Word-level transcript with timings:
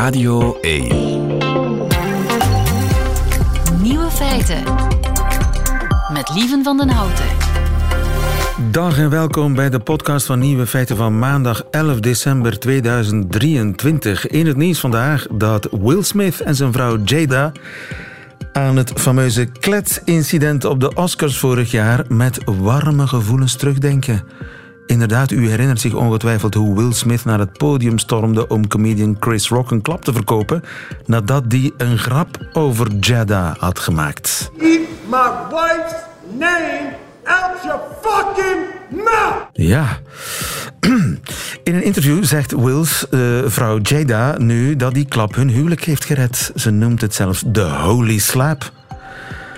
Radio 0.00 0.58
1. 0.60 0.88
Nieuwe 3.82 4.10
feiten. 4.10 4.62
Met 6.12 6.30
Lieven 6.34 6.64
van 6.64 6.76
den 6.76 6.88
Houten. 6.88 7.24
Dag 8.70 8.98
en 8.98 9.10
welkom 9.10 9.54
bij 9.54 9.70
de 9.70 9.78
podcast 9.78 10.26
van 10.26 10.38
Nieuwe 10.38 10.66
Feiten 10.66 10.96
van 10.96 11.18
maandag 11.18 11.64
11 11.70 12.00
december 12.00 12.58
2023. 12.58 14.26
In 14.26 14.46
het 14.46 14.56
nieuws 14.56 14.80
vandaag 14.80 15.26
dat 15.30 15.68
Will 15.70 16.02
Smith 16.02 16.40
en 16.40 16.54
zijn 16.54 16.72
vrouw 16.72 16.98
Jada 17.04 17.52
aan 18.52 18.76
het 18.76 18.92
fameuze 18.94 19.44
kletsincident 19.44 20.64
op 20.64 20.80
de 20.80 20.94
Oscars 20.94 21.38
vorig 21.38 21.70
jaar 21.70 22.04
met 22.08 22.38
warme 22.44 23.06
gevoelens 23.06 23.56
terugdenken. 23.56 24.22
Inderdaad, 24.90 25.30
u 25.30 25.48
herinnert 25.48 25.80
zich 25.80 25.94
ongetwijfeld 25.94 26.54
hoe 26.54 26.76
Will 26.76 26.92
Smith 26.92 27.24
naar 27.24 27.38
het 27.38 27.52
podium 27.52 27.98
stormde 27.98 28.48
om 28.48 28.68
comedian 28.68 29.16
Chris 29.20 29.48
Rock 29.48 29.70
een 29.70 29.82
klap 29.82 30.04
te 30.04 30.12
verkopen 30.12 30.62
nadat 31.06 31.50
die 31.50 31.74
een 31.76 31.98
grap 31.98 32.48
over 32.52 32.86
Jada 33.00 33.54
had 33.58 33.78
gemaakt. 33.78 34.50
Keep 34.58 34.80
my 35.10 35.30
wife's 35.50 35.94
name 36.38 36.92
out 37.24 37.62
your 37.64 37.80
fucking 38.02 38.66
mouth! 38.90 39.48
Ja. 39.52 39.98
In 41.64 41.74
een 41.74 41.84
interview 41.84 42.24
zegt 42.24 42.52
Wills 42.52 43.06
uh, 43.10 43.20
vrouw 43.44 43.78
Jada 43.82 44.38
nu 44.38 44.76
dat 44.76 44.94
die 44.94 45.08
klap 45.08 45.34
hun 45.34 45.48
huwelijk 45.48 45.84
heeft 45.84 46.04
gered. 46.04 46.52
Ze 46.54 46.70
noemt 46.70 47.00
het 47.00 47.14
zelfs 47.14 47.42
de 47.46 47.62
holy 47.62 48.18
slap. 48.18 48.72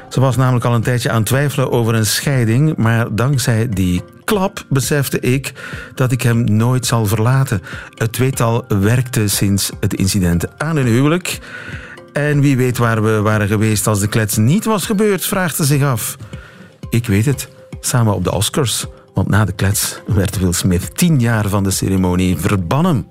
Ze 0.09 0.21
was 0.21 0.37
namelijk 0.37 0.65
al 0.65 0.75
een 0.75 0.83
tijdje 0.83 1.11
aan 1.11 1.17
het 1.17 1.27
twijfelen 1.27 1.71
over 1.71 1.95
een 1.95 2.07
scheiding, 2.07 2.77
maar 2.77 3.15
dankzij 3.15 3.69
die 3.69 4.03
klap 4.33 4.65
besefte 4.69 5.21
ik 5.21 5.53
dat 5.95 6.13
ik 6.13 6.23
hem 6.23 6.45
nooit 6.45 6.87
zal 6.87 7.07
verlaten. 7.07 7.63
Het 7.95 8.13
tweetal 8.13 8.65
werkte 8.69 9.29
sinds 9.29 9.71
het 9.81 9.95
incident 9.95 10.59
aan 10.59 10.77
hun 10.77 10.87
huwelijk. 10.87 11.39
En 12.13 12.41
wie 12.41 12.57
weet 12.57 12.79
waar 12.79 13.03
we 13.03 13.21
waren 13.21 13.49
geweest 13.49 13.87
als 13.87 14.01
de 14.01 14.09
klets 14.09 14.37
niet 14.37 14.65
was 14.65 14.87
gebeurd, 14.87 15.25
vraagt 15.25 15.57
ze 15.57 15.65
zich 15.65 15.83
af. 15.83 16.17
Ik 16.91 17.07
weet 17.07 17.25
het, 17.25 17.49
samen 17.81 18.15
op 18.15 18.25
de 18.25 18.33
Oscars. 18.33 18.87
Want 19.15 19.29
na 19.29 19.45
de 19.45 19.53
klets 19.53 20.01
werd 20.07 20.39
Will 20.39 20.53
Smith 20.53 20.97
tien 20.97 21.21
jaar 21.21 21.49
van 21.49 21.63
de 21.63 21.71
ceremonie 21.71 22.37
verbannen. 22.39 23.07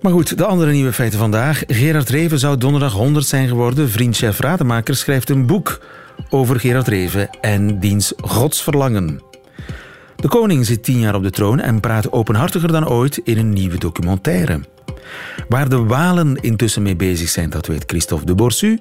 Maar 0.00 0.12
goed, 0.12 0.38
de 0.38 0.44
andere 0.44 0.72
nieuwe 0.72 0.92
feiten 0.92 1.18
vandaag. 1.18 1.62
Gerard 1.66 2.08
Reven 2.08 2.38
zou 2.38 2.56
donderdag 2.56 2.92
100 2.92 3.26
zijn 3.26 3.48
geworden. 3.48 3.90
Vriend 3.90 4.16
chef 4.16 4.40
Rademaker 4.40 4.96
schrijft 4.96 5.30
een 5.30 5.46
boek 5.46 5.80
over 6.30 6.60
Gerard 6.60 6.88
Reven 6.88 7.30
en 7.40 7.80
diens 7.80 8.12
godsverlangen. 8.16 9.27
De 10.20 10.28
koning 10.28 10.66
zit 10.66 10.82
tien 10.82 10.98
jaar 10.98 11.14
op 11.14 11.22
de 11.22 11.30
troon 11.30 11.60
en 11.60 11.80
praat 11.80 12.12
openhartiger 12.12 12.72
dan 12.72 12.88
ooit 12.88 13.20
in 13.24 13.38
een 13.38 13.52
nieuwe 13.52 13.78
documentaire. 13.78 14.60
Waar 15.48 15.68
de 15.68 15.84
Walen 15.84 16.36
intussen 16.36 16.82
mee 16.82 16.96
bezig 16.96 17.28
zijn, 17.28 17.50
dat 17.50 17.66
weet 17.66 17.84
Christophe 17.86 18.26
de 18.26 18.34
Borsu. 18.34 18.80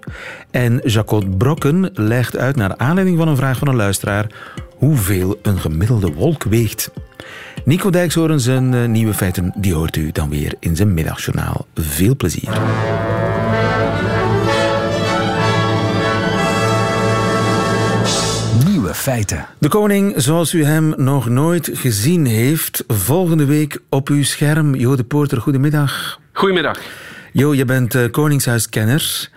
En 0.52 0.82
Jacot 0.84 1.38
Brokken 1.38 1.90
legt 1.94 2.38
uit 2.38 2.56
naar 2.56 2.78
aanleiding 2.78 3.18
van 3.18 3.28
een 3.28 3.36
vraag 3.36 3.58
van 3.58 3.68
een 3.68 3.76
luisteraar 3.76 4.28
hoeveel 4.76 5.40
een 5.42 5.60
gemiddelde 5.60 6.14
wolk 6.14 6.44
weegt. 6.44 6.92
Nico 7.66 7.90
Dijkshoorn 7.90 8.40
zijn 8.40 8.74
eh, 8.74 8.86
nieuwe 8.86 9.14
feiten, 9.14 9.54
die 9.56 9.74
hoort 9.74 9.96
u 9.96 10.12
dan 10.12 10.30
weer 10.30 10.54
in 10.60 10.76
zijn 10.76 10.94
middagjournaal. 10.94 11.68
Veel 11.74 12.16
plezier. 12.16 12.50
Nieuwe 18.88 19.02
feiten. 19.02 19.46
De 19.58 19.68
koning, 19.68 20.14
zoals 20.16 20.54
u 20.54 20.64
hem 20.64 20.94
nog 20.98 21.30
nooit 21.30 21.70
gezien 21.74 22.26
heeft, 22.26 22.84
volgende 22.88 23.46
week 23.46 23.80
op 23.90 24.10
uw 24.10 24.24
scherm. 24.24 24.76
Jo 24.76 24.96
de 24.96 25.04
Poorter, 25.04 25.42
goedemiddag. 25.42 26.20
Goedemiddag. 26.34 26.80
Jo, 27.32 27.54
je 27.54 27.66
bent 27.66 27.96
uh, 27.96 28.12
koningshuiskenner. 28.12 29.30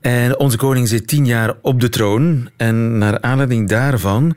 En 0.00 0.38
onze 0.38 0.56
koning 0.56 0.88
zit 0.88 1.06
tien 1.06 1.26
jaar 1.26 1.54
op 1.62 1.80
de 1.80 1.88
troon. 1.88 2.50
En 2.56 2.98
naar 2.98 3.20
aanleiding 3.20 3.68
daarvan 3.68 4.34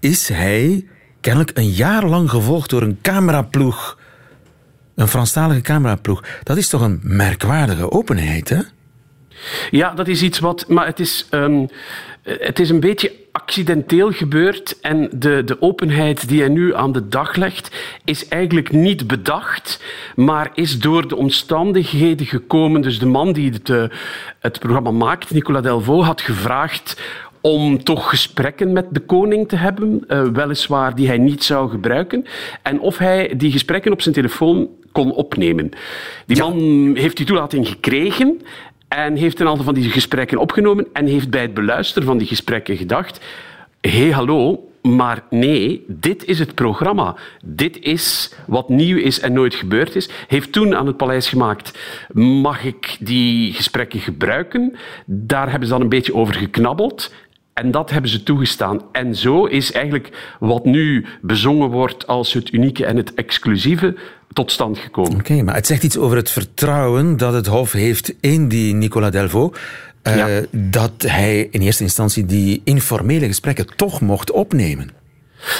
is 0.00 0.28
hij 0.28 0.86
kennelijk 1.20 1.58
een 1.58 1.70
jaar 1.70 2.06
lang 2.06 2.30
gevolgd 2.30 2.70
door 2.70 2.82
een 2.82 2.98
cameraploeg. 3.02 3.98
Een 4.94 5.08
Franstalige 5.08 5.60
cameraploeg. 5.60 6.24
Dat 6.42 6.56
is 6.56 6.68
toch 6.68 6.80
een 6.80 7.00
merkwaardige 7.02 7.90
openheid, 7.90 8.48
hè? 8.48 8.60
Ja, 9.70 9.94
dat 9.94 10.08
is 10.08 10.22
iets 10.22 10.38
wat. 10.38 10.68
Maar 10.68 10.86
het 10.86 11.00
is, 11.00 11.26
um, 11.30 11.68
het 12.28 12.58
is 12.58 12.70
een 12.70 12.80
beetje 12.80 13.12
accidenteel 13.32 14.12
gebeurd. 14.12 14.80
En 14.80 15.08
de, 15.12 15.42
de 15.44 15.62
openheid 15.62 16.28
die 16.28 16.40
hij 16.40 16.48
nu 16.48 16.74
aan 16.74 16.92
de 16.92 17.08
dag 17.08 17.36
legt, 17.36 17.76
is 18.04 18.28
eigenlijk 18.28 18.72
niet 18.72 19.06
bedacht, 19.06 19.82
maar 20.14 20.50
is 20.54 20.78
door 20.78 21.08
de 21.08 21.16
omstandigheden 21.16 22.26
gekomen. 22.26 22.80
Dus 22.80 22.98
de 22.98 23.06
man 23.06 23.32
die 23.32 23.52
het, 23.52 23.68
uh, 23.68 23.84
het 24.40 24.58
programma 24.58 24.90
maakt, 24.90 25.30
Nicolas 25.30 25.62
Delvaux, 25.62 26.06
had 26.06 26.20
gevraagd 26.20 27.00
om 27.40 27.84
toch 27.84 28.08
gesprekken 28.08 28.72
met 28.72 28.86
de 28.90 29.00
koning 29.00 29.48
te 29.48 29.56
hebben, 29.56 30.04
uh, 30.08 30.22
weliswaar 30.22 30.94
die 30.94 31.06
hij 31.06 31.18
niet 31.18 31.44
zou 31.44 31.70
gebruiken, 31.70 32.24
en 32.62 32.80
of 32.80 32.98
hij 32.98 33.34
die 33.36 33.52
gesprekken 33.52 33.92
op 33.92 34.02
zijn 34.02 34.14
telefoon 34.14 34.68
kon 34.92 35.12
opnemen. 35.12 35.70
Die 36.26 36.36
ja. 36.36 36.48
man 36.48 36.58
heeft 36.94 37.16
die 37.16 37.26
toelating 37.26 37.68
gekregen 37.68 38.40
en 38.88 39.16
heeft 39.16 39.40
een 39.40 39.48
aantal 39.48 39.64
van 39.64 39.74
die 39.74 39.90
gesprekken 39.90 40.38
opgenomen 40.38 40.86
en 40.92 41.06
heeft 41.06 41.30
bij 41.30 41.42
het 41.42 41.54
beluisteren 41.54 42.08
van 42.08 42.18
die 42.18 42.26
gesprekken 42.26 42.76
gedacht: 42.76 43.20
hé, 43.80 43.90
hey, 43.90 44.10
hallo, 44.10 44.68
maar 44.82 45.22
nee, 45.30 45.84
dit 45.86 46.24
is 46.24 46.38
het 46.38 46.54
programma. 46.54 47.16
Dit 47.44 47.80
is 47.80 48.34
wat 48.46 48.68
nieuw 48.68 48.96
is 48.96 49.20
en 49.20 49.32
nooit 49.32 49.54
gebeurd 49.54 49.96
is. 49.96 50.08
Heeft 50.28 50.52
toen 50.52 50.76
aan 50.76 50.86
het 50.86 50.96
paleis 50.96 51.28
gemaakt: 51.28 51.78
mag 52.12 52.64
ik 52.64 52.96
die 53.00 53.52
gesprekken 53.52 54.00
gebruiken? 54.00 54.76
Daar 55.06 55.50
hebben 55.50 55.68
ze 55.68 55.74
dan 55.74 55.82
een 55.82 55.88
beetje 55.88 56.14
over 56.14 56.34
geknabbeld. 56.34 57.12
En 57.58 57.70
dat 57.70 57.90
hebben 57.90 58.10
ze 58.10 58.22
toegestaan. 58.22 58.80
En 58.92 59.14
zo 59.14 59.44
is 59.44 59.72
eigenlijk 59.72 60.36
wat 60.40 60.64
nu 60.64 61.06
bezongen 61.22 61.70
wordt 61.70 62.06
als 62.06 62.32
het 62.32 62.52
unieke 62.52 62.86
en 62.86 62.96
het 62.96 63.14
exclusieve 63.14 63.96
tot 64.32 64.52
stand 64.52 64.78
gekomen. 64.78 65.10
Oké, 65.12 65.20
okay, 65.20 65.40
maar 65.40 65.54
het 65.54 65.66
zegt 65.66 65.82
iets 65.82 65.96
over 65.96 66.16
het 66.16 66.30
vertrouwen 66.30 67.16
dat 67.16 67.32
het 67.32 67.46
Hof 67.46 67.72
heeft 67.72 68.14
in 68.20 68.48
die 68.48 68.74
Nicolas 68.74 69.10
Delvaux. 69.10 69.58
Uh, 70.02 70.16
ja. 70.16 70.40
Dat 70.50 70.92
hij 71.06 71.48
in 71.50 71.60
eerste 71.60 71.82
instantie 71.82 72.26
die 72.26 72.60
informele 72.64 73.26
gesprekken 73.26 73.66
toch 73.76 74.00
mocht 74.00 74.30
opnemen. 74.30 74.90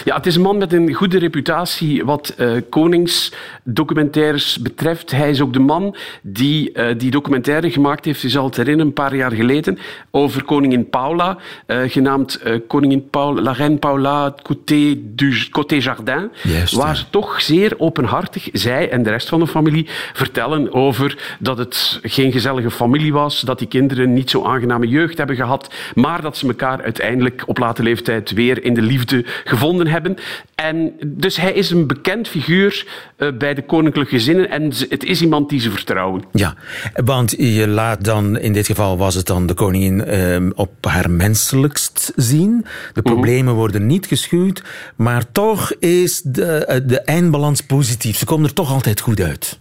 Ja, 0.05 0.17
het 0.17 0.27
is 0.27 0.37
een 0.37 0.43
man 0.43 0.59
met 0.59 0.73
een 0.73 0.93
goede 0.93 1.19
reputatie 1.19 2.05
wat 2.05 2.35
uh, 2.39 2.53
koningsdocumentaires 2.71 4.59
betreft. 4.59 5.11
Hij 5.11 5.31
is 5.31 5.41
ook 5.41 5.53
de 5.53 5.59
man 5.59 5.97
die 6.23 6.71
uh, 6.75 6.87
die 6.97 7.11
documentaire 7.11 7.71
gemaakt 7.71 8.05
heeft, 8.05 8.21
je 8.21 8.29
zal 8.29 8.45
het 8.45 8.57
herinneren, 8.57 8.87
een 8.87 8.93
paar 8.93 9.17
jaar 9.17 9.33
geleden, 9.33 9.79
over 10.11 10.45
koningin 10.45 10.89
Paula, 10.89 11.39
uh, 11.67 11.79
genaamd 11.87 12.43
koningin 12.67 13.11
Paula, 13.11 13.43
La 13.43 13.53
Reine 13.53 13.77
Paula 13.77 14.35
Côté, 14.43 14.99
du, 15.15 15.47
Côté 15.51 15.77
Jardin, 15.77 16.31
Juist, 16.43 16.75
waar 16.75 16.97
ze 16.97 17.05
toch 17.11 17.41
zeer 17.41 17.75
openhartig, 17.79 18.49
zij 18.53 18.91
en 18.91 19.03
de 19.03 19.11
rest 19.11 19.29
van 19.29 19.41
de 19.41 19.47
familie, 19.47 19.87
vertellen 20.13 20.73
over 20.73 21.37
dat 21.39 21.59
het 21.59 22.01
geen 22.03 22.33
gezellige 22.33 22.71
familie 22.71 23.13
was, 23.13 23.41
dat 23.41 23.59
die 23.59 23.69
kinderen 23.69 24.13
niet 24.13 24.31
zo 24.31 24.45
aangename 24.45 24.89
jeugd 24.89 25.19
hebben 25.19 25.37
gehad, 25.37 25.75
maar 25.95 26.23
dat 26.23 26.37
ze 26.37 26.47
elkaar 26.47 26.83
uiteindelijk 26.83 27.43
op 27.47 27.59
late 27.59 27.83
leeftijd 27.83 28.31
weer 28.31 28.65
in 28.65 28.75
de 28.75 28.83
liefde 28.83 29.25
gevonden 29.45 29.67
hebben. 29.77 30.17
En 30.55 30.93
dus 31.07 31.37
hij 31.37 31.53
is 31.53 31.71
een 31.71 31.87
bekend 31.87 32.29
figuur 32.29 32.87
uh, 33.19 33.29
bij 33.39 33.55
de 33.55 33.63
koninklijke 33.63 34.15
gezinnen 34.15 34.51
en 34.51 34.73
het 34.89 35.05
is 35.05 35.23
iemand 35.23 35.49
die 35.49 35.61
ze 35.61 35.71
vertrouwen. 35.71 36.23
Ja, 36.33 36.55
want 36.95 37.35
je 37.39 37.69
laat 37.69 38.05
dan, 38.05 38.39
in 38.39 38.53
dit 38.53 38.67
geval 38.67 38.99
was 38.99 39.15
het 39.15 39.27
dan 39.27 39.47
de 39.47 39.55
koningin 39.55 40.05
uh, 40.09 40.51
op 40.55 40.87
haar 40.87 41.11
menselijkst 41.11 42.13
zien. 42.17 42.65
De 42.93 43.03
problemen 43.03 43.41
mm 43.41 43.47
-hmm. 43.47 43.57
worden 43.57 43.87
niet 43.87 44.07
geschuwd, 44.07 44.63
maar 44.97 45.33
toch 45.33 45.73
is 45.79 46.23
de, 46.23 46.83
de 46.87 47.01
eindbalans 47.01 47.61
positief. 47.61 48.17
Ze 48.17 48.25
komen 48.25 48.47
er 48.47 48.55
toch 48.55 48.73
altijd 48.73 49.01
goed 49.01 49.21
uit. 49.21 49.59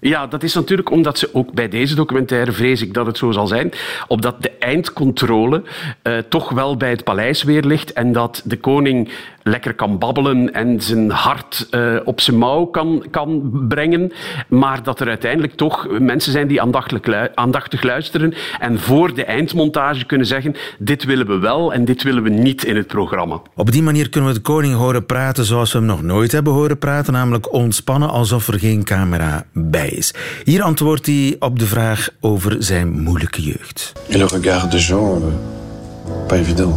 Ja, 0.00 0.26
dat 0.26 0.42
is 0.42 0.54
natuurlijk 0.54 0.90
omdat 0.90 1.18
ze 1.18 1.28
ook 1.32 1.52
bij 1.52 1.68
deze 1.68 1.94
documentaire, 1.94 2.52
vrees 2.52 2.82
ik 2.82 2.94
dat 2.94 3.06
het 3.06 3.18
zo 3.18 3.30
zal 3.30 3.46
zijn, 3.46 3.72
opdat 4.08 4.42
de 4.42 4.50
eindcontrole 4.50 5.62
uh, 6.02 6.18
toch 6.28 6.50
wel 6.50 6.76
bij 6.76 6.90
het 6.90 7.04
paleis 7.04 7.42
weer 7.42 7.62
ligt 7.62 7.92
en 7.92 8.12
dat 8.12 8.42
de 8.44 8.56
koning 8.56 9.08
lekker 9.46 9.74
kan 9.74 9.98
babbelen 9.98 10.52
en 10.52 10.80
zijn 10.80 11.10
hart 11.10 11.66
uh, 11.70 11.96
op 12.04 12.20
zijn 12.20 12.38
mouw 12.38 12.64
kan, 12.64 13.04
kan 13.10 13.50
brengen, 13.68 14.12
maar 14.48 14.82
dat 14.82 15.00
er 15.00 15.08
uiteindelijk 15.08 15.54
toch 15.54 15.88
mensen 15.98 16.32
zijn 16.32 16.46
die 16.46 16.60
aandachtig, 16.60 17.30
aandachtig 17.34 17.82
luisteren 17.82 18.34
en 18.58 18.80
voor 18.80 19.14
de 19.14 19.24
eindmontage 19.24 20.04
kunnen 20.04 20.26
zeggen 20.26 20.54
dit 20.78 21.04
willen 21.04 21.26
we 21.26 21.38
wel 21.38 21.72
en 21.72 21.84
dit 21.84 22.02
willen 22.02 22.22
we 22.22 22.30
niet 22.30 22.64
in 22.64 22.76
het 22.76 22.86
programma. 22.86 23.40
Op 23.54 23.70
die 23.70 23.82
manier 23.82 24.08
kunnen 24.08 24.30
we 24.30 24.36
de 24.36 24.42
koning 24.42 24.74
horen 24.74 25.06
praten 25.06 25.44
zoals 25.44 25.72
we 25.72 25.78
hem 25.78 25.86
nog 25.86 26.02
nooit 26.02 26.32
hebben 26.32 26.52
horen 26.52 26.78
praten, 26.78 27.12
namelijk 27.12 27.52
ontspannen 27.52 28.10
alsof 28.10 28.48
er 28.48 28.58
geen 28.58 28.84
camera 28.84 29.44
bij 29.52 29.88
is. 29.88 30.14
Hier 30.44 30.62
antwoordt 30.62 31.06
hij 31.06 31.36
op 31.38 31.58
de 31.58 31.66
vraag 31.66 32.08
over 32.20 32.56
zijn 32.58 33.00
moeilijke 33.00 33.42
jeugd. 33.42 33.92
Et 34.08 34.16
le 34.16 34.26
regard 34.26 34.70
des 34.70 34.86
gens, 34.86 35.22
euh, 35.22 36.26
pas 36.26 36.38
évident. 36.38 36.74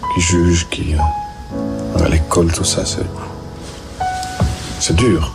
Qui 0.00 0.20
jugent, 0.20 0.68
qui... 0.68 0.94
À 2.00 2.08
l'école, 2.08 2.52
tout 2.52 2.64
ça, 2.64 2.84
c'est. 2.84 3.06
C'est 4.80 4.96
dur. 4.96 5.32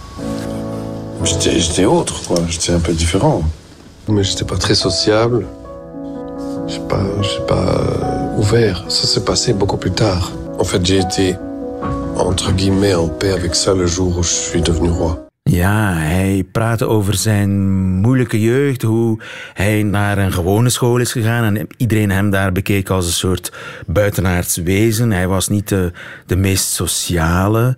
J'étais 1.24 1.86
autre, 1.86 2.21
quoi. 2.27 2.38
J'étais 2.50 2.71
un 2.71 2.80
peu 2.80 2.94
différent. 2.94 3.44
Mais 4.07 4.24
j'étais 4.24 4.45
pas 4.45 4.57
très 4.57 4.75
sociable. 4.75 5.45
J'ai 6.68 6.80
pas, 6.80 7.04
pas 7.48 7.56
euh, 7.56 8.38
ouvert. 8.38 8.86
Ça 8.89 9.07
s'est 9.07 9.24
passé 9.24 9.54
beaucoup 9.54 9.77
plus 9.77 9.92
tard. 9.92 10.31
En 10.59 10.63
fait, 10.63 10.86
j'ai 10.86 11.00
été, 11.00 11.36
entre 12.18 12.51
guillemets, 12.51 12.94
en 12.94 13.07
paix 13.07 13.31
avec 13.31 13.56
ça 13.56 13.74
le 13.74 13.88
jour 13.88 14.18
où 14.18 14.24
je 14.24 14.30
suis 14.30 14.62
devenu 14.62 14.89
roi. 14.89 15.26
Ja, 15.49 15.94
hij 15.94 16.45
praatte 16.51 16.88
over 16.88 17.13
zijn 17.13 17.51
moeilijke 17.99 18.41
jeugd, 18.41 18.81
hoe 18.81 19.19
hij 19.53 19.83
naar 19.83 20.17
een 20.17 20.31
gewone 20.33 20.69
school 20.69 20.97
is 20.97 21.11
gegaan 21.11 21.57
en 21.57 21.67
iedereen 21.77 22.11
hem 22.11 22.29
daar 22.29 22.51
bekeek 22.51 22.89
als 22.89 23.05
een 23.05 23.11
soort 23.11 23.51
buitenaards 23.85 24.57
wezen. 24.57 25.11
Hij 25.11 25.27
was 25.27 25.47
niet 25.47 25.69
de, 25.69 25.91
de 26.25 26.35
meest 26.35 26.71
sociale. 26.71 27.77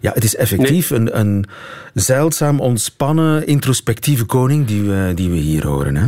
Ja, 0.00 0.12
het 0.14 0.24
is 0.24 0.36
effectief 0.36 0.90
een, 0.90 1.18
een 1.18 1.44
zeldzaam 1.94 2.60
ontspannen, 2.60 3.46
introspectieve 3.46 4.24
koning 4.24 4.66
die 4.66 4.82
we, 4.82 5.12
die 5.14 5.30
we 5.30 5.36
hier 5.36 5.66
horen. 5.66 5.96
Hè? 5.96 6.06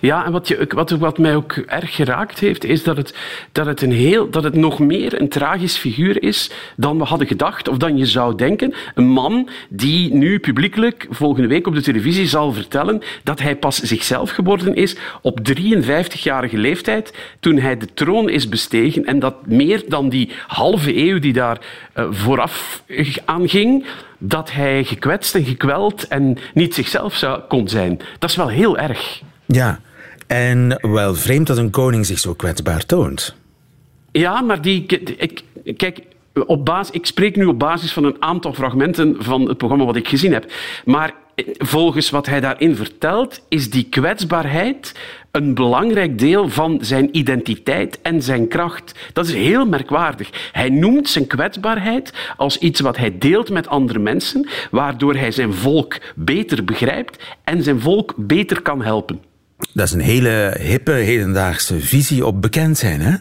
Ja, 0.00 0.24
en 0.24 0.32
wat, 0.32 0.48
je, 0.48 0.66
wat, 0.68 0.90
wat 0.90 1.18
mij 1.18 1.36
ook 1.36 1.52
erg 1.52 1.94
geraakt 1.94 2.38
heeft, 2.38 2.64
is 2.64 2.82
dat 2.82 2.96
het, 2.96 3.14
dat, 3.52 3.66
het 3.66 3.82
een 3.82 3.92
heel, 3.92 4.30
dat 4.30 4.44
het 4.44 4.54
nog 4.54 4.78
meer 4.78 5.20
een 5.20 5.28
tragisch 5.28 5.76
figuur 5.76 6.22
is 6.22 6.50
dan 6.76 6.98
we 6.98 7.04
hadden 7.04 7.26
gedacht, 7.26 7.68
of 7.68 7.76
dan 7.76 7.96
je 7.96 8.06
zou 8.06 8.36
denken. 8.36 8.74
Een 8.94 9.08
man 9.08 9.48
die 9.68 10.14
nu 10.14 10.38
publiekelijk 10.38 11.06
volgende 11.10 11.48
week 11.48 11.66
op 11.66 11.74
de 11.74 11.82
televisie 11.82 12.26
zal 12.26 12.52
vertellen 12.52 13.02
dat 13.22 13.40
hij 13.40 13.56
pas 13.56 13.80
zichzelf 13.80 14.30
geworden 14.30 14.74
is 14.74 14.96
op 15.22 15.38
53-jarige 15.52 16.56
leeftijd, 16.56 17.14
toen 17.40 17.58
hij 17.58 17.76
de 17.76 17.94
troon 17.94 18.28
is 18.28 18.48
bestegen. 18.48 19.04
En 19.04 19.18
dat 19.18 19.46
meer 19.46 19.82
dan 19.88 20.08
die 20.08 20.30
halve 20.46 20.96
eeuw 20.96 21.18
die 21.18 21.32
daar 21.32 21.58
uh, 21.94 22.06
vooraf 22.10 22.82
aan 23.24 23.48
ging, 23.48 23.86
dat 24.18 24.52
hij 24.52 24.84
gekwetst 24.84 25.34
en 25.34 25.44
gekweld 25.44 26.08
en 26.08 26.38
niet 26.54 26.74
zichzelf 26.74 27.14
zou, 27.14 27.40
kon 27.48 27.68
zijn. 27.68 28.00
Dat 28.18 28.30
is 28.30 28.36
wel 28.36 28.48
heel 28.48 28.78
erg. 28.78 29.22
Ja, 29.52 29.80
en 30.26 30.78
wel 30.80 31.14
vreemd 31.14 31.46
dat 31.46 31.58
een 31.58 31.70
koning 31.70 32.06
zich 32.06 32.18
zo 32.18 32.34
kwetsbaar 32.34 32.86
toont. 32.86 33.34
Ja, 34.12 34.40
maar 34.40 34.62
die. 34.62 34.86
Ik, 35.16 35.42
kijk, 35.76 36.00
op 36.46 36.64
basis, 36.64 36.94
ik 36.94 37.06
spreek 37.06 37.36
nu 37.36 37.44
op 37.44 37.58
basis 37.58 37.92
van 37.92 38.04
een 38.04 38.22
aantal 38.22 38.52
fragmenten 38.52 39.16
van 39.18 39.48
het 39.48 39.58
programma 39.58 39.84
wat 39.84 39.96
ik 39.96 40.08
gezien 40.08 40.32
heb. 40.32 40.52
Maar 40.84 41.14
volgens 41.58 42.10
wat 42.10 42.26
hij 42.26 42.40
daarin 42.40 42.76
vertelt, 42.76 43.44
is 43.48 43.70
die 43.70 43.84
kwetsbaarheid 43.84 44.94
een 45.30 45.54
belangrijk 45.54 46.18
deel 46.18 46.48
van 46.48 46.78
zijn 46.80 47.16
identiteit 47.16 48.00
en 48.02 48.22
zijn 48.22 48.48
kracht. 48.48 49.10
Dat 49.12 49.26
is 49.26 49.34
heel 49.34 49.66
merkwaardig. 49.66 50.50
Hij 50.52 50.68
noemt 50.68 51.08
zijn 51.08 51.26
kwetsbaarheid 51.26 52.12
als 52.36 52.58
iets 52.58 52.80
wat 52.80 52.96
hij 52.96 53.18
deelt 53.18 53.50
met 53.50 53.68
andere 53.68 53.98
mensen, 53.98 54.48
waardoor 54.70 55.14
hij 55.14 55.30
zijn 55.30 55.54
volk 55.54 55.98
beter 56.14 56.64
begrijpt 56.64 57.24
en 57.44 57.62
zijn 57.62 57.80
volk 57.80 58.14
beter 58.16 58.62
kan 58.62 58.82
helpen. 58.82 59.29
Dat 59.72 59.86
is 59.86 59.92
een 59.92 60.00
hele 60.00 60.56
hippe, 60.60 60.92
hedendaagse 60.92 61.80
visie 61.80 62.26
op 62.26 62.42
bekend 62.42 62.78
zijn, 62.78 63.00
hè? 63.00 63.14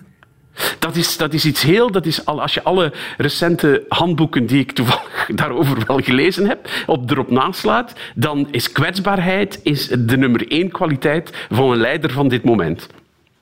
Dat 0.79 0.95
is, 0.95 1.17
dat 1.17 1.33
is 1.33 1.45
iets 1.45 1.61
heel... 1.61 1.91
Dat 1.91 2.05
is 2.05 2.25
al, 2.25 2.41
als 2.41 2.53
je 2.53 2.63
alle 2.63 2.93
recente 3.17 3.85
handboeken 3.89 4.45
die 4.45 4.59
ik 4.59 4.71
toevallig 4.71 5.29
daarover 5.35 5.83
wel 5.87 5.99
gelezen 5.99 6.47
heb, 6.47 6.69
op, 6.85 7.11
erop 7.11 7.31
naslaat, 7.31 7.93
dan 8.15 8.47
is 8.51 8.71
kwetsbaarheid 8.71 9.59
is 9.63 9.87
de 9.87 10.17
nummer 10.17 10.51
één 10.51 10.71
kwaliteit 10.71 11.29
van 11.49 11.71
een 11.71 11.77
leider 11.77 12.11
van 12.11 12.27
dit 12.27 12.43
moment. 12.43 12.87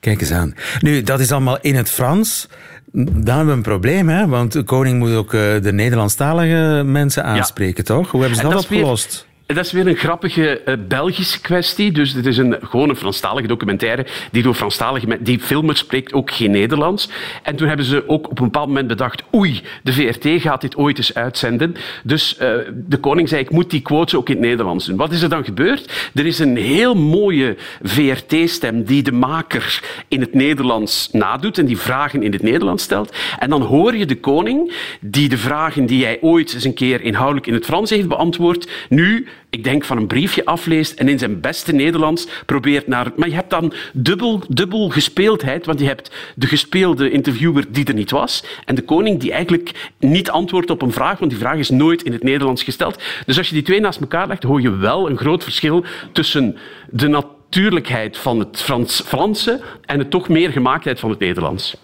Kijk 0.00 0.20
eens 0.20 0.32
aan. 0.32 0.54
Nu, 0.80 1.02
dat 1.02 1.20
is 1.20 1.32
allemaal 1.32 1.58
in 1.60 1.74
het 1.74 1.90
Frans. 1.90 2.48
Dan 2.92 3.36
hebben 3.36 3.46
we 3.46 3.52
een 3.52 3.62
probleem, 3.62 4.08
hè? 4.08 4.26
want 4.26 4.52
de 4.52 4.62
koning 4.62 4.98
moet 4.98 5.14
ook 5.14 5.34
eh, 5.34 5.40
de 5.62 5.72
Nederlandstalige 5.72 6.82
mensen 6.84 7.24
aanspreken, 7.24 7.84
ja. 7.86 7.94
toch? 7.94 8.10
Hoe 8.10 8.20
hebben 8.20 8.38
ze 8.38 8.44
dat, 8.44 8.52
dat 8.52 8.62
opgelost? 8.62 9.27
Dat 9.54 9.64
is 9.64 9.72
weer 9.72 9.86
een 9.86 9.96
grappige 9.96 10.62
uh, 10.66 10.74
Belgische 10.88 11.40
kwestie. 11.40 11.92
Dus 11.92 12.12
het 12.12 12.26
is 12.26 12.36
een, 12.38 12.56
gewoon 12.62 12.88
een 12.88 12.96
Franstalige 12.96 13.46
documentaire 13.46 14.06
die 14.30 14.42
door 14.42 14.54
Franstalige... 14.54 15.18
Die 15.20 15.40
filmer 15.40 15.76
spreekt 15.76 16.12
ook 16.12 16.30
geen 16.30 16.50
Nederlands. 16.50 17.08
En 17.42 17.56
toen 17.56 17.68
hebben 17.68 17.86
ze 17.86 18.08
ook 18.08 18.30
op 18.30 18.38
een 18.38 18.44
bepaald 18.44 18.66
moment 18.66 18.86
bedacht... 18.86 19.22
Oei, 19.34 19.62
de 19.82 19.92
VRT 19.92 20.42
gaat 20.42 20.60
dit 20.60 20.76
ooit 20.76 20.98
eens 20.98 21.14
uitzenden. 21.14 21.74
Dus 22.04 22.36
uh, 22.42 22.48
de 22.74 22.96
koning 22.96 23.28
zei, 23.28 23.40
ik 23.40 23.50
moet 23.50 23.70
die 23.70 23.80
quotes 23.80 24.14
ook 24.14 24.28
in 24.28 24.36
het 24.36 24.44
Nederlands 24.44 24.86
doen. 24.86 24.96
Wat 24.96 25.12
is 25.12 25.22
er 25.22 25.28
dan 25.28 25.44
gebeurd? 25.44 26.10
Er 26.14 26.26
is 26.26 26.38
een 26.38 26.56
heel 26.56 26.94
mooie 26.94 27.56
VRT-stem 27.82 28.84
die 28.84 29.02
de 29.02 29.12
maker 29.12 29.82
in 30.08 30.20
het 30.20 30.34
Nederlands 30.34 31.08
nadoet 31.12 31.58
en 31.58 31.66
die 31.66 31.78
vragen 31.78 32.22
in 32.22 32.32
het 32.32 32.42
Nederlands 32.42 32.82
stelt. 32.82 33.16
En 33.38 33.50
dan 33.50 33.62
hoor 33.62 33.96
je 33.96 34.06
de 34.06 34.20
koning 34.20 34.74
die 35.00 35.28
de 35.28 35.38
vragen 35.38 35.86
die 35.86 36.04
hij 36.04 36.18
ooit 36.20 36.54
eens 36.54 36.64
een 36.64 36.74
keer 36.74 37.00
inhoudelijk 37.00 37.46
in 37.46 37.54
het 37.54 37.64
Frans 37.64 37.90
heeft 37.90 38.08
beantwoord, 38.08 38.68
nu 38.88 39.26
ik 39.50 39.64
denk, 39.64 39.84
van 39.84 39.96
een 39.96 40.06
briefje 40.06 40.44
afleest 40.44 40.92
en 40.92 41.08
in 41.08 41.18
zijn 41.18 41.40
beste 41.40 41.72
Nederlands 41.72 42.28
probeert 42.46 42.86
naar... 42.86 43.12
Maar 43.16 43.28
je 43.28 43.34
hebt 43.34 43.50
dan 43.50 43.72
dubbel, 43.92 44.42
dubbel 44.48 44.88
gespeeldheid, 44.88 45.66
want 45.66 45.80
je 45.80 45.86
hebt 45.86 46.10
de 46.34 46.46
gespeelde 46.46 47.10
interviewer 47.10 47.64
die 47.68 47.84
er 47.84 47.94
niet 47.94 48.10
was 48.10 48.44
en 48.64 48.74
de 48.74 48.82
koning 48.82 49.20
die 49.20 49.32
eigenlijk 49.32 49.90
niet 49.98 50.30
antwoordt 50.30 50.70
op 50.70 50.82
een 50.82 50.92
vraag, 50.92 51.18
want 51.18 51.30
die 51.30 51.40
vraag 51.40 51.56
is 51.56 51.70
nooit 51.70 52.02
in 52.02 52.12
het 52.12 52.22
Nederlands 52.22 52.62
gesteld. 52.62 53.02
Dus 53.26 53.38
als 53.38 53.48
je 53.48 53.54
die 53.54 53.62
twee 53.62 53.80
naast 53.80 54.00
elkaar 54.00 54.28
legt, 54.28 54.42
hoor 54.42 54.60
je 54.60 54.76
wel 54.76 55.10
een 55.10 55.18
groot 55.18 55.42
verschil 55.42 55.84
tussen 56.12 56.56
de 56.90 57.08
natuurlijkheid 57.08 58.18
van 58.18 58.38
het 58.38 58.62
Frans 58.62 59.02
Franse 59.06 59.60
en 59.84 59.98
de 59.98 60.08
toch 60.08 60.28
meer 60.28 60.50
gemaaktheid 60.50 61.00
van 61.00 61.10
het 61.10 61.18
Nederlands. 61.18 61.76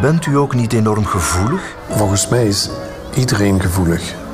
Bent 0.00 0.26
u 0.26 0.36
ook 0.36 0.54
niet 0.54 0.72
enorm 0.72 1.04
gevoelig? 1.04 1.76
Volgens 1.88 2.28
mij 2.28 2.46
is 2.46 2.70
iedereen 3.16 3.60
gevoelig. 3.60 4.25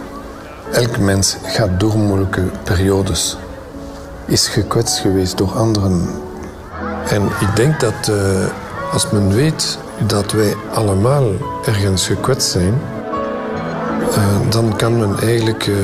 Elk 0.72 0.98
mens 0.98 1.36
gaat 1.42 1.80
door 1.80 1.98
moeilijke 1.98 2.42
periodes. 2.64 3.36
Is 4.26 4.48
gekwetst 4.48 4.98
geweest 4.98 5.38
door 5.38 5.50
anderen. 5.50 6.08
En 7.08 7.22
ik 7.24 7.56
denk 7.56 7.80
dat 7.80 8.08
uh, 8.10 8.16
als 8.92 9.10
men 9.10 9.34
weet 9.34 9.78
dat 10.06 10.32
wij 10.32 10.54
allemaal 10.74 11.24
ergens 11.64 12.06
gekwetst 12.06 12.50
zijn, 12.50 12.80
uh, 14.10 14.50
dan 14.50 14.76
kan 14.76 14.98
men 14.98 15.18
eigenlijk 15.20 15.66
uh, 15.66 15.76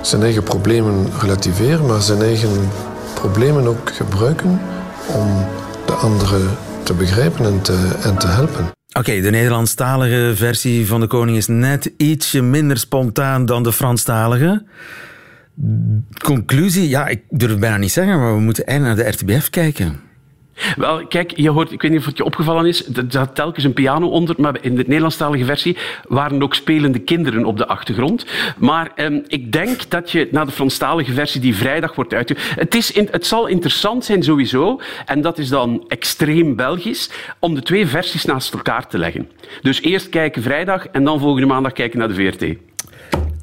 zijn 0.00 0.22
eigen 0.22 0.42
problemen 0.42 1.10
relativeren, 1.20 1.86
maar 1.86 2.02
zijn 2.02 2.22
eigen 2.22 2.70
problemen 3.14 3.66
ook 3.66 3.90
gebruiken 3.94 4.60
om 5.06 5.46
de 5.86 5.92
anderen 5.92 6.56
te 6.82 6.94
begrijpen 6.94 7.44
en 7.44 7.60
te, 7.60 7.88
en 8.02 8.18
te 8.18 8.26
helpen. 8.26 8.72
Oké, 8.98 9.20
de 9.20 9.30
Nederlandstalige 9.30 10.32
versie 10.34 10.86
van 10.86 11.00
de 11.00 11.06
koning 11.06 11.36
is 11.36 11.46
net 11.46 11.92
ietsje 11.96 12.42
minder 12.42 12.78
spontaan 12.78 13.46
dan 13.46 13.62
de 13.62 13.72
Franstalige. 13.72 14.64
Conclusie, 16.24 16.88
ja, 16.88 17.06
ik 17.06 17.22
durf 17.30 17.50
het 17.50 17.60
bijna 17.60 17.76
niet 17.76 17.92
zeggen, 17.92 18.18
maar 18.18 18.34
we 18.34 18.40
moeten 18.40 18.66
eigenlijk 18.66 18.98
naar 18.98 19.06
de 19.06 19.16
RTBF 19.16 19.50
kijken. 19.50 20.00
Wel, 20.76 21.06
kijk, 21.06 21.36
je 21.36 21.50
hoort, 21.50 21.72
ik 21.72 21.82
weet 21.82 21.90
niet 21.90 22.00
of 22.00 22.06
het 22.06 22.16
je 22.16 22.24
opgevallen 22.24 22.66
is, 22.66 22.86
er 22.86 23.04
zat 23.08 23.34
telkens 23.34 23.64
een 23.64 23.72
piano 23.72 24.08
onder, 24.08 24.34
maar 24.38 24.56
in 24.60 24.74
de 24.74 24.84
Nederlandstalige 24.86 25.44
versie 25.44 25.76
waren 26.08 26.42
ook 26.42 26.54
spelende 26.54 26.98
kinderen 26.98 27.44
op 27.44 27.56
de 27.56 27.66
achtergrond. 27.66 28.26
Maar 28.58 28.92
eh, 28.94 29.18
ik 29.26 29.52
denk 29.52 29.90
dat 29.90 30.10
je 30.10 30.28
naar 30.30 30.46
de 30.46 30.52
Franstalige 30.52 31.12
versie 31.12 31.40
die 31.40 31.56
vrijdag 31.56 31.94
wordt 31.94 32.14
uitgegeven... 32.14 32.58
Het, 32.58 32.74
is 32.74 32.92
in, 32.92 33.08
het 33.10 33.26
zal 33.26 33.46
interessant 33.46 34.04
zijn 34.04 34.22
sowieso, 34.22 34.80
en 35.06 35.20
dat 35.20 35.38
is 35.38 35.48
dan 35.48 35.84
extreem 35.88 36.56
Belgisch, 36.56 37.10
om 37.38 37.54
de 37.54 37.62
twee 37.62 37.86
versies 37.86 38.24
naast 38.24 38.54
elkaar 38.54 38.88
te 38.88 38.98
leggen. 38.98 39.30
Dus 39.62 39.82
eerst 39.82 40.08
kijken 40.08 40.42
vrijdag 40.42 40.86
en 40.86 41.04
dan 41.04 41.18
volgende 41.20 41.46
maandag 41.46 41.72
kijken 41.72 41.98
naar 41.98 42.08
de 42.08 42.14
VRT. 42.14 42.56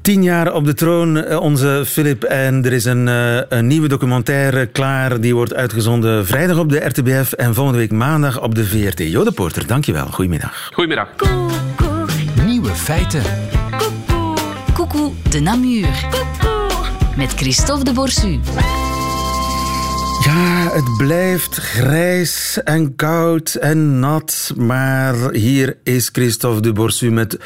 Tien 0.02 0.22
jaar 0.22 0.52
op 0.52 0.64
de 0.64 0.74
troon, 0.74 1.24
eh, 1.24 1.40
onze 1.40 1.82
Filip. 1.86 2.22
En 2.22 2.64
er 2.64 2.72
is 2.72 2.84
een, 2.84 3.06
uh, 3.06 3.40
een, 3.48 3.66
nieuwe 3.66 3.88
documentaire 3.88 4.66
klaar. 4.66 5.20
Die 5.20 5.34
wordt 5.34 5.54
uitgezonden 5.54 6.26
vrijdag 6.26 6.58
op 6.58 6.68
de 6.68 6.84
RTBF 6.84 7.32
en 7.32 7.54
volgende 7.54 7.78
week 7.78 7.90
maandag 7.90 8.40
op 8.40 8.54
de 8.54 8.64
VRT. 8.64 8.98
Jode 8.98 9.32
Porter, 9.32 9.66
dankjewel. 9.66 10.06
Goedemiddag. 10.06 10.70
Goedemiddag. 10.72 11.08
Nieuwe 12.44 12.68
feiten. 12.68 13.22
Coucou 14.74 15.12
de 15.30 15.40
Namur. 15.40 16.06
Met 17.16 17.32
Christophe 17.34 17.84
de 17.84 17.92
Borsu. 17.92 18.40
Ja, 20.24 20.70
het 20.72 20.96
blijft 20.96 21.56
grijs 21.56 22.62
en 22.64 22.96
koud 22.96 23.54
en 23.54 23.98
nat. 23.98 24.52
Maar 24.56 25.14
hier 25.32 25.76
is 25.82 26.08
Christophe 26.12 26.60
de 26.60 26.72
Borsu 26.72 27.10
met 27.10 27.38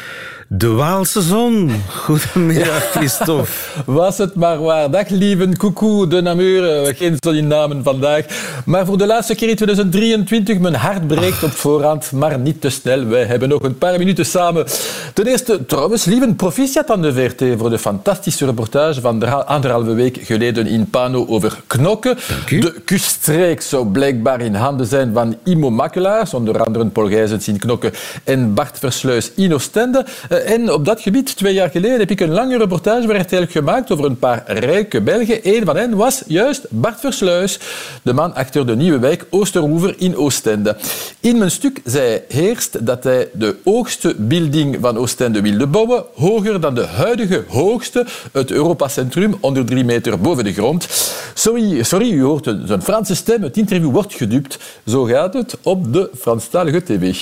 de 0.48 0.68
Waalse 0.68 1.22
zon. 1.22 1.70
Goedemiddag, 1.88 2.90
Christophe. 2.90 3.50
Was 3.86 4.18
het 4.18 4.34
maar 4.34 4.62
waar. 4.62 4.90
Dag 4.90 5.08
lieve, 5.08 5.48
coucou 5.48 6.08
de 6.08 6.20
Namur. 6.20 6.94
Geen 6.96 7.46
namen 7.46 7.82
vandaag. 7.82 8.24
Maar 8.64 8.86
voor 8.86 8.98
de 8.98 9.06
laatste 9.06 9.34
keer 9.34 9.48
in 9.48 9.56
2023, 9.56 10.58
mijn 10.58 10.74
hart 10.74 11.06
breekt 11.06 11.42
op 11.42 11.50
voorhand, 11.50 12.12
maar 12.12 12.38
niet 12.38 12.60
te 12.60 12.70
snel. 12.70 13.06
Wij 13.06 13.24
hebben 13.24 13.48
nog 13.48 13.62
een 13.62 13.78
paar 13.78 13.98
minuten 13.98 14.26
samen. 14.26 14.66
Ten 15.14 15.26
eerste, 15.26 15.66
trouwens, 15.66 16.04
lieve, 16.04 16.34
proficiat 16.34 16.90
aan 16.90 17.02
de 17.02 17.12
VRT 17.12 17.58
voor 17.58 17.70
de 17.70 17.78
fantastische 17.78 18.44
reportage 18.44 19.00
van 19.00 19.46
anderhalve 19.46 19.94
week 19.94 20.18
geleden 20.22 20.66
in 20.66 20.90
Pano 20.90 21.26
over 21.26 21.60
knokken. 21.66 22.18
De 22.48 22.74
kuststreek 22.84 23.60
zou 23.60 23.86
blijkbaar 23.86 24.40
in 24.40 24.54
handen 24.54 24.86
zijn 24.86 25.12
van 25.12 25.36
Imo 25.44 25.70
Makelaars, 25.70 26.34
onder 26.34 26.64
andere 26.64 26.86
Paul 26.86 27.08
Gijsens 27.08 27.48
in 27.48 27.58
Knokken 27.58 27.92
en 28.24 28.54
Bart 28.54 28.78
Versluis 28.78 29.30
in 29.34 29.54
Oostende. 29.54 30.04
Uh, 30.36 30.50
en 30.50 30.72
op 30.72 30.84
dat 30.84 31.00
gebied, 31.00 31.36
twee 31.36 31.54
jaar 31.54 31.70
geleden, 31.70 31.98
heb 31.98 32.10
ik 32.10 32.20
een 32.20 32.30
lange 32.30 32.58
reportage 32.58 33.46
gemaakt 33.48 33.90
over 33.92 34.04
een 34.04 34.18
paar 34.18 34.42
rijke 34.46 35.00
Belgen. 35.00 35.38
Een 35.42 35.64
van 35.64 35.76
hen 35.76 35.96
was 35.96 36.22
juist 36.26 36.66
Bart 36.68 37.00
Versluis, 37.00 37.58
de 38.02 38.12
man 38.12 38.34
achter 38.34 38.66
de 38.66 38.76
nieuwe 38.76 38.98
wijk 38.98 39.26
Oosterhoever 39.30 39.94
in 39.98 40.16
Oostende. 40.16 40.76
In 41.20 41.38
mijn 41.38 41.50
stuk 41.50 41.80
zei 41.84 42.20
Heerst 42.28 42.86
dat 42.86 43.04
hij 43.04 43.28
de 43.32 43.56
hoogste 43.64 44.14
building 44.18 44.76
van 44.80 44.96
Oostende 44.96 45.40
wilde 45.40 45.66
bouwen, 45.66 46.04
hoger 46.14 46.60
dan 46.60 46.74
de 46.74 46.86
huidige 46.86 47.44
hoogste, 47.48 48.06
het 48.32 48.50
Europa 48.50 48.88
Centrum, 48.88 49.36
onder 49.40 49.64
drie 49.64 49.84
meter 49.84 50.20
boven 50.20 50.44
de 50.44 50.52
grond. 50.52 50.88
Sorry, 51.34 51.82
sorry 51.82 52.10
u 52.10 52.22
hoort 52.22 52.54
zijn 52.64 52.82
Franse 52.82 53.14
stem, 53.14 53.42
het 53.42 53.56
interview 53.56 53.90
wordt 53.90 54.14
gedupt. 54.14 54.58
Zo 54.86 55.04
gaat 55.04 55.34
het 55.34 55.56
op 55.62 55.92
de 55.92 56.10
Franstalige 56.20 56.82
tv. 56.82 57.14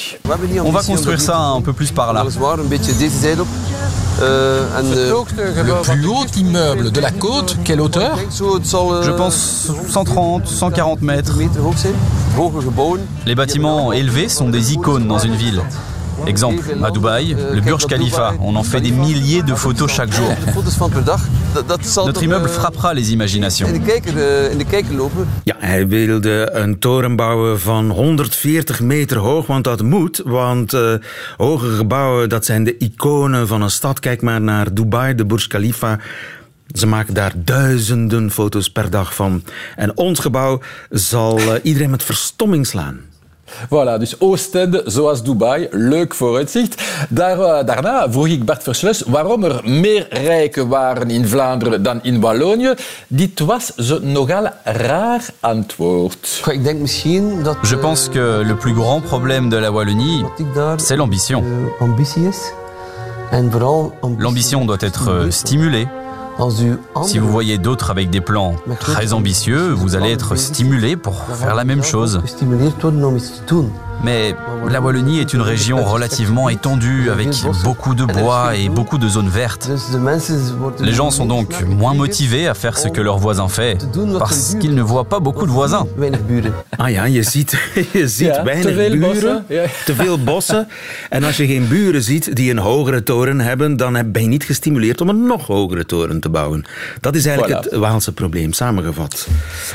On 0.62 0.72
va 0.72 0.82
construire 0.82 1.20
ça 1.20 1.36
un 1.56 1.62
peu 1.62 1.72
plus 1.72 1.92
par 1.92 2.12
là. 2.12 2.24
Le 4.20 5.82
plus 5.82 6.06
haut 6.06 6.26
immeuble 6.36 6.90
de 6.90 7.00
la 7.00 7.10
côte, 7.10 7.56
quelle 7.64 7.80
hauteur? 7.80 8.18
Je 8.30 9.10
pense 9.10 9.70
130, 9.88 10.46
140 10.46 11.02
mètres. 11.02 11.38
Les 13.26 13.34
bâtiments 13.34 13.92
élevés 13.92 14.28
sont 14.28 14.48
des 14.48 14.72
icônes 14.72 15.06
dans 15.06 15.18
une 15.18 15.34
ville. 15.34 15.62
Exemple, 16.26 16.64
à 16.82 16.90
Dubaï, 16.90 17.36
le 17.54 17.60
Burj 17.60 17.86
Khalifa, 17.86 18.34
on 18.40 18.56
en 18.56 18.62
fait 18.62 18.80
des 18.80 18.90
milliers 18.90 19.42
de 19.42 19.54
photos 19.54 19.90
chaque 19.90 20.12
jour. 20.12 20.34
Notre 22.06 22.22
immeuble 22.22 22.48
frappera 22.48 22.92
les 22.94 23.12
imaginations. 23.12 23.68
Ja, 25.44 25.56
hij 25.58 25.88
wilde 25.88 26.48
een 26.52 26.78
toren 26.78 27.16
bouwen 27.16 27.60
van 27.60 27.90
140 27.90 28.80
meter 28.80 29.16
hoog, 29.16 29.46
want 29.46 29.64
dat 29.64 29.82
moet. 29.82 30.20
Want 30.24 30.72
uh, 30.72 30.94
hoge 31.36 31.70
gebouwen, 31.70 32.28
dat 32.28 32.44
zijn 32.44 32.64
de 32.64 32.76
iconen 32.76 33.46
van 33.46 33.62
een 33.62 33.70
stad. 33.70 34.00
Kijk 34.00 34.22
maar 34.22 34.40
naar 34.40 34.74
Dubai, 34.74 35.14
de 35.14 35.24
Burj 35.24 35.46
Khalifa. 35.46 35.98
Ze 36.72 36.86
maken 36.86 37.14
daar 37.14 37.32
duizenden 37.36 38.30
foto's 38.30 38.70
per 38.70 38.90
dag 38.90 39.14
van. 39.14 39.42
En 39.76 39.96
ons 39.96 40.18
gebouw 40.18 40.60
zal 40.90 41.38
uh, 41.40 41.52
iedereen 41.62 41.90
met 41.90 42.02
verstomming 42.02 42.66
slaan. 42.66 43.00
Voilà, 43.68 43.98
dus 43.98 44.20
Oostende 44.20 44.82
zoals 44.86 45.22
Dubai, 45.22 45.68
leuk 45.70 46.14
vooruitzicht. 46.14 46.82
Daar, 47.08 47.38
uh, 47.38 47.66
daarna 47.66 48.10
vroeg 48.10 48.26
ik 48.26 48.44
Bart 48.44 48.62
Versluis 48.62 49.02
waarom 49.06 49.44
er 49.44 49.60
meer 49.64 50.06
rijken 50.10 50.68
waren 50.68 51.10
in 51.10 51.28
Vlaanderen 51.28 51.82
dan 51.82 51.98
in 52.02 52.20
Wallonië. 52.20 52.74
Dit 53.06 53.40
was 53.40 53.72
zo'n 53.76 54.12
nogal 54.12 54.48
raar 54.64 55.24
antwoord. 55.40 56.42
Ik 56.50 56.64
denk 56.64 56.80
misschien 56.80 57.42
dat... 57.42 57.56
Je 57.68 57.76
pense 57.76 58.10
que 58.10 58.42
le 58.46 58.54
plus 58.54 58.74
grand 58.74 59.04
problème 59.04 59.48
de 59.48 59.60
la 59.60 59.70
Wallonie, 59.70 60.24
c'est 60.76 60.96
l'ambition. 60.96 61.44
Vooral... 63.50 63.92
L'ambition 64.18 64.64
doit 64.64 64.82
être 64.82 65.26
stimulée. 65.30 65.88
Si 67.04 67.18
vous 67.18 67.28
voyez 67.30 67.58
d'autres 67.58 67.90
avec 67.90 68.10
des 68.10 68.20
plans 68.20 68.56
très 68.80 69.12
ambitieux, 69.12 69.70
vous 69.70 69.94
allez 69.96 70.10
être 70.10 70.36
stimulé 70.36 70.96
pour 70.96 71.22
faire 71.24 71.54
la 71.54 71.64
même 71.64 71.82
chose. 71.82 72.20
Mais 74.02 74.34
la 74.68 74.80
Wallonie 74.80 75.20
est 75.20 75.32
une 75.32 75.40
région 75.40 75.84
relativement 75.84 76.48
étendue 76.48 77.10
avec 77.10 77.28
beaucoup 77.62 77.94
de 77.94 78.04
bois 78.04 78.54
et 78.54 78.68
beaucoup 78.68 78.98
de 78.98 79.08
zones 79.08 79.28
vertes. 79.28 79.70
Les 80.80 80.92
gens 80.92 81.10
sont 81.10 81.26
donc 81.26 81.64
moins 81.66 81.94
motivés 81.94 82.48
à 82.48 82.54
faire 82.54 82.76
ce 82.78 82.88
que 82.88 83.00
leurs 83.00 83.18
voisins 83.18 83.48
font 83.48 83.76
parce 84.18 84.56
qu'ils 84.60 84.74
ne 84.74 84.82
voient 84.82 85.08
pas 85.08 85.20
beaucoup 85.20 85.46
de 85.46 85.50
voisins. 85.50 85.86
Ah 86.78 86.90
ja, 86.90 87.06
je 87.06 87.22
ziet, 87.22 87.56
je 87.92 88.08
ziet 88.08 88.26
ja, 88.26 88.44
weinig 88.44 88.64
te 88.64 88.96
buren, 88.98 89.44
te 89.84 89.94
veel 89.94 90.18
bossen. 90.18 90.68
En 91.10 91.24
als 91.24 91.36
je 91.36 91.46
geen 91.46 91.68
buren 91.68 92.02
ziet 92.02 92.36
die 92.36 92.50
een 92.50 92.58
hogere 92.58 93.02
toren 93.02 93.40
hebben, 93.40 93.76
dan 93.76 94.12
ben 94.12 94.22
je 94.22 94.28
niet 94.28 94.44
gestimuleerd 94.44 95.00
om 95.00 95.08
een 95.08 95.26
nog 95.26 95.46
hogere 95.46 95.86
toren 95.86 96.20
te 96.20 96.28
bouwen. 96.28 96.64
Dat 97.00 97.14
is 97.14 97.26
eigenlijk 97.26 97.60
voilà. 97.60 97.70
het 97.70 97.80
Waalse 97.80 98.12
probleem, 98.12 98.52
samengevat. 98.52 99.28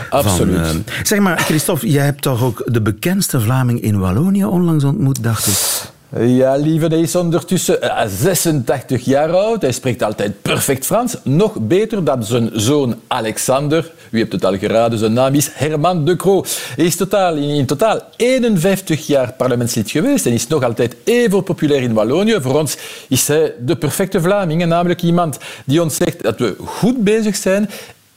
Absoluut. 0.10 0.56
Van, 0.56 0.76
uh, 0.76 0.82
zeg 1.04 1.20
maar, 1.20 1.40
Christophe, 1.40 1.90
jij 1.90 2.06
hebt 2.06 2.22
toch 2.22 2.44
ook 2.44 2.64
de 2.66 2.82
bekendste 2.82 3.42
Vlaming 3.42 3.82
in 3.82 4.00
Wallonië 4.14 4.46
onlangs 4.46 4.84
ontmoet, 4.84 5.24
dacht 5.24 5.48
ik. 5.48 5.92
Ja, 6.28 6.56
lieve, 6.56 6.86
hij 6.86 7.00
is 7.00 7.16
ondertussen 7.16 7.80
86 8.08 9.06
jaar 9.06 9.32
oud. 9.32 9.62
Hij 9.62 9.72
spreekt 9.72 10.04
altijd 10.04 10.42
perfect 10.42 10.86
Frans. 10.86 11.16
Nog 11.24 11.60
beter 11.60 12.04
dan 12.04 12.24
zijn 12.24 12.50
zoon 12.54 12.96
Alexander. 13.08 13.92
U 14.12 14.20
hebt 14.20 14.32
het 14.32 14.46
al 14.46 14.58
geraden, 14.58 15.00
zijn 15.00 15.14
naam 15.14 15.34
is 15.34 15.50
Herman 15.54 16.06
de 16.06 16.16
Croo. 16.16 16.44
Hij 16.76 16.86
is 16.86 16.96
totaal, 16.96 17.36
in 17.36 17.66
totaal 17.66 18.02
51 18.16 19.08
jaar 19.08 19.34
parlementslid 19.34 19.92
geweest 19.92 20.26
en 20.26 20.34
is 20.34 20.48
nog 20.48 20.64
altijd 20.64 20.96
even 21.04 21.44
populair 21.44 21.82
in 21.82 21.94
Wallonië. 21.94 22.38
Voor 22.42 22.60
ons 22.60 22.78
is 23.08 23.28
hij 23.28 23.54
de 23.60 23.76
perfecte 23.76 24.22
Vlaming, 24.22 24.66
namelijk 24.66 25.02
iemand 25.02 25.38
die 25.66 25.82
ons 25.82 25.96
zegt 25.96 26.24
dat 26.24 26.40
we 26.40 26.56
goed 26.66 27.04
bezig 27.04 27.36
zijn 27.36 27.70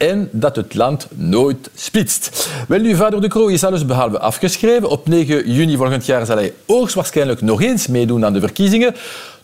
en 0.02 0.28
dat 0.32 0.56
het 0.56 0.74
land 0.74 1.06
nooit 1.14 1.70
splitst. 1.74 2.48
Wel, 2.68 2.80
nu, 2.80 2.94
vader 2.94 3.20
De 3.20 3.28
Croo 3.28 3.46
is 3.46 3.64
alles 3.64 3.86
behalve 3.86 4.18
afgeschreven. 4.18 4.90
Op 4.90 5.08
9 5.08 5.52
juni 5.52 5.76
volgend 5.76 6.06
jaar 6.06 6.26
zal 6.26 6.36
hij 6.36 6.52
hoogstwaarschijnlijk 6.66 7.40
nog 7.40 7.62
eens 7.62 7.86
meedoen 7.86 8.24
aan 8.24 8.32
de 8.32 8.40
verkiezingen. 8.40 8.94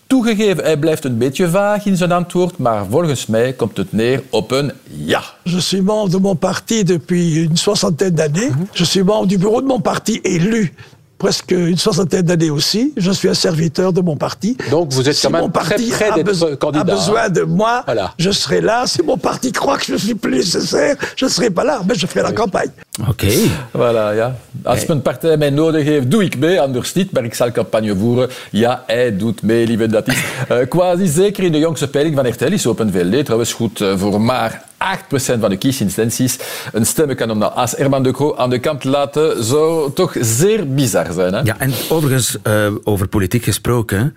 Toegegeven, 0.06 0.64
hij 0.64 0.76
blijft 0.76 1.04
een 1.04 1.18
beetje 1.18 1.48
vaag 1.48 1.86
in 1.86 1.96
zijn 1.96 2.12
antwoord, 2.12 2.58
maar 2.58 2.86
volgens 2.90 3.26
mij 3.26 3.52
komt 3.52 3.76
het 3.76 3.92
neer 3.92 4.22
op 4.30 4.50
een 4.50 4.72
ja. 4.84 5.22
Je 5.42 5.60
suis 5.60 5.82
membre 5.82 6.08
de 6.08 6.20
mon 6.20 6.38
parti 6.38 6.84
depuis 6.84 7.34
une 7.34 7.56
soixantaine 7.56 8.14
d'années. 8.14 8.52
Je 8.72 8.84
suis 8.84 9.04
membre 9.04 9.26
du 9.26 9.38
bureau 9.38 9.60
de 9.60 9.66
mon 9.66 9.82
parti 9.82 10.20
élu 10.22 10.72
presque 11.18 11.50
une 11.50 11.76
soixantaine 11.76 12.22
d'années 12.22 12.50
aussi. 12.50 12.92
Je 12.96 13.10
suis 13.10 13.28
un 13.28 13.34
serviteur 13.34 13.92
de 13.92 14.00
mon 14.00 14.16
parti. 14.16 14.56
Donc 14.70 14.92
vous 14.92 15.08
êtes 15.08 15.16
si 15.16 15.26
quand 15.26 15.32
même 15.32 15.42
mon 15.42 15.50
parti 15.50 15.88
très 15.88 16.08
près 16.08 16.22
d'être 16.22 16.54
candidat. 16.58 16.92
a 16.92 16.96
besoin 16.96 17.22
hein. 17.24 17.28
de 17.28 17.42
moi, 17.42 17.82
voilà. 17.84 18.14
je 18.18 18.30
serai 18.30 18.60
là. 18.60 18.86
Si 18.86 19.02
mon 19.02 19.16
parti 19.16 19.52
croit 19.52 19.78
que 19.78 19.84
je 19.86 19.96
suis 19.96 20.14
plus 20.14 20.36
nécessaire, 20.36 20.96
je 21.16 21.24
ne 21.24 21.30
serai 21.30 21.50
pas 21.50 21.64
là, 21.64 21.80
mais 21.86 21.94
je 21.94 22.06
ferai 22.06 22.22
la 22.22 22.32
campagne. 22.32 22.70
Oké. 23.00 23.10
Okay. 23.10 23.50
Voilà, 23.74 24.16
ja. 24.16 24.36
Als 24.64 24.86
mijn 24.86 25.02
partij 25.02 25.36
mij 25.36 25.50
nodig 25.50 25.84
heeft, 25.84 26.10
doe 26.10 26.24
ik 26.24 26.38
mee, 26.38 26.60
anders 26.60 26.94
niet. 26.94 27.12
Maar 27.12 27.24
ik 27.24 27.34
zal 27.34 27.52
campagne 27.52 27.96
voeren. 27.96 28.28
Ja, 28.50 28.82
hij 28.86 29.16
doet 29.16 29.42
mee, 29.42 29.66
lieve. 29.66 29.86
Dat 29.86 30.08
is 30.08 30.16
uh, 30.50 30.58
quasi 30.68 31.06
zeker 31.06 31.44
in 31.44 31.52
de 31.52 31.58
jongste 31.58 31.88
peiling 31.88 32.16
van 32.16 32.28
RTL 32.28 32.52
is 32.52 32.66
Open 32.66 32.92
VLD 32.92 33.24
trouwens 33.24 33.52
goed 33.52 33.80
uh, 33.80 33.98
voor 33.98 34.20
maar 34.20 34.67
8% 34.78 35.40
van 35.40 35.50
de 35.50 35.56
kiesinstanties 35.56 36.38
een 36.72 36.86
stemmen 36.86 37.16
kan 37.16 37.30
om 37.30 37.42
als 37.42 37.72
Herman 37.72 38.02
de 38.02 38.10
Croo 38.10 38.36
aan 38.36 38.50
de 38.50 38.58
kant 38.58 38.80
te 38.80 38.88
laten, 38.88 39.44
zou 39.44 39.92
toch 39.92 40.16
zeer 40.20 40.74
bizar 40.74 41.12
zijn. 41.12 41.32
Hè? 41.32 41.40
Ja, 41.40 41.58
en 41.58 41.72
overigens, 41.88 42.36
uh, 42.46 42.74
over 42.84 43.08
politiek 43.08 43.44
gesproken, 43.44 44.16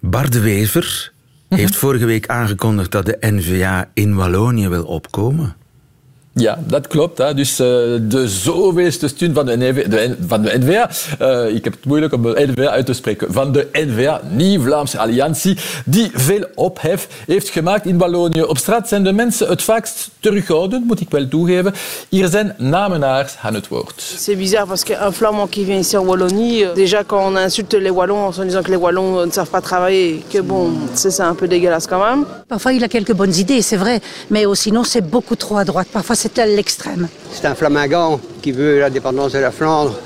Bart 0.00 0.32
de 0.32 0.40
Wever 0.40 1.12
mm 1.12 1.46
-hmm. 1.48 1.58
heeft 1.58 1.76
vorige 1.76 2.04
week 2.04 2.26
aangekondigd 2.26 2.90
dat 2.90 3.06
de 3.06 3.16
N-VA 3.20 3.90
in 3.94 4.14
Wallonië 4.14 4.68
wil 4.68 4.84
opkomen. 4.84 5.56
Ja, 6.34 6.58
dat 6.66 6.86
klopt. 6.86 7.18
Hè. 7.18 7.34
Dus 7.34 7.50
uh, 7.50 7.66
de 8.00 8.24
zoveelste 8.26 9.08
stunt 9.08 9.34
van 9.34 9.46
de, 9.46 9.56
NV, 9.56 9.86
de, 9.86 10.16
van 10.26 10.42
de 10.42 10.58
NVA, 10.58 10.90
uh, 11.20 11.54
ik 11.54 11.64
heb 11.64 11.72
het 11.72 11.84
moeilijk 11.84 12.12
om 12.12 12.22
de 12.22 12.52
NVA 12.54 12.68
uit 12.68 12.86
te 12.86 12.92
spreken, 12.92 13.32
van 13.32 13.52
de 13.52 13.68
NVA, 13.72 14.20
Nieuw-Vlaamse 14.30 14.98
Alliantie, 14.98 15.58
die 15.84 16.10
veel 16.14 16.44
ophef 16.54 17.08
heeft 17.26 17.48
gemaakt 17.48 17.86
in 17.86 17.98
Wallonië. 17.98 18.42
Op 18.42 18.58
straat 18.58 18.88
zijn 18.88 19.04
de 19.04 19.12
mensen 19.12 19.48
het 19.48 19.62
vaakst 19.62 20.10
terughoudend, 20.20 20.86
moet 20.86 21.00
ik 21.00 21.10
wel 21.10 21.28
toegeven. 21.28 21.74
Hier 22.08 22.28
zijn 22.28 22.54
namenaars 22.58 23.34
aan 23.42 23.54
het 23.54 23.68
woord. 23.68 24.02
C'est 24.18 24.38
bizarre 24.38 24.66
parce 24.66 24.84
qu'un 24.84 25.12
flamand 25.12 25.50
qui 25.50 25.64
vient 25.64 25.80
ici 25.80 25.96
en 25.96 26.04
Wallonie, 26.04 26.64
euh, 26.64 26.74
déjà 26.74 27.04
quand 27.06 27.32
on 27.32 27.36
insulte 27.36 27.78
les 27.78 27.92
Wallons 27.92 28.38
en 28.38 28.44
disant 28.44 28.62
que 28.62 28.70
les 28.70 28.80
Wallons 28.80 29.26
ne 29.26 29.30
savent 29.30 29.50
pas 29.50 29.60
travailler, 29.60 30.22
que 30.32 30.40
bon, 30.40 30.70
c'est 30.94 31.20
un 31.20 31.34
peu 31.34 31.48
dégueulasse 31.48 31.86
quand 31.86 32.04
même. 32.04 32.24
Parfois 32.48 32.72
il 32.72 32.82
a 32.84 32.88
quelques 32.88 33.14
bonnes 33.14 33.34
idées, 33.34 33.62
c'est 33.62 33.78
vrai, 33.78 34.00
mais 34.30 34.44
sinon 34.54 34.84
c'est 34.84 35.10
beaucoup 35.10 35.36
trop 35.36 35.56
à 35.58 35.64
droite. 35.64 35.88
Parfois 35.92 36.16
c'est 36.22 36.38
à 36.38 36.46
l'extrême. 36.46 37.08
C'est 37.32 37.46
un 37.46 37.56
flamingant 37.56 38.20
qui 38.42 38.52
veut 38.52 38.78
l'indépendance 38.78 39.32
de 39.32 39.40
la 39.40 39.50
Flandre 39.50 39.98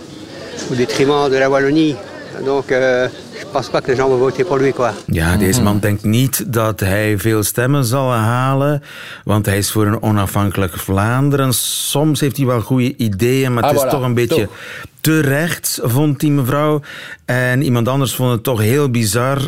au 0.72 0.74
détriment 0.74 1.28
de 1.28 1.36
la 1.36 1.50
Wallonie. 1.50 1.94
Donc 2.42 2.72
euh, 2.72 3.06
je 3.38 3.46
pense 3.52 3.70
pas 3.70 3.80
que 3.80 3.86
les 3.90 3.96
gens 3.98 4.08
vont 4.08 4.18
voter 4.18 4.44
pour 4.44 4.58
lui. 4.58 4.72
Quoi. 4.72 4.90
Ja, 5.06 5.36
deze 5.36 5.62
man 5.62 5.78
denkt 5.78 6.04
niet 6.04 6.44
dat 6.52 6.80
hij 6.80 7.18
veel 7.18 7.42
stemmen 7.42 7.84
zal 7.84 8.12
halen, 8.12 8.82
want 9.24 9.46
hij 9.46 9.58
is 9.58 9.70
voor 9.70 9.86
een 9.86 10.02
onafhankelijk 10.02 10.76
Vlaanderen. 10.78 11.52
Soms 11.54 12.20
heeft 12.20 12.36
hij 12.36 12.46
wel 12.46 12.60
goede 12.60 12.96
ideeën, 12.96 13.54
maar 13.54 13.62
het 13.62 13.72
Ah, 13.72 13.78
is 13.78 13.86
voilà. 13.86 13.90
toch 13.90 14.02
een 14.02 14.14
beetje 14.14 14.42
Toch. 14.46 14.56
te 15.00 15.20
rechts, 15.20 15.78
vond 15.82 16.20
die 16.20 16.30
mevrouw. 16.30 16.80
En 17.24 17.62
iemand 17.62 17.88
anders 17.88 18.14
vond 18.14 18.32
het 18.32 18.42
toch 18.42 18.60
heel 18.60 18.90
bizar 18.90 19.38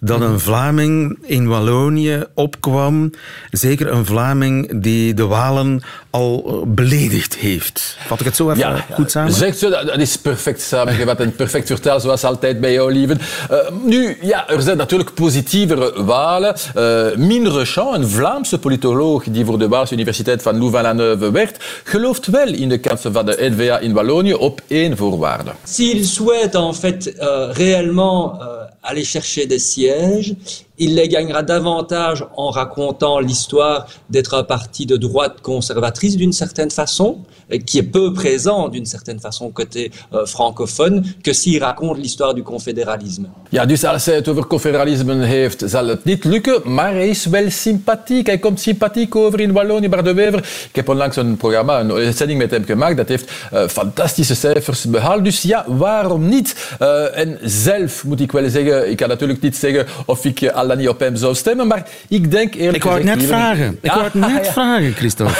dat 0.00 0.20
een 0.20 0.40
Vlaming 0.40 1.18
in 1.22 1.48
Wallonië 1.48 2.24
opkwam. 2.34 3.10
Zeker 3.50 3.92
een 3.92 4.06
Vlaming 4.06 4.82
die 4.82 5.14
de 5.14 5.24
Walen 5.26 5.82
al 6.10 6.64
beledigd 6.66 7.34
heeft. 7.36 7.96
Vat 8.06 8.20
ik 8.20 8.26
het 8.26 8.36
zo 8.36 8.50
even 8.50 8.84
goed 8.92 9.10
samen? 9.10 9.32
Zegt 9.32 9.58
ze, 9.58 9.68
dat 9.68 9.86
dat 9.86 9.98
is 9.98 10.16
perfect 10.18 10.60
samengevat 10.62 11.20
en 11.20 11.34
perfect 11.34 11.66
vertaald, 11.66 12.02
zoals 12.02 12.24
altijd 12.24 12.60
bij 12.60 12.72
jou, 12.72 12.92
lieven. 12.92 13.18
Uh, 13.50 13.58
nu, 13.82 14.18
ja, 14.20 14.48
er 14.48 14.62
zijn 14.62 14.76
natuurlijk 14.76 15.14
positievere 15.14 16.04
Walen. 16.04 16.54
Uh, 16.76 17.16
Mine 17.16 17.50
Rechamp, 17.50 17.94
een 17.94 18.08
Vlaamse 18.08 18.58
politoloog 18.58 19.24
die 19.24 19.44
voor 19.44 19.58
de 19.58 19.68
Waalse 19.68 19.92
Universiteit 19.92 20.42
van 20.42 20.58
Louvain-la-Neuve 20.58 21.30
werkt, 21.30 21.64
gelooft 21.84 22.26
wel 22.26 22.46
in 22.46 22.68
de 22.68 22.78
kansen 22.78 23.12
van 23.12 23.26
de 23.26 23.36
NVA 23.56 23.78
in 23.78 23.92
Wallonië 23.92 24.34
op 24.34 24.60
één 24.66 24.96
voorwaarde. 24.96 25.50
S'ils 25.64 26.14
souhaitent 26.14 26.54
en 26.54 26.74
fait 26.74 27.06
euh, 27.06 27.52
réellement 27.52 28.40
euh, 28.40 28.46
aller 28.80 29.04
chercher 29.04 29.46
des 29.46 29.72
sièges, 29.72 30.34
il 30.78 30.94
les 30.94 31.08
gagnera 31.08 31.42
davantage 31.42 32.24
en 32.36 32.50
racontant 32.50 33.18
l'histoire 33.20 33.86
d'être 34.08 34.34
un 34.34 34.44
parti 34.44 34.86
de 34.86 34.96
droite 34.96 35.40
conservatrice 35.42 36.16
d'une 36.16 36.32
certaine 36.32 36.70
façon, 36.70 37.18
qui 37.64 37.78
est 37.78 37.82
peu 37.82 38.12
présent 38.12 38.68
d'une 38.68 38.86
certaine 38.86 39.20
façon 39.20 39.50
côté 39.50 39.90
uh, 40.12 40.26
francophone, 40.26 41.04
que 41.22 41.32
s'il 41.32 41.62
raconte 41.62 41.98
l'histoire 41.98 42.34
du 42.34 42.42
confédéralisme. 42.42 43.28
Ja, 43.50 43.66
dus 43.66 43.84
als 43.84 44.04
hij 44.06 44.14
het 44.14 44.28
over 44.28 44.46
confederalisme 44.46 45.24
heeft, 45.24 45.62
zal 45.66 45.86
het 45.86 46.04
niet 46.04 46.24
lukken, 46.24 46.60
maar 46.64 46.92
hij 46.92 47.08
is 47.08 47.26
wel 47.26 47.50
sympathiek. 47.50 48.26
Hij 48.26 48.38
komt 48.38 48.60
sympathiek 48.60 49.16
over 49.16 49.40
in 49.40 49.52
Wallonië, 49.52 49.88
Bart 49.88 50.04
de 50.04 50.14
Wever. 50.14 50.38
Ik 50.68 50.76
heb 50.76 50.88
onlangs 50.88 51.16
een 51.16 51.36
programma, 51.36 51.80
een 51.80 52.14
zending 52.14 52.38
met 52.38 52.50
hem 52.50 52.64
gemaakt, 52.64 52.96
dat 52.96 53.08
heeft 53.08 53.30
uh, 53.52 53.68
fantastische 53.68 54.34
cijfers 54.34 54.84
behaald. 54.84 55.24
Dus 55.24 55.42
ja, 55.42 55.64
waarom 55.66 56.28
niet? 56.28 56.74
Uh, 56.82 57.18
en 57.18 57.38
zelf 57.42 58.04
moet 58.04 58.20
ik 58.20 58.32
wel 58.32 58.50
zeggen, 58.50 58.90
ik 58.90 58.96
kan 58.96 59.08
natuurlijk 59.08 59.40
niet 59.40 59.56
zeggen 59.56 59.86
of 60.06 60.24
ik 60.24 60.48
al 60.48 60.65
dan 60.68 60.78
niet 60.78 60.88
op 60.88 61.00
hem 61.00 61.16
zou 61.16 61.34
stemmen, 61.34 61.66
maar 61.66 61.88
ik 62.08 62.30
denk 62.30 62.54
eerlijk 62.54 62.76
Ik 62.76 62.82
wou 62.82 62.96
het 62.96 63.04
net 63.04 63.22
vragen. 63.22 63.78
Ik 63.80 63.90
wou 63.90 64.04
het 64.04 64.14
net 64.14 64.44
ja. 64.46 64.52
vragen, 64.52 64.92
Christophe. 64.92 65.34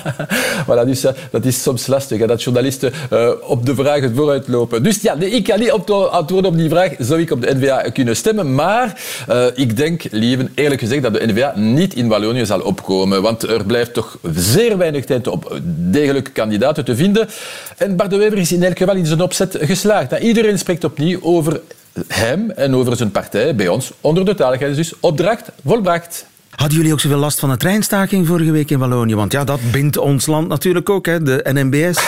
voilà, 0.66 0.86
dus 0.86 1.06
dat 1.30 1.44
is 1.44 1.62
soms 1.62 1.86
lastig, 1.86 2.18
hè, 2.18 2.26
dat 2.26 2.42
journalisten 2.42 2.92
uh, 3.12 3.30
op 3.40 3.66
de 3.66 3.74
vragen 3.74 4.14
vooruit 4.14 4.48
lopen. 4.48 4.82
Dus 4.82 5.00
ja, 5.00 5.14
ik 5.18 5.44
kan 5.44 5.58
niet 5.58 5.72
op 5.72 5.90
antwoorden 5.90 6.50
op 6.50 6.56
die 6.56 6.68
vraag, 6.68 6.92
zou 6.98 7.20
ik 7.20 7.30
op 7.30 7.42
de 7.42 7.54
NVA 7.54 7.82
kunnen 7.92 8.16
stemmen, 8.16 8.54
maar 8.54 9.00
uh, 9.28 9.44
ik 9.54 9.76
denk, 9.76 10.02
lieven, 10.10 10.52
eerlijk 10.54 10.80
gezegd, 10.80 11.02
dat 11.02 11.14
de 11.14 11.26
NVA 11.26 11.52
niet 11.56 11.94
in 11.94 12.08
Wallonië 12.08 12.46
zal 12.46 12.60
opkomen, 12.60 13.22
want 13.22 13.42
er 13.42 13.64
blijft 13.64 13.94
toch 13.94 14.18
zeer 14.34 14.78
weinig 14.78 15.04
tijd 15.04 15.26
op 15.26 15.60
degelijke 15.66 16.30
kandidaten 16.30 16.84
te 16.84 16.96
vinden. 16.96 17.28
En 17.76 17.96
Bart 17.96 18.10
de 18.10 18.16
Wever 18.16 18.38
is 18.38 18.52
in 18.52 18.62
elk 18.62 18.78
geval 18.78 18.96
in 18.96 19.06
zijn 19.06 19.22
opzet 19.22 19.56
geslaagd. 19.60 20.10
Nou, 20.10 20.22
iedereen 20.22 20.58
spreekt 20.58 20.84
opnieuw 20.84 21.18
over 21.22 21.60
hem 22.08 22.50
en 22.50 22.74
over 22.74 22.96
zijn 22.96 23.10
partij 23.10 23.54
bij 23.54 23.68
ons 23.68 23.92
onder 24.00 24.24
de 24.24 24.34
taligheid. 24.34 24.76
Dus 24.76 25.00
opdracht 25.00 25.50
volbracht. 25.64 26.26
Hadden 26.52 26.76
jullie 26.76 26.92
ook 26.92 27.00
zoveel 27.00 27.18
last 27.18 27.38
van 27.38 27.50
de 27.50 27.56
treinstaking 27.56 28.26
vorige 28.26 28.50
week 28.50 28.70
in 28.70 28.78
Wallonië? 28.78 29.14
Want 29.14 29.32
ja, 29.32 29.44
dat 29.44 29.60
bindt 29.70 29.96
ons 29.96 30.26
land 30.26 30.48
natuurlijk 30.48 30.90
ook, 30.90 31.06
hè, 31.06 31.22
de 31.22 31.44
NMBS. 31.52 32.02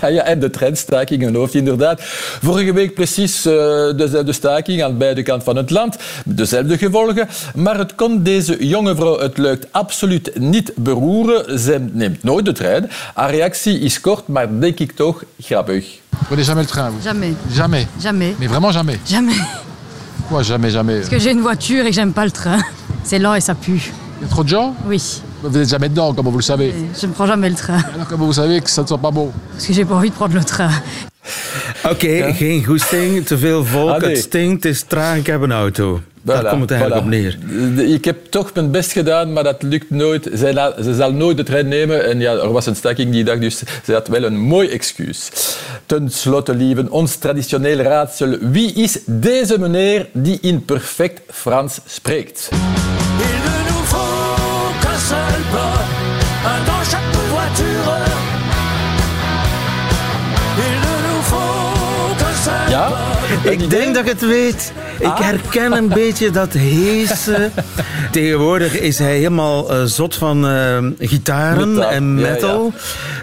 ja, 0.16 0.22
en 0.22 0.40
de 0.40 0.50
treinstaking 0.50 1.22
in 1.22 1.34
hoofd, 1.34 1.54
inderdaad. 1.54 2.00
Vorige 2.42 2.72
week 2.72 2.94
precies 2.94 3.46
uh, 3.46 3.52
dezelfde 3.96 4.32
staking 4.32 4.82
aan 4.82 4.98
beide 4.98 5.22
kanten 5.22 5.44
van 5.44 5.56
het 5.56 5.70
land. 5.70 5.96
Dezelfde 6.24 6.78
gevolgen. 6.78 7.28
Maar 7.54 7.78
het 7.78 7.94
kon 7.94 8.22
deze 8.22 8.66
jonge 8.66 8.94
vrouw 8.94 9.18
het 9.18 9.38
lukt 9.38 9.66
absoluut 9.70 10.38
niet 10.38 10.72
beroeren. 10.74 11.58
Zij 11.58 11.88
neemt 11.92 12.22
nooit 12.22 12.44
de 12.44 12.52
trein. 12.52 12.90
Haar 13.14 13.30
reactie 13.30 13.78
is 13.78 14.00
kort, 14.00 14.28
maar 14.28 14.60
denk 14.60 14.78
ik 14.78 14.92
toch 14.92 15.24
grappig. 15.40 16.02
Vous 16.10 16.26
prenez 16.26 16.46
jamais 16.46 16.66
le 16.66 16.70
train, 16.70 16.90
vous 16.90 17.04
Jamais. 17.04 17.34
Jamais 17.50 17.86
Jamais. 17.98 18.34
Mais 18.38 18.48
vraiment 18.48 18.74
jamais 18.74 18.98
Jamais. 19.04 19.40
Jamais, 20.42 20.70
jamais 20.70 20.96
Parce 20.98 21.08
que 21.08 21.18
j'ai 21.18 21.30
une 21.30 21.40
voiture 21.40 21.84
et 21.84 21.90
que 21.90 21.94
j'aime 21.94 22.12
pas 22.12 22.24
le 22.24 22.30
train. 22.30 22.58
C'est 23.04 23.18
lent 23.18 23.34
et 23.34 23.40
ça 23.40 23.54
pue. 23.54 23.92
Il 24.20 24.22
y 24.22 24.26
a 24.26 24.28
trop 24.28 24.42
de 24.42 24.48
gens 24.48 24.74
Oui. 24.86 25.22
Vous 25.42 25.58
n'êtes 25.58 25.68
jamais 25.68 25.88
dedans, 25.88 26.14
comment 26.14 26.30
vous 26.30 26.38
le 26.38 26.42
savez 26.42 26.74
Je 27.00 27.06
ne 27.06 27.12
prends 27.12 27.26
jamais 27.26 27.50
le 27.50 27.54
train. 27.54 27.78
Alors 27.94 28.08
comment 28.08 28.26
vous 28.26 28.32
savez 28.32 28.60
que 28.60 28.70
ça 28.70 28.82
ne 28.82 28.86
sent 28.86 28.98
pas 29.00 29.10
bon 29.10 29.30
Parce 29.52 29.66
que 29.66 29.72
j'ai 29.72 29.84
pas 29.84 29.94
envie 29.94 30.10
de 30.10 30.14
prendre 30.14 30.34
le 30.34 30.44
train. 30.44 30.70
Oké, 31.84 31.90
okay, 31.90 32.18
ja. 32.18 32.32
geen 32.32 32.64
goesting, 32.64 33.26
te 33.26 33.38
veel 33.38 33.64
volk, 33.64 33.94
ah, 33.94 34.00
nee. 34.00 34.10
het 34.10 34.18
stinkt, 34.18 34.64
het 34.64 34.72
is 34.72 34.82
traag, 34.82 35.16
ik 35.16 35.26
heb 35.26 35.40
een 35.40 35.52
auto? 35.52 36.00
Voilà, 36.24 36.26
Daar 36.26 36.48
komt 36.48 36.60
het 36.60 36.70
eigenlijk 36.70 37.02
voilà. 37.02 37.04
op 37.04 37.10
neer. 37.10 37.92
Ik 37.94 38.04
heb 38.04 38.26
toch 38.30 38.50
mijn 38.54 38.70
best 38.70 38.92
gedaan, 38.92 39.32
maar 39.32 39.44
dat 39.44 39.62
lukt 39.62 39.90
nooit. 39.90 40.28
Zij, 40.32 40.52
ze 40.82 40.94
zal 40.94 41.12
nooit 41.12 41.36
de 41.36 41.42
trein 41.42 41.68
nemen. 41.68 42.04
En 42.04 42.20
ja, 42.20 42.32
er 42.32 42.52
was 42.52 42.66
een 42.66 42.76
staking 42.76 43.12
die 43.12 43.24
dag, 43.24 43.38
dus 43.38 43.62
ze 43.84 43.92
had 43.92 44.08
wel 44.08 44.22
een 44.22 44.38
mooi 44.38 44.68
excuus. 44.68 45.30
Ten 45.86 46.10
slotte, 46.10 46.54
lieven, 46.54 46.90
ons 46.90 47.16
traditioneel 47.16 47.76
raadsel. 47.76 48.36
Wie 48.40 48.72
is 48.72 48.98
deze 49.06 49.58
meneer 49.58 50.08
die 50.12 50.38
in 50.40 50.64
perfect 50.64 51.20
Frans 51.30 51.80
spreekt? 51.86 52.48
Ja? 62.68 62.92
Ik 63.42 63.70
denk 63.70 63.94
dat 63.94 64.04
ik 64.04 64.10
het 64.10 64.20
weet. 64.20 64.72
Ik 64.98 65.06
Ah. 65.06 65.20
herken 65.20 65.72
een 65.72 65.88
beetje 65.88 66.30
dat 66.30 66.52
heese. 66.52 67.50
Tegenwoordig 68.12 68.78
is 68.78 68.98
hij 68.98 69.16
helemaal 69.16 69.72
uh, 69.74 69.84
zot 69.84 70.14
van 70.14 70.46
uh, 70.50 70.78
gitaren 70.98 71.88
en 71.90 72.04
ja, 72.18 72.30
metal. 72.30 72.72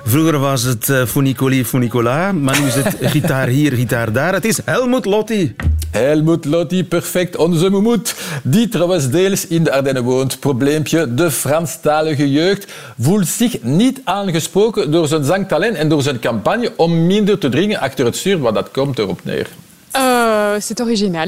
Vroeger 0.06 0.40
was 0.40 0.64
het 0.64 0.88
uh, 0.88 1.06
Funicoli 1.06 1.66
Funicola, 1.66 2.32
maar 2.32 2.60
nu 2.60 2.68
is 2.68 2.76
het 2.76 2.96
gitaar 3.16 3.48
hier, 3.48 3.72
gitaar 3.72 4.12
daar. 4.12 4.34
Het 4.34 4.46
is 4.46 4.60
Helmut 4.66 5.06
Lotti. 5.06 5.56
Helmut 5.92 6.46
Lotti, 6.46 6.86
perfect, 6.86 7.36
onze 7.36 7.70
Moemoet. 7.70 8.16
Die 8.44 8.68
trouwens 8.68 9.10
deels 9.10 9.48
in 9.48 9.64
de 9.64 9.72
Ardennen 9.72 10.04
woont. 10.04 10.40
Probleempje, 10.40 11.14
de 11.14 11.32
Franstalige 11.32 12.32
jeugd 12.32 12.72
voelt 13.00 13.28
zich 13.28 13.64
niet 13.64 14.02
aangesproken 14.04 14.92
door 14.92 15.08
zijn 15.08 15.24
zangtalent 15.24 15.76
en 15.76 15.90
door 15.90 16.02
zijn 16.02 16.20
campagne 16.20 16.72
om 16.76 17.06
minder 17.06 17.38
te 17.38 17.50
dringen 17.50 17.80
achter 17.80 18.06
het 18.06 18.16
stuur, 18.16 18.40
want 18.40 18.56
dat 18.56 18.72
komt 18.72 19.00
erop 19.00 19.20
neer. 19.24 19.48
Euh, 19.96 20.60
c'est 20.60 20.80
original. 20.82 21.28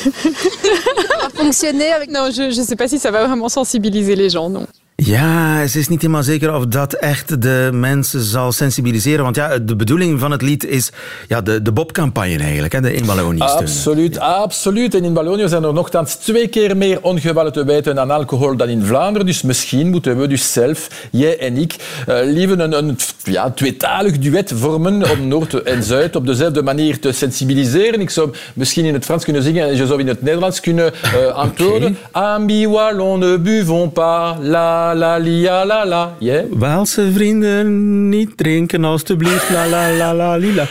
fonctionner 1.34 1.92
avec... 1.92 2.10
Non, 2.10 2.30
je 2.30 2.42
ne 2.44 2.64
sais 2.64 2.76
pas 2.76 2.88
si 2.88 2.98
ça 2.98 3.10
va 3.10 3.26
vraiment 3.26 3.48
sensibiliser 3.48 4.16
les 4.16 4.30
gens, 4.30 4.48
non. 4.48 4.66
Ja, 5.04 5.66
ze 5.66 5.78
is 5.78 5.88
niet 5.88 6.00
helemaal 6.00 6.22
zeker 6.22 6.54
of 6.54 6.66
dat 6.66 6.92
echt 6.92 7.42
de 7.42 7.68
mensen 7.72 8.20
zal 8.20 8.52
sensibiliseren. 8.52 9.24
Want 9.24 9.36
ja, 9.36 9.58
de 9.58 9.76
bedoeling 9.76 10.20
van 10.20 10.30
het 10.30 10.42
lied 10.42 10.66
is 10.66 10.90
ja, 11.28 11.40
de, 11.40 11.62
de 11.62 11.72
Bob-campagne 11.72 12.38
eigenlijk, 12.38 12.72
hè, 12.72 12.80
de 12.80 12.94
in 12.94 13.04
Wallonië 13.04 13.36
steunen. 13.36 13.58
Absoluut, 13.58 14.18
absoluut. 14.18 14.94
En 14.94 15.04
in 15.04 15.14
Wallonië 15.14 15.48
zijn 15.48 15.64
er 15.64 15.72
nogthans 15.72 16.14
twee 16.14 16.48
keer 16.48 16.76
meer 16.76 16.98
ongevallen 17.02 17.52
te 17.52 17.64
wijten 17.64 18.00
aan 18.00 18.10
alcohol 18.10 18.56
dan 18.56 18.68
in 18.68 18.84
Vlaanderen. 18.84 19.26
Dus 19.26 19.42
misschien 19.42 19.90
moeten 19.90 20.18
we 20.18 20.26
dus 20.26 20.52
zelf, 20.52 20.88
jij 21.10 21.38
en 21.38 21.56
ik, 21.56 21.76
uh, 22.08 22.18
liever 22.22 22.60
een, 22.60 22.72
een 22.72 22.98
ja, 23.24 23.50
tweetalig 23.50 24.18
duet 24.18 24.52
vormen 24.54 25.10
om 25.10 25.28
Noord 25.28 25.62
en 25.62 25.82
Zuid 25.82 26.16
op 26.16 26.26
dezelfde 26.26 26.62
manier 26.62 26.98
te 26.98 27.12
sensibiliseren. 27.12 28.00
Ik 28.00 28.10
zou 28.10 28.30
misschien 28.54 28.84
in 28.84 28.94
het 28.94 29.04
Frans 29.04 29.24
kunnen 29.24 29.42
zingen 29.42 29.68
en 29.68 29.76
je 29.76 29.86
zou 29.86 30.00
in 30.00 30.08
het 30.08 30.22
Nederlands 30.22 30.60
kunnen 30.60 30.92
uh, 31.04 31.26
antwoorden. 31.26 31.96
Okay. 32.08 32.34
Ami 32.34 32.68
wallon 32.68 33.18
ne 33.18 33.38
buvons 33.38 33.92
pas, 33.92 34.36
la 34.40 34.89
la 34.94 35.16
lia 35.16 35.64
la 35.64 35.84
la. 35.84 36.14
Yeah. 36.18 36.44
Waalse 36.50 37.12
vrienden, 37.12 38.08
niet 38.08 38.36
drinken 38.36 38.84
alstublieft, 38.84 39.50
la 39.50 39.66
la 39.66 39.90
la 39.90 40.14
la 40.14 40.36
lila. 40.36 40.66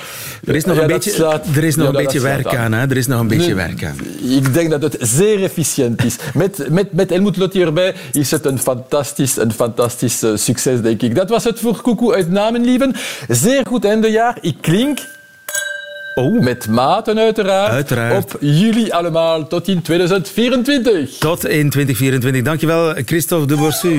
Er 0.45 0.55
is 0.55 0.65
nog 0.65 0.75
ja, 0.75 0.81
een 0.81 0.87
beetje, 0.87 1.11
slaat, 1.11 1.45
er 1.55 1.63
is 1.63 1.75
nog 1.75 1.91
ja, 1.91 1.97
een 1.97 2.03
beetje 2.03 2.21
werk 2.21 2.47
aan. 2.47 2.57
aan 2.57 2.73
hè? 2.73 2.89
Er 2.89 2.97
is 2.97 3.07
nog 3.07 3.19
een 3.19 3.27
beetje 3.27 3.55
nee, 3.55 3.67
werk 3.67 3.83
aan. 3.83 3.97
Ik 4.21 4.53
denk 4.53 4.69
dat 4.69 4.81
het 4.81 4.97
zeer 4.99 5.43
efficiënt 5.43 6.05
is. 6.05 6.15
Met, 6.33 6.69
met, 6.69 6.93
met 6.93 7.09
Helmut 7.09 7.37
Lotti 7.37 7.61
erbij 7.61 7.95
is 8.11 8.31
het 8.31 8.45
een 8.45 8.59
fantastisch, 8.59 9.37
een 9.37 9.51
fantastisch 9.51 10.23
uh, 10.23 10.31
succes, 10.35 10.81
denk 10.81 11.01
ik. 11.01 11.15
Dat 11.15 11.29
was 11.29 11.43
het 11.43 11.59
voor 11.59 11.81
Koekoe 11.81 12.13
uit 12.13 12.31
Namenlieven. 12.31 12.95
Zeer 13.27 13.65
goed 13.67 13.85
eindejaar. 13.85 14.37
Ik 14.41 14.55
klink... 14.61 14.99
Oh. 16.19 16.39
Met 16.39 16.67
maten 16.67 17.19
uiteraard. 17.19 17.71
uiteraard. 17.71 18.23
Op 18.23 18.37
jullie 18.39 18.93
allemaal 18.93 19.47
tot 19.47 19.67
in 19.67 19.81
2024. 19.81 21.17
Tot 21.17 21.45
in 21.45 21.69
2024. 21.69 22.41
Dankjewel, 22.41 22.93
Christophe 23.05 23.47
de 23.47 23.55
Borsu. 23.55 23.97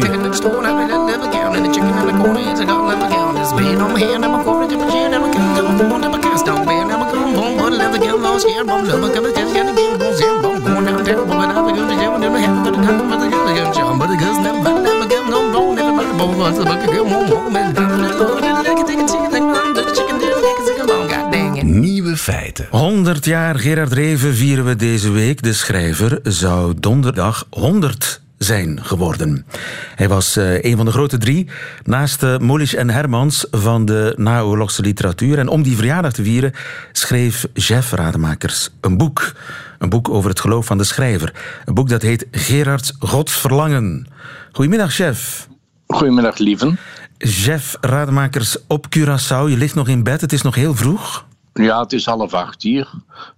Feiten. 22.20 22.66
100 22.70 23.24
jaar 23.24 23.58
Gerard 23.58 23.92
Reven 23.92 24.34
vieren 24.34 24.64
we 24.64 24.76
deze 24.76 25.10
week. 25.10 25.42
De 25.42 25.52
schrijver 25.52 26.20
zou 26.22 26.74
donderdag 26.80 27.46
100 27.50 28.20
zijn 28.38 28.84
geworden. 28.84 29.46
Hij 29.94 30.08
was 30.08 30.36
uh, 30.36 30.62
een 30.62 30.76
van 30.76 30.84
de 30.84 30.92
grote 30.92 31.18
drie, 31.18 31.48
naast 31.84 32.22
uh, 32.22 32.38
Molisch 32.38 32.74
en 32.74 32.90
Hermans 32.90 33.46
van 33.50 33.84
de 33.84 34.14
naoorlogse 34.16 34.82
literatuur. 34.82 35.38
En 35.38 35.48
om 35.48 35.62
die 35.62 35.76
verjaardag 35.76 36.12
te 36.12 36.22
vieren 36.22 36.52
schreef 36.92 37.46
Jeff 37.54 37.92
Rademakers 37.92 38.70
een 38.80 38.96
boek. 38.96 39.32
Een 39.78 39.88
boek 39.88 40.08
over 40.08 40.30
het 40.30 40.40
geloof 40.40 40.66
van 40.66 40.78
de 40.78 40.84
schrijver. 40.84 41.32
Een 41.64 41.74
boek 41.74 41.88
dat 41.88 42.02
heet 42.02 42.26
Gerards 42.30 42.92
Godsverlangen. 42.98 44.06
Goedemiddag, 44.52 44.92
chef. 44.92 45.48
Goedemiddag, 45.86 46.38
lieven. 46.38 46.78
Jeff 47.18 47.76
Rademakers 47.80 48.56
op 48.66 48.86
Curaçao. 48.96 49.48
Je 49.48 49.56
ligt 49.56 49.74
nog 49.74 49.88
in 49.88 50.02
bed, 50.02 50.20
het 50.20 50.32
is 50.32 50.42
nog 50.42 50.54
heel 50.54 50.74
vroeg. 50.74 51.28
Ja, 51.52 51.80
het 51.80 51.92
is 51.92 52.04
half 52.04 52.32
acht 52.32 52.62
hier. 52.62 52.90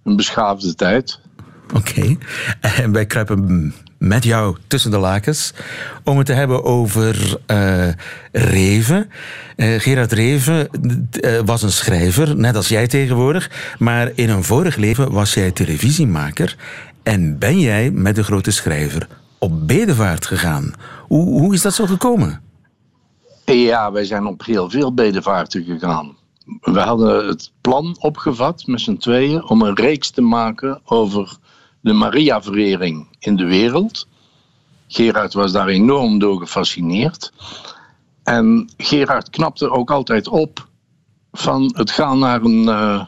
Een 0.03 0.15
beschaafde 0.15 0.75
tijd. 0.75 1.19
Oké. 1.75 1.77
Okay. 1.77 2.17
En 2.61 2.91
wij 2.91 3.05
kruipen 3.05 3.73
met 3.97 4.23
jou 4.23 4.57
tussen 4.67 4.91
de 4.91 4.97
lakens 4.97 5.53
om 6.03 6.17
het 6.17 6.25
te 6.25 6.33
hebben 6.33 6.63
over 6.63 7.37
uh, 7.47 7.87
Reven. 8.31 9.09
Uh, 9.55 9.79
Gerard 9.79 10.11
Reven 10.11 10.67
uh, 11.21 11.39
was 11.45 11.61
een 11.61 11.71
schrijver, 11.71 12.35
net 12.35 12.55
als 12.55 12.67
jij 12.67 12.87
tegenwoordig. 12.87 13.75
Maar 13.79 14.11
in 14.15 14.29
een 14.29 14.43
vorig 14.43 14.75
leven 14.75 15.11
was 15.11 15.33
jij 15.33 15.51
televisiemaker. 15.51 16.57
En 17.03 17.37
ben 17.39 17.59
jij 17.59 17.91
met 17.91 18.15
de 18.15 18.23
grote 18.23 18.51
schrijver 18.51 19.07
op 19.37 19.67
bedevaart 19.67 20.25
gegaan? 20.25 20.73
Hoe, 21.07 21.39
hoe 21.39 21.53
is 21.53 21.61
dat 21.61 21.73
zo 21.73 21.85
gekomen? 21.85 22.41
Ja, 23.45 23.91
wij 23.91 24.05
zijn 24.05 24.25
op 24.25 24.45
heel 24.45 24.69
veel 24.69 24.93
bedevaarten 24.93 25.63
gegaan. 25.63 26.15
We 26.61 26.79
hadden 26.79 27.27
het 27.27 27.51
plan 27.61 27.95
opgevat 27.99 28.67
met 28.67 28.81
z'n 28.81 28.97
tweeën 28.97 29.43
om 29.43 29.61
een 29.61 29.75
reeks 29.75 30.09
te 30.09 30.21
maken 30.21 30.81
over 30.85 31.37
de 31.79 31.93
Maria-verering 31.93 33.07
in 33.19 33.35
de 33.35 33.45
wereld. 33.45 34.07
Gerard 34.87 35.33
was 35.33 35.51
daar 35.51 35.67
enorm 35.67 36.19
door 36.19 36.39
gefascineerd. 36.39 37.31
En 38.23 38.69
Gerard 38.77 39.29
knapte 39.29 39.69
ook 39.69 39.91
altijd 39.91 40.27
op 40.27 40.67
van 41.31 41.73
het 41.75 41.91
gaan 41.91 42.19
naar 42.19 42.41
een, 42.41 42.63
uh, 42.63 43.05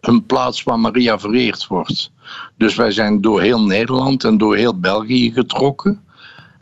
een 0.00 0.26
plaats 0.26 0.62
waar 0.62 0.78
Maria 0.78 1.18
vereerd 1.18 1.66
wordt. 1.66 2.12
Dus 2.56 2.74
wij 2.74 2.90
zijn 2.90 3.20
door 3.20 3.40
heel 3.40 3.62
Nederland 3.62 4.24
en 4.24 4.38
door 4.38 4.56
heel 4.56 4.78
België 4.78 5.32
getrokken. 5.32 6.04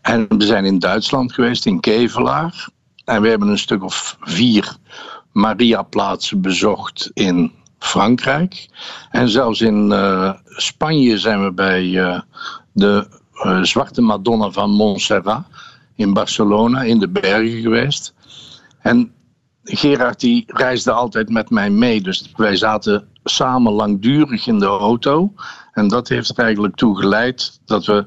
En 0.00 0.26
we 0.28 0.44
zijn 0.44 0.64
in 0.64 0.78
Duitsland 0.78 1.32
geweest, 1.32 1.66
in 1.66 1.80
Kevelaar. 1.80 2.68
En 3.04 3.22
we 3.22 3.28
hebben 3.28 3.48
een 3.48 3.58
stuk 3.58 3.84
of 3.84 4.16
vier 4.20 4.76
Maria-plaatsen 5.32 6.40
bezocht 6.40 7.10
in 7.14 7.52
Frankrijk. 7.78 8.68
En 9.10 9.28
zelfs 9.28 9.60
in 9.60 9.90
uh, 9.90 10.32
Spanje 10.44 11.18
zijn 11.18 11.44
we 11.44 11.52
bij 11.52 11.84
uh, 11.84 12.20
de 12.72 13.06
uh, 13.34 13.62
Zwarte 13.62 14.00
Madonna 14.00 14.50
van 14.50 14.70
Montserrat 14.70 15.44
in 15.94 16.12
Barcelona 16.12 16.82
in 16.82 16.98
de 16.98 17.08
bergen 17.08 17.60
geweest. 17.60 18.14
En 18.78 19.12
Gerard 19.64 20.20
die 20.20 20.44
reisde 20.46 20.92
altijd 20.92 21.28
met 21.28 21.50
mij 21.50 21.70
mee. 21.70 22.00
Dus 22.00 22.32
wij 22.36 22.56
zaten 22.56 23.08
samen 23.24 23.72
langdurig 23.72 24.46
in 24.46 24.58
de 24.58 24.66
auto. 24.66 25.32
En 25.72 25.88
dat 25.88 26.08
heeft 26.08 26.28
er 26.28 26.44
eigenlijk 26.44 26.76
toe 26.76 26.98
geleid 26.98 27.60
dat 27.64 27.84
we 27.84 28.06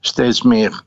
steeds 0.00 0.42
meer 0.42 0.82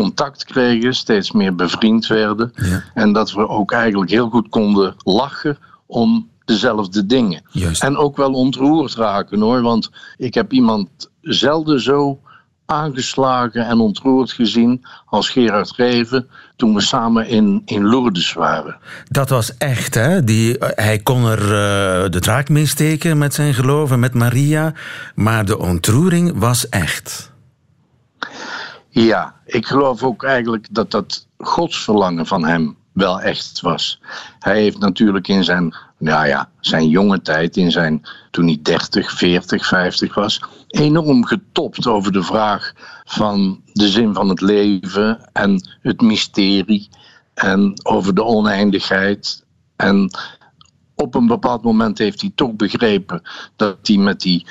contact 0.00 0.44
kregen, 0.44 0.94
steeds 0.94 1.32
meer 1.32 1.54
bevriend 1.54 2.06
werden. 2.06 2.52
En 2.94 3.12
dat 3.12 3.32
we 3.32 3.48
ook 3.48 3.72
eigenlijk 3.72 4.10
heel 4.10 4.28
goed 4.28 4.48
konden 4.48 4.94
lachen 4.98 5.58
om 5.86 6.28
dezelfde 6.44 7.06
dingen. 7.06 7.42
En 7.78 7.96
ook 7.96 8.16
wel 8.16 8.32
ontroerd 8.32 8.94
raken 8.94 9.40
hoor. 9.40 9.62
Want 9.62 9.90
ik 10.16 10.34
heb 10.34 10.52
iemand 10.52 10.88
zelden 11.20 11.80
zo 11.80 12.20
aangeslagen 12.66 13.66
en 13.66 13.78
ontroerd 13.78 14.32
gezien 14.32 14.84
als 15.06 15.28
Gerard 15.28 15.72
Reven 15.76 16.28
toen 16.56 16.74
we 16.74 16.80
samen 16.80 17.28
in, 17.28 17.62
in 17.64 17.86
Lourdes 17.86 18.32
waren. 18.32 18.76
Dat 19.08 19.28
was 19.28 19.56
echt, 19.56 19.94
hè? 19.94 20.24
Die, 20.24 20.56
hij 20.58 20.98
kon 20.98 21.24
er 21.24 21.42
uh, 21.42 22.10
de 22.10 22.20
draak 22.20 22.48
mee 22.48 22.66
steken 22.66 23.18
met 23.18 23.34
zijn 23.34 23.54
geloof 23.54 23.90
en 23.90 24.00
met 24.00 24.14
Maria, 24.14 24.72
maar 25.14 25.44
de 25.44 25.58
ontroering 25.58 26.32
was 26.38 26.68
echt. 26.68 27.32
Ja, 28.94 29.34
ik 29.46 29.66
geloof 29.66 30.02
ook 30.02 30.24
eigenlijk 30.24 30.66
dat 30.70 30.90
dat 30.90 31.26
godsverlangen 31.38 32.26
van 32.26 32.44
hem 32.44 32.76
wel 32.92 33.20
echt 33.20 33.60
was. 33.60 34.00
Hij 34.38 34.60
heeft 34.60 34.78
natuurlijk 34.78 35.28
in 35.28 35.44
zijn, 35.44 35.76
nou 35.98 36.26
ja, 36.26 36.50
zijn 36.60 36.88
jonge 36.88 37.22
tijd, 37.22 37.56
in 37.56 37.70
zijn, 37.70 38.02
toen 38.30 38.46
hij 38.46 38.58
30, 38.62 39.12
40, 39.12 39.66
50 39.66 40.14
was, 40.14 40.42
enorm 40.68 41.24
getopt 41.24 41.86
over 41.86 42.12
de 42.12 42.22
vraag 42.22 42.72
van 43.04 43.60
de 43.72 43.88
zin 43.88 44.14
van 44.14 44.28
het 44.28 44.40
leven 44.40 45.28
en 45.32 45.68
het 45.82 46.00
mysterie 46.00 46.88
en 47.34 47.80
over 47.82 48.14
de 48.14 48.24
oneindigheid. 48.24 49.44
En 49.76 50.10
op 50.94 51.14
een 51.14 51.26
bepaald 51.26 51.62
moment 51.62 51.98
heeft 51.98 52.20
hij 52.20 52.32
toch 52.34 52.52
begrepen 52.52 53.22
dat 53.56 53.76
hij 53.82 53.96
met 53.96 54.20
die, 54.20 54.46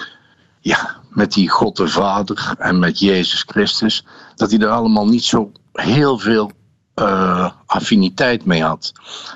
ja, 0.60 1.02
met 1.10 1.34
die 1.34 1.50
God 1.50 1.76
de 1.76 1.88
Vader 1.88 2.54
en 2.58 2.80
met 2.80 3.00
Jezus 3.00 3.44
Christus, 3.48 4.06
dat 4.36 4.52
hij 4.52 4.60
er 4.60 4.70
allemaal 4.70 5.08
niet 5.08 5.24
zo 5.24 5.52
heel 5.72 6.18
veel 6.18 6.52
uh, 6.96 7.52
affiniteit 7.66 8.46
mee 8.46 8.64
had. 8.64 8.92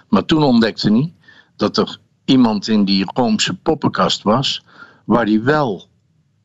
Maar 0.09 0.25
toen 0.25 0.43
ontdekte 0.43 0.91
hij 0.91 1.13
dat 1.55 1.77
er 1.77 1.99
iemand 2.25 2.67
in 2.67 2.85
die 2.85 3.11
Roomse 3.13 3.53
poppenkast 3.53 4.23
was 4.23 4.63
waar 5.05 5.25
hij 5.25 5.43
wel 5.43 5.87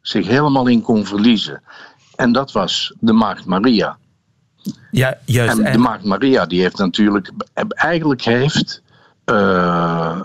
zich 0.00 0.26
helemaal 0.26 0.66
in 0.66 0.82
kon 0.82 1.06
verliezen. 1.06 1.62
En 2.16 2.32
dat 2.32 2.52
was 2.52 2.94
de 3.00 3.12
Maagd 3.12 3.44
Maria. 3.44 3.98
Ja, 4.90 5.18
juist. 5.24 5.58
En 5.58 5.72
de 5.72 5.78
Maagd 5.78 6.04
Maria, 6.04 6.46
die 6.46 6.60
heeft 6.60 6.78
natuurlijk. 6.78 7.32
Eigenlijk 7.74 8.22
heeft 8.22 8.82
uh, 9.26 10.20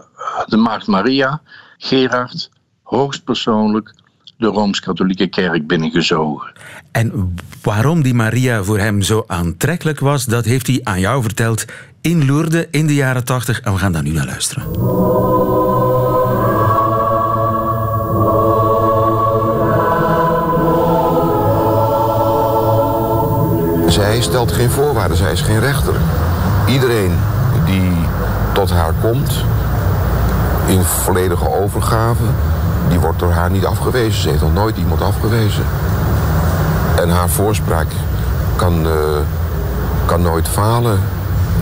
de 0.46 0.58
Maagd 0.58 0.88
Maria 0.88 1.42
Gerard 1.78 2.50
hoogstpersoonlijk 2.84 3.94
de 4.38 4.48
Rooms-Katholieke 4.48 5.28
Kerk 5.28 5.68
binnengezogen. 5.68 6.52
En 6.92 7.36
waarom 7.62 8.02
die 8.02 8.14
Maria 8.14 8.64
voor 8.64 8.80
hem 8.80 9.02
zo 9.02 9.24
aantrekkelijk 9.28 10.00
was, 10.00 10.26
dat 10.26 10.46
heeft 10.46 10.68
hij 10.68 10.80
aan 10.84 11.00
jou 11.00 11.22
verteld 11.22 11.66
in 12.02 12.26
Lourdes 12.26 12.66
in 12.72 12.88
de 12.88 12.96
jaren 12.96 13.24
80. 13.24 13.62
En 13.62 13.74
we 13.74 13.80
gaan 13.80 13.92
daar 13.92 14.04
nu 14.04 14.12
naar 14.12 14.26
luisteren. 14.26 14.64
Zij 23.92 24.22
stelt 24.22 24.52
geen 24.52 24.70
voorwaarden, 24.70 25.18
zij 25.18 25.32
is 25.32 25.42
geen 25.42 25.60
rechter. 25.60 25.94
Iedereen 26.68 27.12
die 27.66 27.92
tot 28.54 28.70
haar 28.70 28.94
komt, 29.02 29.44
in 30.68 30.82
volledige 30.84 31.50
overgave, 31.50 32.24
die 32.90 33.00
wordt 33.00 33.20
door 33.20 33.32
haar 33.32 33.50
niet 33.50 33.66
afgewezen. 33.66 34.22
Ze 34.22 34.30
heeft 34.30 34.42
nog 34.42 34.54
nooit 34.54 34.78
iemand 34.78 35.02
afgewezen. 35.02 35.64
En 36.96 37.10
haar 37.10 37.30
voorspraak 37.30 37.88
kan, 38.56 38.86
uh, 38.86 38.92
kan 40.06 40.22
nooit 40.22 40.48
falen. 40.48 41.00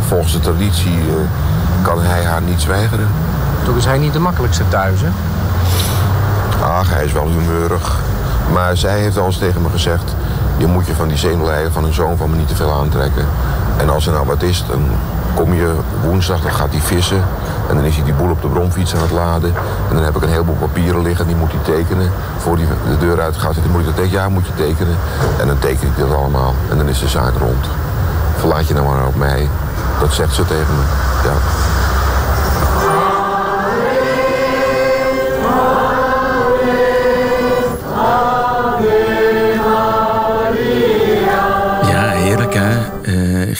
Volgens 0.07 0.33
de 0.33 0.39
traditie 0.39 0.97
uh, 0.97 1.13
kan 1.81 2.01
hij 2.01 2.23
haar 2.23 2.41
niet 2.41 2.61
zwijgeren. 2.61 3.07
Toch 3.63 3.75
is 3.75 3.85
hij 3.85 3.97
niet 3.97 4.13
de 4.13 4.19
makkelijkste 4.19 4.67
thuis, 4.67 4.99
hè? 5.01 5.09
Ach, 6.63 6.89
hij 6.89 7.05
is 7.05 7.11
wel 7.11 7.27
humeurig. 7.27 7.95
Maar 8.53 8.77
zij 8.77 8.99
heeft 8.99 9.17
al 9.17 9.25
eens 9.25 9.37
tegen 9.37 9.61
me 9.61 9.69
gezegd... 9.69 10.15
je 10.57 10.67
moet 10.67 10.87
je 10.87 10.95
van 10.95 11.07
die 11.07 11.17
zenuwleier 11.17 11.71
van 11.71 11.83
een 11.83 11.93
zoon 11.93 12.17
van 12.17 12.29
me 12.29 12.35
niet 12.35 12.47
te 12.47 12.55
veel 12.55 12.71
aantrekken. 12.71 13.25
En 13.77 13.89
als 13.89 14.07
er 14.07 14.13
nou 14.13 14.25
wat 14.25 14.41
is, 14.41 14.63
dan 14.67 14.87
kom 15.35 15.53
je 15.53 15.73
woensdag, 16.03 16.41
dan 16.41 16.51
gaat 16.51 16.71
hij 16.71 16.81
vissen. 16.81 17.23
En 17.69 17.75
dan 17.75 17.83
is 17.83 17.95
hij 17.95 18.03
die 18.03 18.13
boel 18.13 18.29
op 18.29 18.41
de 18.41 18.47
bromfiets 18.47 18.95
aan 18.95 19.01
het 19.01 19.11
laden. 19.11 19.53
En 19.89 19.95
dan 19.95 20.03
heb 20.03 20.15
ik 20.15 20.21
een 20.23 20.29
heleboel 20.29 20.55
papieren 20.55 21.01
liggen, 21.01 21.27
die 21.27 21.35
moet 21.35 21.51
hij 21.51 21.75
tekenen. 21.75 22.11
Voor 22.37 22.55
hij 22.55 22.65
de 22.89 22.97
deur 22.97 23.21
uit 23.21 23.37
gaat, 23.37 23.55
dan 23.55 23.71
moet 23.71 23.79
ik 23.79 23.85
dat 23.85 23.95
tekenen. 23.95 24.21
Ja, 24.21 24.29
moet 24.29 24.45
je 24.45 24.53
tekenen. 24.55 24.95
En 25.39 25.47
dan 25.47 25.59
teken 25.59 25.87
ik 25.87 25.97
dat 25.97 26.13
allemaal. 26.13 26.53
En 26.69 26.77
dan 26.77 26.87
is 26.87 26.99
de 26.99 27.07
zaak 27.07 27.33
rond. 27.39 27.65
Verlaat 28.37 28.67
je 28.67 28.73
nou 28.73 28.85
maar 28.85 29.05
op 29.05 29.15
mij. 29.15 29.49
Dat 29.99 30.13
zegt 30.13 30.33
ze 30.33 30.45
tegen 30.45 30.75
me. 30.75 30.83
Ja. 31.23 31.74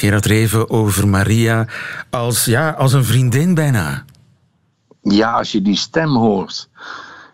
Gerard 0.06 0.26
Reven 0.26 0.70
over 0.70 1.08
Maria 1.08 1.68
als, 2.10 2.46
ja, 2.46 2.70
als 2.70 2.94
een 2.94 3.04
vriendin 3.04 3.54
bijna. 3.54 4.06
Ja, 5.02 5.32
als 5.32 5.52
je 5.52 5.62
die 5.62 5.76
stem 5.76 6.16
hoort. 6.16 6.70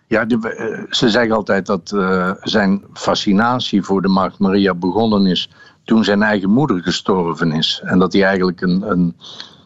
Ja, 0.07 0.25
de, 0.25 0.87
ze 0.89 1.09
zeggen 1.09 1.35
altijd 1.35 1.65
dat 1.65 1.91
uh, 1.95 2.31
zijn 2.41 2.83
fascinatie 2.93 3.81
voor 3.81 4.01
de 4.01 4.07
Maagd 4.07 4.39
Maria 4.39 4.73
begonnen 4.73 5.25
is 5.25 5.49
toen 5.83 6.03
zijn 6.03 6.23
eigen 6.23 6.49
moeder 6.49 6.81
gestorven 6.81 7.51
is. 7.51 7.81
En 7.83 7.99
dat 7.99 8.13
hij 8.13 8.23
eigenlijk 8.23 8.61
een, 8.61 8.91
een, 8.91 9.17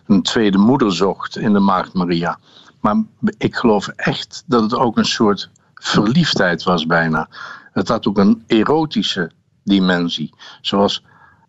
een 0.06 0.22
tweede 0.22 0.58
moeder 0.58 0.94
zocht 0.94 1.38
in 1.38 1.54
de 1.54 1.60
Maagd 1.60 1.94
Maria. 1.94 2.40
Maar 2.82 2.96
ik 3.38 3.56
geloof 3.56 3.88
echt 3.88 4.44
dat 4.46 4.62
het 4.62 4.76
ook 4.76 4.98
een 4.98 5.06
soort 5.06 5.50
verliefdheid 5.74 6.64
was 6.64 6.86
bijna. 6.86 7.30
Het 7.72 7.88
had 7.88 8.08
ook 8.08 8.18
een 8.18 8.44
erotische 8.48 9.32
dimensie. 9.64 10.34
Zoals 10.62 11.04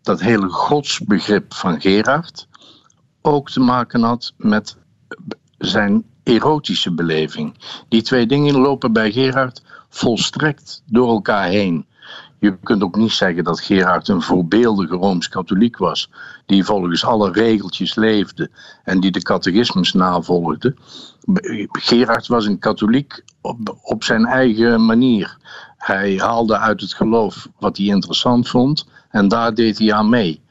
dat 0.07 0.19
hele 0.19 0.49
godsbegrip 0.49 1.53
van 1.53 1.81
Gerard 1.81 2.47
ook 3.21 3.49
te 3.49 3.59
maken 3.59 4.01
had 4.01 4.33
met 4.37 4.77
zijn 5.57 6.03
erotische 6.23 6.93
beleving. 6.93 7.53
Die 7.89 8.01
twee 8.01 8.25
dingen 8.25 8.57
lopen 8.57 8.93
bij 8.93 9.11
Gerard 9.11 9.63
volstrekt 9.89 10.83
door 10.85 11.07
elkaar 11.07 11.47
heen. 11.47 11.85
Je 12.39 12.57
kunt 12.63 12.83
ook 12.83 12.95
niet 12.95 13.11
zeggen 13.11 13.43
dat 13.43 13.61
Gerard 13.61 14.07
een 14.07 14.21
voorbeeldige 14.21 14.95
rooms-katholiek 14.95 15.77
was, 15.77 16.09
die 16.45 16.63
volgens 16.63 17.05
alle 17.05 17.31
regeltjes 17.31 17.95
leefde 17.95 18.49
en 18.83 18.99
die 18.99 19.11
de 19.11 19.21
catechismus 19.21 19.93
navolgde. 19.93 20.75
Gerard 21.71 22.27
was 22.27 22.45
een 22.45 22.59
katholiek 22.59 23.23
op, 23.41 23.77
op 23.81 24.03
zijn 24.03 24.25
eigen 24.25 24.85
manier. 24.85 25.37
Hij 25.87 26.17
haalde 26.17 26.57
uit 26.57 26.81
het 26.81 26.93
geloof 26.93 27.47
wat 27.59 27.77
hij 27.77 27.85
interessant 27.85 28.49
vond 28.49 28.87
en 29.09 29.27
daar 29.27 29.53
deed 29.53 29.77
hij 29.77 29.93
aan 29.93 30.09
mee. 30.09 30.41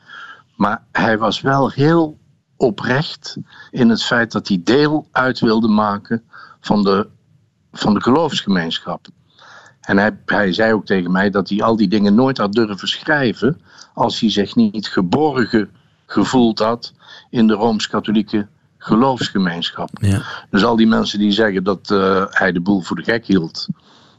Maar 0.55 0.83
hij 0.93 1.19
was 1.19 1.41
wel 1.41 1.71
heel 1.71 2.19
oprecht 2.57 3.37
in 3.71 3.89
het 3.89 4.03
feit 4.03 4.33
dat 4.33 4.49
hij 4.49 4.61
deel 4.65 5.09
uit 5.13 5.41
wilde 5.41 5.69
maken 5.69 6.23
van 6.61 6.83
de, 6.83 7.09
van 7.73 7.95
de 7.95 8.03
geloofsgemeenschap. 8.03 9.07
En 9.81 9.99
hij, 9.99 10.19
hij 10.27 10.53
zei 10.53 10.73
ook 10.73 10.87
tegen 10.87 11.13
mij 11.13 11.31
dat 11.31 11.49
hij 11.49 11.63
al 11.63 11.77
die 11.77 11.89
dingen 11.89 12.15
nooit 12.15 12.39
had 12.39 12.53
durven 12.53 12.89
schrijven 12.89 13.61
als 13.95 14.21
hij 14.21 14.31
zich 14.31 14.55
niet 14.55 14.89
geborgen 14.89 15.71
gevoeld 16.07 16.59
had 16.59 16.93
in 17.31 17.47
de 17.47 17.55
Rooms-Katholieke 17.55 18.47
geloofsgemeenschap. 18.79 19.91
Ja. 20.01 20.23
Dus 20.51 20.65
al 20.65 20.77
die 20.77 20.87
mensen 20.87 21.19
die 21.19 21.33
zeggen 21.33 21.65
dat 21.65 21.91
eh, 21.91 22.25
hij 22.29 22.53
de 22.53 22.61
boel 22.61 22.81
voor 22.81 22.97
de 22.97 23.03
gek 23.03 23.27
hield 23.27 23.69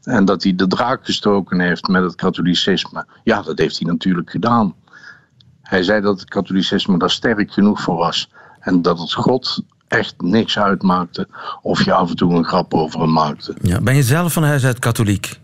en 0.08 0.26
dat 0.26 0.43
hij 0.43 0.56
de 0.56 0.67
draak 0.67 1.06
gestoken 1.06 1.60
heeft 1.60 1.88
met 1.88 2.04
het 2.04 2.15
katholicisme, 2.15 3.06
ja, 3.24 3.41
dat 3.41 3.58
heeft 3.58 3.80
hij 3.80 3.88
natuurlijk 3.88 4.30
gedaan. 4.30 4.76
Hij 5.62 5.84
zei 5.84 6.02
dat 6.02 6.20
het 6.20 6.30
katholicisme 6.30 6.98
daar 6.98 7.10
sterk 7.10 7.52
genoeg 7.54 7.82
voor 7.82 7.98
was 7.98 8.30
en 8.60 8.82
dat 8.82 9.00
het 9.00 9.13
God 9.13 9.63
echt 9.88 10.22
niks 10.22 10.60
uitmaakte 10.60 11.28
of 11.62 11.86
je 11.86 11.93
af 11.93 12.10
en 12.10 12.15
toe 12.15 12.34
een 12.34 12.46
grap 12.46 12.74
over 12.74 13.00
hem 13.00 13.12
maakte. 13.12 13.56
Ja. 13.62 13.82
Ben 13.82 13.96
je 13.96 14.04
zelf 14.04 14.34
van 14.34 14.43
huis 14.43 14.65
uit 14.65 14.80
katholiek? 14.80 15.39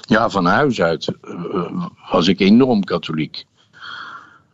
Ja, 0.00 0.28
van 0.30 0.44
huis 0.44 0.80
uit 0.80 1.08
eh, 1.08 1.86
was 2.10 2.28
ik 2.28 2.40
enorm 2.40 2.84
katholiek. 2.84 3.46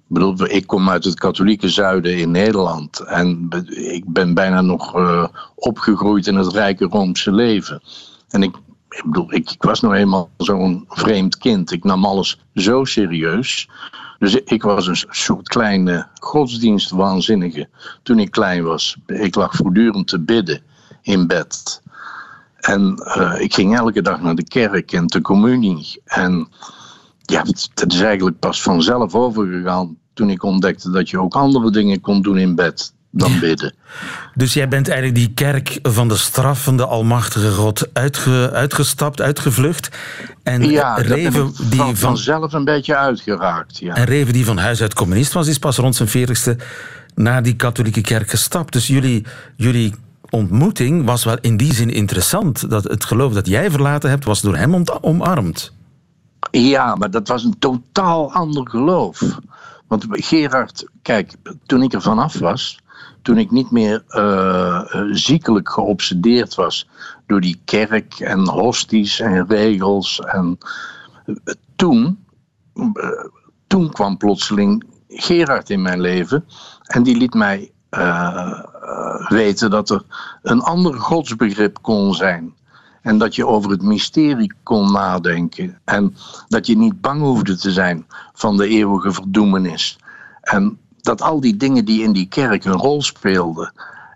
Ik 0.09 0.21
bedoel, 0.21 0.51
ik 0.51 0.67
kom 0.67 0.91
uit 0.91 1.05
het 1.05 1.19
katholieke 1.19 1.69
zuiden 1.69 2.19
in 2.19 2.31
Nederland. 2.31 3.01
En 3.01 3.49
ik 3.69 4.05
ben 4.07 4.35
bijna 4.35 4.61
nog 4.61 4.95
eh, 4.95 5.27
opgegroeid 5.55 6.27
in 6.27 6.37
het 6.37 6.53
rijke 6.53 6.85
Roomse 6.85 7.33
leven. 7.33 7.83
En 8.29 8.43
ik, 8.43 8.55
ik 8.97 9.03
bedoel, 9.05 9.33
ik, 9.33 9.55
was 9.59 9.81
nou 9.81 9.95
eenmaal 9.95 10.31
zo'n 10.37 10.85
vreemd 10.89 11.37
kind. 11.37 11.73
Ik 11.73 11.85
nam 11.85 12.05
alles 12.05 12.39
zo 12.55 12.85
serieus. 12.85 13.69
Dus 14.19 14.35
ik 14.35 14.63
was 14.63 14.87
een 14.87 15.05
soort 15.09 15.49
kleine 15.49 16.07
godsdienstwaanzinnige 16.21 17.69
toen 18.03 18.19
ik 18.19 18.31
klein 18.31 18.65
was. 18.65 18.97
Ik 19.07 19.35
lag 19.35 19.55
voortdurend 19.55 20.09
te 20.09 20.21
bidden 20.21 20.63
in 21.03 21.27
bed. 21.27 21.83
En 22.57 22.97
eh, 22.97 23.41
ik 23.41 23.55
ging 23.55 23.77
elke 23.77 24.03
dag 24.03 24.21
naar 24.21 24.35
de 24.35 24.45
kerk 24.45 24.93
en 24.93 25.07
de 25.07 25.21
communie. 25.21 26.01
En 26.05 26.49
ja, 27.23 27.45
het 27.75 27.93
is 27.93 28.01
eigenlijk 28.01 28.39
pas 28.39 28.63
vanzelf 28.63 29.15
overgegaan 29.15 29.97
toen 30.15 30.31
ik 30.31 30.43
ontdekte 30.43 30.91
dat 30.91 31.11
je 31.11 31.21
ook 31.21 31.35
andere 31.35 31.71
dingen 31.71 32.01
kon 32.01 32.23
doen 32.23 32.39
in 32.39 32.55
bed 32.55 32.95
dan 33.17 33.39
bidden. 33.41 33.75
Dus 34.35 34.55
jij 34.55 34.69
bent 34.69 34.89
eigenlijk 34.89 35.19
die 35.19 35.35
kerk 35.35 35.79
van 35.83 36.09
de 36.09 36.17
straffende 36.17 36.87
almachtige 36.87 37.51
God 37.51 37.89
uitge, 37.93 38.51
uitgestapt, 38.53 39.21
uitgevlucht. 39.21 39.89
En 40.43 40.71
ja, 40.71 40.95
Reven, 40.95 41.53
die 41.71 41.79
van, 41.79 41.87
van, 41.87 41.97
vanzelf 41.97 42.53
een 42.53 42.65
beetje 42.65 42.97
uitgeraakt. 42.97 43.79
Ja. 43.79 43.95
en 43.95 44.05
Reven, 44.05 44.33
die 44.33 44.45
van 44.45 44.59
huis 44.59 44.83
uit 44.83 44.95
communist 44.95 45.33
was, 45.33 45.47
is 45.47 45.59
pas 45.59 45.77
rond 45.77 45.97
zijn 45.97 46.09
veertigste 46.09 46.57
naar 47.15 47.43
die 47.43 47.57
katholieke 47.57 48.01
kerk 48.01 48.31
gestapt. 48.31 48.73
Dus 48.73 48.87
jullie, 48.87 49.27
jullie 49.57 49.95
ontmoeting 50.31 51.05
was 51.05 51.25
wel 51.25 51.39
in 51.41 51.57
die 51.57 51.75
zin 51.75 51.91
interessant. 51.91 52.71
Dat 52.71 52.85
het 52.85 53.05
geloof 53.05 53.33
dat 53.33 53.47
jij 53.47 53.71
verlaten 53.71 54.11
hebt, 54.11 54.25
was 54.25 54.41
door 54.41 54.57
hem 54.57 54.85
omarmd. 55.01 55.73
Ja, 56.51 56.95
maar 56.95 57.11
dat 57.11 57.29
was 57.29 57.45
een 57.45 57.59
totaal 57.59 58.33
ander 58.33 58.69
geloof. 58.69 59.39
Want 59.87 60.07
Gerard, 60.11 60.89
kijk, 61.03 61.33
toen 61.67 61.83
ik 61.83 61.93
er 61.93 62.03
vanaf 62.03 62.39
was, 62.39 62.79
toen 63.25 63.39
ik 63.39 63.51
niet 63.51 63.71
meer 63.71 64.05
eh, 64.09 64.95
eh, 64.95 65.09
ziekelijk 65.11 65.71
geobsedeerd 65.71 66.55
was 66.55 66.89
door 67.27 67.41
die 67.41 67.61
kerk 67.65 68.21
en 68.21 68.49
hosties 68.49 69.21
en 69.21 69.47
regels. 69.47 70.21
En 70.21 70.59
eh, 71.27 71.35
toen, 71.77 72.25
toen 73.67 73.91
kwam 73.91 74.17
plotseling 74.17 74.85
Gerard 75.09 75.71
in 75.71 75.83
mijn 75.83 76.01
leven 76.01 76.45
en 76.83 77.03
die 77.03 77.17
liet 77.17 77.35
mij 77.35 77.73
weten 79.29 79.71
dat 79.71 79.91
er 79.91 80.05
een 80.43 80.61
ander 80.61 80.95
godsbegrip 80.95 81.79
kon 81.83 82.15
zijn. 82.15 82.55
En 83.03 83.19
dat 83.19 83.35
je 83.35 83.47
over 83.47 83.71
het 83.71 83.83
mysterie 83.83 84.53
kon 84.63 84.93
nadenken. 84.93 85.81
En 85.85 86.17
dat 86.49 86.67
je 86.67 86.77
niet 86.77 87.01
bang 87.01 87.21
hoefde 87.21 87.57
te 87.57 87.73
zijn 87.73 88.07
van 88.33 88.57
de 88.57 88.69
eeuwige 88.69 89.13
verdoemenis. 89.13 89.99
En 90.41 90.79
dat 91.05 91.23
al 91.23 91.41
die 91.41 91.57
dingen 91.57 91.85
die 91.85 92.03
in 92.03 92.13
die 92.13 92.29
kerk 92.29 92.65
een 92.65 92.73
rol 92.73 93.03
speelden. 93.03 93.73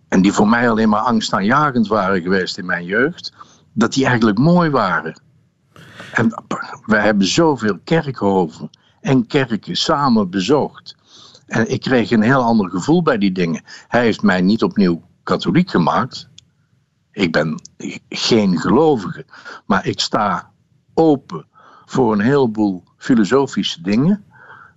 en 0.09 0.23
die 0.23 0.33
voor 0.33 0.49
mij 0.49 0.71
alleen 0.71 0.89
maar 0.89 1.01
angstaanjagend 1.01 1.89
waren 1.89 2.23
geweest 2.23 2.59
in 2.59 2.67
mijn 2.67 2.85
jeugd. 2.85 3.33
dat 3.73 3.93
die 3.93 4.07
eigenlijk 4.07 4.39
mooi 4.39 4.71
waren. 4.71 5.21
En 6.13 6.43
wij 6.87 7.05
hebben 7.05 7.27
zoveel 7.27 7.79
kerkhoven 7.85 8.71
en 9.01 9.27
kerken 9.27 9.77
samen 9.77 10.31
bezocht. 10.31 10.97
En 11.47 11.71
ik 11.71 11.81
kreeg 11.81 12.11
een 12.11 12.23
heel 12.23 12.43
ander 12.43 12.71
gevoel 12.71 13.03
bij 13.03 13.19
die 13.19 13.33
dingen. 13.33 13.63
Hij 13.89 14.03
heeft 14.03 14.23
mij 14.23 14.41
niet 14.41 14.63
opnieuw 14.63 15.03
katholiek 15.23 15.71
gemaakt. 15.71 16.29
Ik 17.13 17.33
ben 17.33 17.61
geen 18.09 18.59
gelovige, 18.59 19.27
maar 19.67 19.87
ik 19.87 20.01
sta 20.01 20.51
open 20.95 21.47
voor 21.85 22.13
een 22.13 22.21
heleboel 22.21 22.85
filosofische 22.97 23.83
dingen 23.83 24.25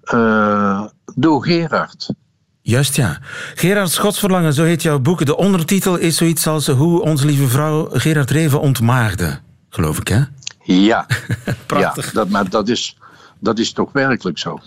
eh, 0.02 0.86
door 1.16 1.44
Gerard. 1.44 2.14
Juist 2.62 2.96
ja. 2.96 3.20
Gerard 3.56 3.92
Schotsverlangen, 3.92 4.54
zo 4.54 4.64
heet 4.64 4.82
jouw 4.82 5.00
boek. 5.00 5.26
De 5.26 5.38
ondertitel 5.38 5.98
is 5.98 6.18
zoiets 6.18 6.48
als 6.48 6.68
Hoe 6.68 7.02
onze 7.02 7.26
lieve 7.26 7.48
vrouw 7.48 7.88
Gerard 7.92 8.32
Reven 8.32 8.60
ontmaagde. 8.60 9.40
Geloof 9.70 10.00
ik, 10.00 10.08
hè? 10.08 10.22
Ja, 10.64 11.06
Prachtig. 11.66 12.06
Ja, 12.06 12.12
dat, 12.12 12.30
maar 12.30 12.50
dat 12.50 12.70
is, 12.70 12.98
dat 13.40 13.60
is 13.60 13.72
toch 13.72 13.92
werkelijk 13.92 14.38
zo. 14.38 14.60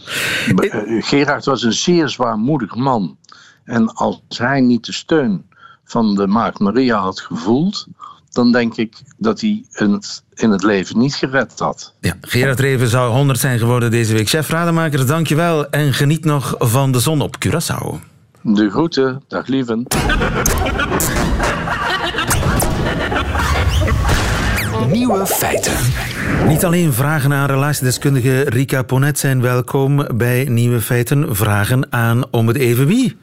Eh, 0.56 1.02
Gerard 1.04 1.44
was 1.44 1.62
een 1.62 1.72
zeer 1.72 2.08
zwaarmoedig 2.08 2.74
man. 2.74 3.16
En 3.64 3.94
als 3.94 4.22
hij 4.28 4.60
niet 4.60 4.84
de 4.84 4.92
steun 4.92 5.44
van 5.84 6.14
de 6.14 6.26
Maagd 6.26 6.58
Maria 6.58 6.98
had 6.98 7.20
gevoeld, 7.20 7.86
dan 8.34 8.52
denk 8.52 8.76
ik 8.76 9.02
dat 9.16 9.40
hij 9.40 9.64
het 9.70 10.22
in 10.34 10.50
het 10.50 10.62
leven 10.62 10.98
niet 10.98 11.14
gered 11.14 11.58
had. 11.58 11.94
Ja, 12.00 12.14
Gerard 12.20 12.60
Reven 12.60 12.88
zou 12.88 13.12
100 13.12 13.38
zijn 13.38 13.58
geworden 13.58 13.90
deze 13.90 14.12
week. 14.12 14.28
Chef 14.28 14.48
Rademaker, 14.48 15.06
dankjewel. 15.06 15.70
En 15.70 15.92
geniet 15.92 16.24
nog 16.24 16.54
van 16.58 16.92
de 16.92 17.00
zon 17.00 17.20
op 17.20 17.36
Curaçao. 17.46 18.12
De 18.42 18.70
groeten, 18.70 19.22
dag 19.28 19.46
lieven. 19.46 19.86
Nieuwe 24.90 25.26
feiten. 25.26 25.76
Niet 26.48 26.64
alleen 26.64 26.92
vragen 26.92 27.32
aan 27.32 27.46
relatiedeskundige 27.46 28.40
Rika 28.42 28.82
Ponet 28.82 29.18
zijn 29.18 29.40
welkom 29.40 30.06
bij 30.16 30.44
Nieuwe 30.44 30.80
Feiten. 30.80 31.36
Vragen 31.36 31.92
aan 31.92 32.30
om 32.30 32.48
het 32.48 32.56
even 32.56 32.86
wie. 32.86 33.16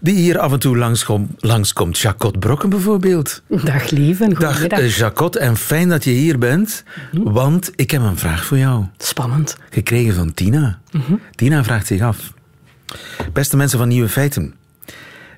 Die 0.00 0.14
hier 0.14 0.38
af 0.38 0.52
en 0.52 0.58
toe 0.58 0.76
langskom, 0.76 1.28
langskomt. 1.38 1.98
Jacot 1.98 2.38
Brokken 2.38 2.68
bijvoorbeeld. 2.70 3.42
Dag 3.48 3.90
lieve, 3.90 4.28
Dag 4.28 4.38
goedemiddag. 4.38 4.78
eh, 4.78 4.90
Jacot 4.96 5.36
en 5.36 5.56
fijn 5.56 5.88
dat 5.88 6.04
je 6.04 6.10
hier 6.10 6.38
bent. 6.38 6.84
Want 7.12 7.72
ik 7.76 7.90
heb 7.90 8.02
een 8.02 8.16
vraag 8.18 8.44
voor 8.44 8.58
jou. 8.58 8.84
Spannend. 8.98 9.56
Gekregen 9.70 10.14
van 10.14 10.34
Tina. 10.34 10.78
Tina 11.34 11.64
vraagt 11.64 11.86
zich 11.86 12.00
af. 12.00 12.32
Beste 13.32 13.56
mensen 13.56 13.78
van 13.78 13.88
Nieuwe 13.88 14.08
Feiten. 14.08 14.54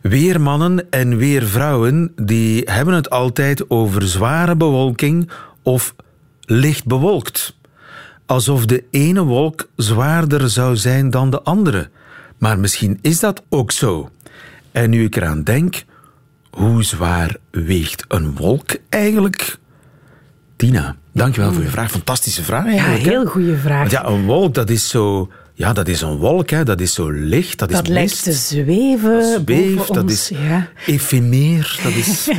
Weer 0.03 0.41
mannen 0.41 0.87
en 0.91 1.17
weer 1.17 1.47
vrouwen 1.47 2.13
die 2.17 2.63
hebben 2.65 2.95
het 2.95 3.11
altijd 3.11 3.71
over 3.71 4.03
zware 4.03 4.57
bewolking 4.57 5.31
of 5.63 5.95
licht 6.47 6.85
bewolkt. 6.87 7.57
Alsof 8.27 8.67
de 8.67 8.85
ene 8.91 9.23
wolk 9.23 9.69
zwaarder 9.77 10.51
zou 10.51 10.77
zijn 10.77 11.11
dan 11.11 11.31
de 11.31 11.43
andere. 11.43 11.91
Maar 12.39 12.59
misschien 12.59 12.99
is 13.03 13.21
dat 13.21 13.43
ook 13.49 13.73
zo. 13.73 14.11
En 14.73 14.91
nu 14.91 15.05
ik 15.05 15.17
eraan 15.17 15.43
denk, 15.43 15.85
hoe 16.51 16.83
zwaar 16.85 17.37
weegt 17.51 18.05
een 18.09 18.37
wolk 18.37 18.71
eigenlijk? 18.89 19.59
Tina, 20.57 20.97
dankjewel 21.13 21.53
voor 21.53 21.63
je 21.63 21.69
vraag. 21.69 21.91
Fantastische 21.91 22.43
vraag 22.43 22.65
Ja, 22.65 22.71
eigenlijk. 22.71 23.05
hè? 23.05 23.11
heel 23.11 23.25
goede 23.27 23.57
vraag. 23.57 23.79
Want 23.79 23.91
ja, 23.91 24.07
een 24.07 24.25
wolk, 24.25 24.55
dat 24.55 24.71
is 24.71 24.89
zo... 24.89 25.31
Ja, 25.57 25.73
dat 25.73 25.89
is 25.89 26.01
een 26.01 26.17
wolk, 26.17 26.51
hè. 26.51 26.65
dat 26.65 26.81
is 26.81 26.95
zo 26.95 27.11
licht, 27.11 27.59
dat 27.59 27.71
is 27.71 27.77
dat 27.77 27.89
lijkt 27.89 28.23
te 28.23 28.33
zweven 28.33 29.23
zweeft, 29.25 29.45
boven 29.77 29.95
dat 29.95 30.03
ons. 30.03 30.13
is 30.13 30.39
Ja. 30.39 30.69
efemeer, 30.87 31.81
dat 31.83 31.93
is... 31.93 32.29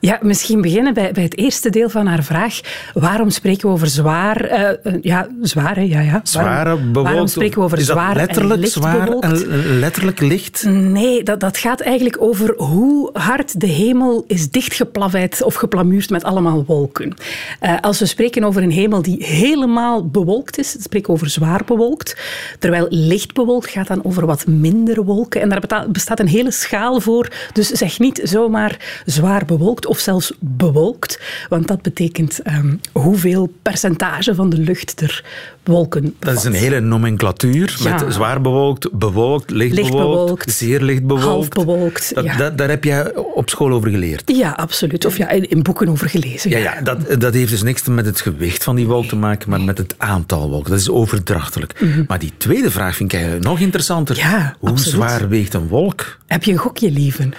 Ja, 0.00 0.18
misschien 0.22 0.60
beginnen 0.60 0.94
bij, 0.94 1.12
bij 1.12 1.22
het 1.22 1.36
eerste 1.38 1.70
deel 1.70 1.88
van 1.88 2.06
haar 2.06 2.24
vraag. 2.24 2.60
Waarom 2.94 3.30
spreken 3.30 3.68
we 3.68 3.74
over 3.74 3.86
zwaar? 3.86 4.40
eh, 4.40 4.70
eh, 4.82 5.02
ja, 5.02 5.28
zwaar, 5.42 5.74
hè? 5.74 5.80
Ja, 5.80 6.00
ja. 6.00 6.20
Zware 6.22 6.76
bewolkt. 6.76 7.08
waarom 7.10 7.26
spreken 7.26 7.58
we 7.58 7.64
over 7.64 7.78
is 7.78 7.86
dat 7.86 7.96
zwaar 7.96 8.16
letterlijk 8.16 8.62
en 8.62 8.68
zwaar 8.68 9.08
en 9.08 9.78
letterlijk 9.78 10.20
licht? 10.20 10.64
Nee, 10.68 11.22
dat, 11.22 11.40
dat 11.40 11.56
gaat 11.56 11.80
eigenlijk 11.80 12.16
over 12.22 12.54
hoe 12.56 13.10
hard 13.12 13.60
de 13.60 13.66
hemel 13.66 14.24
is 14.26 14.50
dichtgeplaveid 14.50 15.42
of 15.42 15.54
geplamuurd 15.54 16.10
met 16.10 16.24
allemaal 16.24 16.64
wolken. 16.64 17.14
Eh, 17.60 17.74
als 17.80 17.98
we 17.98 18.06
spreken 18.06 18.44
over 18.44 18.62
een 18.62 18.70
hemel 18.70 19.02
die 19.02 19.24
helemaal 19.24 20.08
bewolkt 20.08 20.58
is, 20.58 20.70
spreken 20.70 21.06
we 21.06 21.12
over 21.12 21.30
zwaar 21.30 21.62
bewolkt. 21.66 22.16
Terwijl 22.58 22.86
licht 22.90 23.34
bewolkt 23.34 23.70
gaat 23.70 23.86
dan 23.86 24.04
over 24.04 24.26
wat 24.26 24.46
minder 24.46 25.04
wolken. 25.04 25.40
En 25.40 25.48
daar 25.48 25.86
bestaat 25.88 26.20
een 26.20 26.28
hele 26.28 26.50
schaal 26.50 27.00
voor. 27.00 27.28
Dus 27.52 27.68
zeg 27.68 27.98
niet 27.98 28.20
zomaar 28.22 29.02
zwaar 29.04 29.44
bewolkt 29.44 29.85
of 29.86 29.94
of 29.96 30.02
zelfs 30.02 30.32
bewolkt. 30.40 31.20
Want 31.48 31.68
dat 31.68 31.82
betekent 31.82 32.38
ehm, 32.42 32.74
hoeveel 32.92 33.52
percentage 33.62 34.34
van 34.34 34.50
de 34.50 34.56
lucht 34.58 35.00
er 35.00 35.24
wolken 35.64 36.02
bevat. 36.02 36.22
Dat 36.34 36.36
is 36.36 36.44
een 36.44 36.52
hele 36.52 36.80
nomenclatuur 36.80 37.76
Ja. 37.82 37.90
met 38.04 38.14
zwaar 38.14 38.40
bewolkt, 38.40 38.92
bewolkt, 38.92 39.50
licht, 39.50 39.74
Licht 39.74 39.90
bewolkt, 39.90 40.20
bewolkt, 40.20 40.52
zeer 40.52 40.80
licht 40.82 41.06
bewolkt. 41.06 41.24
half 41.26 41.48
bewolkt, 41.48 42.14
Dat, 42.14 42.24
ja. 42.24 42.36
dat- 42.36 42.58
daar 42.58 42.68
heb 42.68 42.84
jij 42.84 43.14
op 43.16 43.50
school 43.50 43.70
over 43.72 43.90
geleerd. 43.90 44.22
Ja, 44.36 44.50
absoluut. 44.50 45.04
Of 45.04 45.16
ja, 45.16 45.28
in, 45.30 45.50
in 45.50 45.62
boeken 45.62 45.88
over 45.88 46.08
gelezen. 46.08 46.50
Ja, 46.50 46.58
ja 46.58 46.80
dat, 46.80 47.20
dat 47.20 47.34
heeft 47.34 47.50
dus 47.50 47.62
niks 47.62 47.82
met 47.82 48.06
het 48.06 48.20
gewicht 48.20 48.64
van 48.64 48.76
die 48.76 48.86
wolk 48.86 49.04
te 49.06 49.16
maken, 49.16 49.50
maar 49.50 49.60
met 49.60 49.78
het 49.78 49.94
aantal 49.98 50.50
wolken. 50.50 50.70
Dat 50.70 50.80
is 50.80 50.90
overdrachtelijk. 50.90 51.80
Mhm. 51.80 52.04
Maar 52.08 52.18
die 52.18 52.32
tweede 52.36 52.70
vraag 52.70 52.96
vind 52.96 53.12
ik 53.12 53.18
eigenlijk 53.18 53.48
nog 53.48 53.58
interessanter. 53.60 54.16
Hoe 54.58 54.70
absoluut. 54.70 54.94
zwaar 54.94 55.28
weegt 55.28 55.54
een 55.54 55.68
wolk? 55.68 56.18
Heb 56.26 56.44
je 56.44 56.52
een 56.52 56.58
gokje, 56.58 56.90
lieven? 56.90 57.32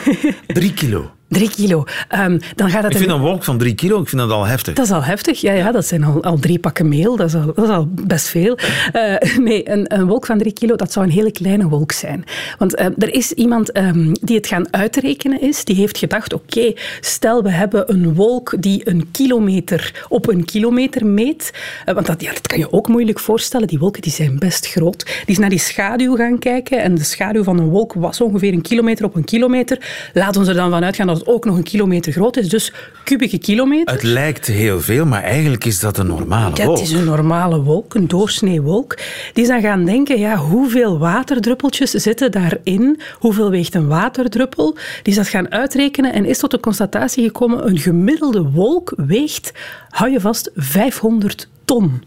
Drie 0.46 0.72
kilo. 0.74 1.10
Drie 1.28 1.50
kilo. 1.50 1.84
Ehm, 2.08 2.38
dan 2.54 2.70
gaat 2.70 2.82
dat 2.82 2.90
Ik 2.90 2.96
vind 2.98 3.10
een- 3.10 3.20
wolk 3.20 3.44
van 3.44 3.58
drie 3.58 3.74
kilo 3.74 4.00
ik 4.00 4.08
vind 4.08 4.20
dat 4.22 4.30
al 4.30 4.44
heftig. 4.44 4.74
Dat 4.74 4.84
is 4.84 4.90
al 4.90 5.04
heftig, 5.04 5.40
ja, 5.40 5.52
ja 5.52 5.72
dat 5.72 5.86
zijn 5.86 6.04
al, 6.04 6.22
al 6.22 6.38
drie 6.38 6.58
pakken 6.58 6.88
meel, 6.88 7.16
dat 7.16 7.26
is 7.28 7.34
al, 7.34 7.52
dat 7.54 7.64
is 7.64 7.70
al 7.70 7.88
best 7.90 8.28
veel. 8.28 8.58
Eh, 8.92 9.14
nee, 9.38 9.70
een, 9.70 9.94
een 9.94 10.06
wolk 10.06 10.26
van 10.26 10.38
drie 10.38 10.52
kilo, 10.52 10.76
dat 10.76 10.92
zou 10.92 11.06
een 11.06 11.12
hele 11.12 11.30
kleine 11.32 11.68
wolk 11.68 11.92
zijn. 11.92 12.24
Want 12.58 12.74
eh, 12.74 12.86
er 12.98 13.14
is 13.14 13.32
iemand 13.32 13.72
ehm, 13.72 14.12
die 14.20 14.36
het 14.36 14.46
gaan 14.46 14.66
uitrekenen 14.74 15.40
is, 15.40 15.64
die 15.64 15.76
heeft 15.76 15.98
gedacht, 15.98 16.32
oké, 16.32 16.72
stel 17.00 17.42
we 17.42 17.50
hebben 17.50 17.92
een 17.92 18.14
wolk 18.14 18.54
die 18.62 18.88
een 18.88 19.08
kilometer 19.12 20.04
op 20.08 20.28
een 20.28 20.44
kilometer 20.44 21.06
meet, 21.06 21.50
Eh, 21.84 21.94
want 21.94 22.06
dat, 22.06 22.22
ja, 22.22 22.32
dat 22.32 22.46
kan 22.46 22.58
je 22.58 22.72
ook 22.72 22.88
moeilijk 22.88 23.18
voorstellen, 23.18 23.66
die 23.66 23.78
wolken 23.78 24.02
die 24.02 24.12
zijn 24.12 24.38
best 24.38 24.66
groot. 24.66 25.04
Die 25.04 25.14
is 25.26 25.38
naar 25.38 25.50
die 25.50 25.58
schaduw 25.58 26.16
gaan 26.16 26.38
kijken 26.38 26.82
en 26.82 26.94
de 26.94 27.04
schaduw 27.04 27.42
van 27.42 27.58
een 27.58 27.68
wolk 27.68 27.92
was 27.92 28.20
ongeveer 28.20 28.52
een 28.52 28.62
kilometer 28.62 29.04
op 29.04 29.14
een 29.14 29.24
kilometer. 29.24 29.78
Laten 30.12 30.42
we 30.42 30.48
er 30.48 30.54
dan 30.54 30.70
van 30.70 30.84
uitgaan 30.84 31.14
dat 31.18 31.26
het 31.26 31.34
ook 31.34 31.44
nog 31.44 31.56
een 31.56 31.62
kilometer 31.62 32.12
groot 32.12 32.36
is, 32.36 32.48
dus 32.48 32.72
kubieke 33.04 33.38
kilometer. 33.38 33.94
Het 33.94 34.02
lijkt 34.02 34.46
heel 34.46 34.80
veel, 34.80 35.06
maar 35.06 35.22
eigenlijk 35.22 35.64
is 35.64 35.80
dat 35.80 35.98
een 35.98 36.06
normale 36.06 36.56
Ja, 36.56 36.64
wolk. 36.64 36.78
het 36.78 36.86
is 36.86 36.92
een 36.92 37.04
normale 37.04 37.62
wolk, 37.62 37.94
een 37.94 38.08
doorsneewolk. 38.08 38.96
Die 39.32 39.42
is 39.42 39.48
dan 39.48 39.60
gaan 39.60 39.84
denken, 39.84 40.18
ja, 40.18 40.36
hoeveel 40.36 40.98
waterdruppeltjes 40.98 41.90
zitten 41.90 42.30
daarin? 42.32 43.00
Hoeveel 43.18 43.50
weegt 43.50 43.74
een 43.74 43.86
waterdruppel? 43.86 44.72
Die 44.74 45.12
is 45.12 45.14
dat 45.14 45.28
gaan 45.28 45.50
uitrekenen 45.52 46.12
en 46.12 46.24
is 46.24 46.38
tot 46.38 46.50
de 46.50 46.60
constatatie 46.60 47.24
gekomen, 47.24 47.66
een 47.66 47.78
gemiddelde 47.78 48.42
wolk 48.42 48.92
weegt, 48.96 49.52
hou 49.88 50.10
je 50.10 50.20
vast, 50.20 50.50
500 50.54 51.48
ton. 51.64 52.02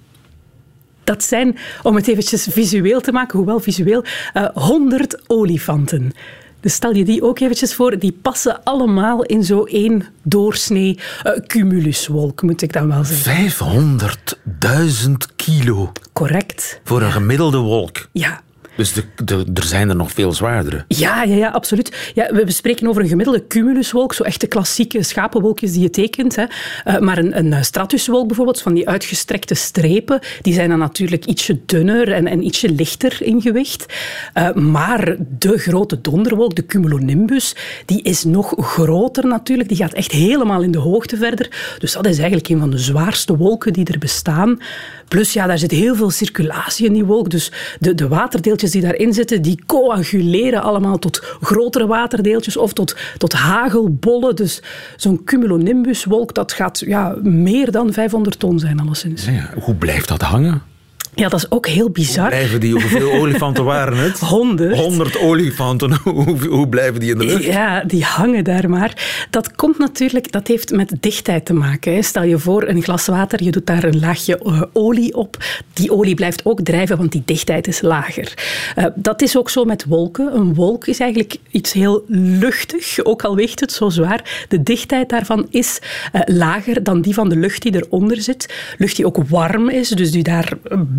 Dat 1.04 1.24
zijn, 1.24 1.58
om 1.84 1.95
het 1.95 2.08
eventjes 2.08 2.48
visueel 2.52 3.02
te 3.02 3.12
maken, 3.12 3.38
hoewel 3.38 3.60
visueel, 3.60 4.04
eh 4.34 4.45
100 4.54 5.17
olifanten. 5.28 6.12
Dus 6.60 6.74
stel 6.74 6.93
je 6.93 7.06
die 7.06 7.24
ook 7.24 7.39
eventjes 7.39 7.76
voor, 7.76 8.00
die 8.00 8.17
passen 8.22 8.63
allemaal 8.63 9.24
in 9.24 9.43
zo 9.43 9.63
één 9.63 10.06
doorsnee 10.24 11.00
eh, 11.24 11.34
cumuluswolk, 11.48 12.41
moet 12.41 12.62
ik 12.62 12.74
dan 12.74 12.88
wel 12.88 13.04
zeggen. 13.04 13.52
500.000 15.10 15.12
kilo. 15.36 15.91
Correct. 16.13 16.80
Voor 16.84 17.02
een 17.02 17.12
gemiddelde 17.12 17.58
wolk. 17.58 18.08
Ja. 18.12 18.41
Dus 18.80 18.94
de, 19.26 19.46
er 19.54 19.63
zijn 19.63 19.89
er 19.89 19.96
nog 19.96 20.12
veel 20.12 20.34
zwaardere. 20.34 20.86
Ja, 20.88 21.24
ja, 21.24 21.36
ja, 21.36 21.50
absoluut. 21.50 22.12
Ja, 22.13 22.34
we 22.34 22.52
spreken 22.52 22.88
over 22.88 23.02
een 23.02 23.08
gemiddelde 23.08 23.48
cumuluswolk, 23.48 24.13
zo 24.13 24.24
echt 24.24 24.42
de 24.42 24.48
klassieke 24.48 25.04
schapenwolkjes 25.04 25.72
die 25.72 25.82
je 25.82 25.89
tekent. 25.89 26.36
Hè. 26.36 26.44
Eh, 26.84 26.98
maar 27.00 27.18
een, 27.18 27.38
een 27.38 27.65
stratuswolk 27.65 28.28
bijvoorbeeld, 28.28 28.62
van 28.62 28.74
die 28.74 28.89
uitgestrekte 28.89 29.56
strepen, 29.56 30.20
die 30.42 30.54
zijn 30.54 30.70
dan 30.70 30.80
natuurlijk 30.80 31.26
ietsje 31.26 31.60
dunner 31.65 32.12
en, 32.12 32.28
en 32.28 32.44
ietsje 32.46 32.72
lichter 32.72 33.18
in 33.22 33.42
gewicht. 33.42 33.86
Eh, 34.34 34.54
maar 34.54 35.15
de 35.39 35.58
grote 35.58 36.02
donderwolk, 36.02 36.56
de 36.56 36.65
cumulonimbus, 36.65 37.56
die 37.86 38.02
is 38.02 38.24
nog 38.24 38.54
groter 38.58 39.28
natuurlijk. 39.28 39.70
Die 39.70 39.78
gaat 39.78 39.94
echt 39.94 40.12
helemaal 40.12 40.62
in 40.62 40.72
de 40.72 40.78
hoogte 40.78 41.18
verder. 41.18 41.76
Dus 41.80 41.94
dat 41.94 42.06
is 42.06 42.18
eigenlijk 42.18 42.50
een 42.50 42.60
van 42.60 42.70
de 42.70 42.78
zwaarste 42.78 43.38
wolken 43.38 43.74
die 43.74 43.86
er 43.86 44.00
bestaan. 44.00 44.60
Plus, 45.10 45.34
ja, 45.34 45.48
daar 45.48 45.58
zit 45.58 45.72
heel 45.72 45.95
veel 45.95 46.10
circulatie 46.10 46.86
in 46.86 46.93
die 46.93 47.06
wolk. 47.06 47.30
Dus 47.30 47.52
de, 47.80 47.95
de 47.95 48.08
waterdeeltjes 48.08 48.72
die 48.72 48.82
daarin 48.82 49.13
zitten, 49.13 49.41
die 49.41 49.60
coaguleren 49.65 50.62
allemaal 50.62 51.00
tot 51.00 51.24
grotere 51.41 51.88
waterdeeltjes 51.88 52.58
of 52.58 52.74
tot, 52.74 52.95
tot 53.17 53.34
hagelbollen. 53.34 54.36
Dus 54.36 54.62
zo'n 54.95 55.24
cumulonimbuswolk, 55.24 56.34
dat 56.34 56.52
gaat 56.52 56.80
ja, 56.80 57.15
meer 57.22 57.72
dan 57.72 57.93
500 57.93 58.39
ton 58.39 58.60
zijn, 58.60 58.80
alleszins. 58.80 59.26
Ja. 59.26 59.50
Hoe 59.62 59.76
blijft 59.76 60.08
dat 60.08 60.22
hangen? 60.22 60.69
Ja, 61.13 61.28
dat 61.30 61.39
is 61.39 61.52
ook 61.52 61.67
heel 61.67 61.89
bizar. 61.89 62.28
Blijven 62.28 62.60
die, 62.60 62.72
hoeveel 62.72 63.12
olifanten 63.22 63.63
waren 63.63 63.98
het? 63.98 64.19
100. 64.19 64.76
100 64.76 65.19
olifanten. 65.19 65.98
Hoe, 66.04 66.48
hoe 66.48 66.67
blijven 66.69 67.00
die 67.00 67.12
in 67.12 67.17
de 67.17 67.26
lucht? 67.26 67.43
Ja, 67.43 67.84
die 67.84 68.04
hangen 68.04 68.43
daar 68.43 68.69
maar. 68.69 69.28
Dat 69.30 69.56
komt 69.56 69.78
natuurlijk, 69.78 70.32
dat 70.32 70.48
heeft 70.48 70.72
met 70.72 70.93
dichtheid 71.00 71.45
te 71.45 71.54
maken. 71.54 71.93
Hè. 71.93 72.02
Stel 72.02 72.24
je 72.24 72.38
voor 72.38 72.67
een 72.67 72.84
glas 72.84 73.06
water, 73.06 73.43
je 73.43 73.52
doet 73.52 73.65
daar 73.65 73.84
een 73.84 74.00
laagje 74.00 74.38
eh, 74.38 74.62
olie 74.74 75.15
op. 75.15 75.38
Die 75.74 75.91
olie 75.91 76.15
blijft 76.15 76.45
ook 76.45 76.62
drijven, 76.62 76.98
want 76.98 77.12
die 77.12 77.22
dichtheid 77.26 77.67
is 77.67 77.82
lager. 77.82 78.34
Eh, 78.76 78.86
dat 78.95 79.22
is 79.22 79.38
ook 79.38 79.50
zo 79.50 79.65
met 79.65 79.86
wolken. 79.86 80.36
Een 80.36 80.54
wolk 80.54 80.88
is 80.88 81.00
eigenlijk 81.00 81.38
iets 81.52 81.74
heel 81.74 82.04
luchtig, 82.08 83.04
ook 83.04 83.24
al 83.24 83.36
weegt 83.36 83.60
het 83.60 83.72
zo 83.72 83.89
zwaar. 83.89 84.45
De 84.48 84.63
dichtheid 84.63 85.10
daarvan 85.10 85.48
is 85.50 85.80
eh, 86.12 86.22
lager 86.26 86.84
dan 86.84 87.02
die 87.02 87.13
van 87.13 87.30
de 87.30 87.38
lucht 87.38 87.62
die 87.62 87.76
eronder 87.76 88.22
zit. 88.22 88.54
Lucht 88.78 88.95
die 88.95 89.06
ook 89.06 89.17
warm 89.28 89.69
is, 89.69 89.89
dus 89.89 90.12
die 90.12 90.24
daar 90.24 90.52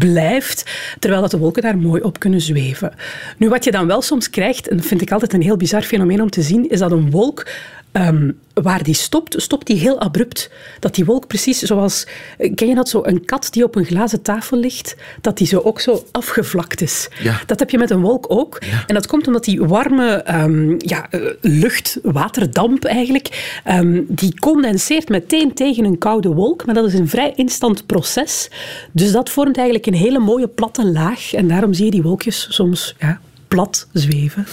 blijft, 0.09 0.71
terwijl 0.99 1.23
dat 1.23 1.31
de 1.31 1.39
wolken 1.39 1.63
daar 1.63 1.79
mooi 1.79 2.03
op 2.03 2.19
kunnen 2.19 2.41
zweven. 2.41 2.93
Nu, 3.37 3.49
wat 3.49 3.65
je 3.65 3.71
dan 3.71 3.87
wel 3.87 4.03
soms 4.03 4.31
krijgt, 4.31 4.69
en 4.69 4.77
dat 4.77 4.87
vind 4.87 5.01
ik 5.01 5.13
altijd 5.13 5.33
een 5.33 5.43
heel 5.43 5.57
bizar 5.57 5.83
fenomeen 5.83 6.23
om 6.23 6.31
te 6.31 6.43
zien, 6.43 6.71
is 6.71 6.79
dat 6.79 6.93
een 6.93 7.11
wolk 7.11 7.47
ehm, 7.93 8.31
waar 8.55 8.83
die 8.83 8.95
stopt, 8.95 9.43
stopt 9.43 9.67
die 9.67 9.77
heel 9.77 10.01
abrupt. 10.01 10.51
Dat 10.81 10.95
die 10.95 11.05
wolk 11.05 11.27
precies 11.27 11.59
zoals, 11.59 12.07
ken 12.55 12.69
je 12.69 12.75
dat 12.75 12.89
zo, 12.89 13.01
een 13.05 13.25
kat 13.25 13.49
die 13.51 13.65
op 13.65 13.75
een 13.77 13.85
glazen 13.85 14.23
tafel 14.23 14.59
ligt, 14.59 14.97
dat 15.21 15.39
die 15.39 15.47
zo 15.47 15.59
ook 15.59 15.81
zo 15.81 16.05
afgevlakt 16.11 16.81
is. 16.81 17.09
Ja. 17.23 17.41
Dat 17.47 17.59
heb 17.59 17.71
je 17.71 17.79
met 17.79 17.91
een 17.91 18.01
wolk 18.01 18.25
ook. 18.29 18.59
En 18.87 18.95
dat 18.95 19.07
komt 19.07 19.27
omdat 19.27 19.45
die 19.45 19.65
warme 19.65 20.13
ehm, 20.13 20.75
ja, 20.79 21.11
eh, 21.11 21.21
lucht, 21.41 21.99
waterdamp 22.03 22.85
eigenlijk, 22.85 23.61
ehm, 23.65 24.03
die 24.09 24.39
condenseert 24.39 25.09
meteen 25.09 25.55
tegen 25.55 25.85
een 25.85 25.99
koude 25.99 26.29
wolk. 26.29 26.67
Maar 26.67 26.75
dat 26.75 26.87
is 26.87 26.95
een 26.95 27.09
vrij 27.09 27.33
instant 27.37 27.87
proces. 27.87 28.51
Dus 28.93 29.13
dat 29.13 29.31
vormt 29.31 29.57
eigenlijk 29.57 29.87
een 29.87 29.95
hele 29.95 30.19
mooie 30.19 30.49
platte 30.49 30.87
laag. 30.87 31.33
En 31.35 31.49
daarom 31.49 31.73
zie 31.73 31.85
je 31.85 31.91
die 31.91 32.03
wolkjes 32.03 32.47
soms 32.51 32.95
ja, 32.99 33.21
plat 33.49 33.89
zweven. 33.93 34.47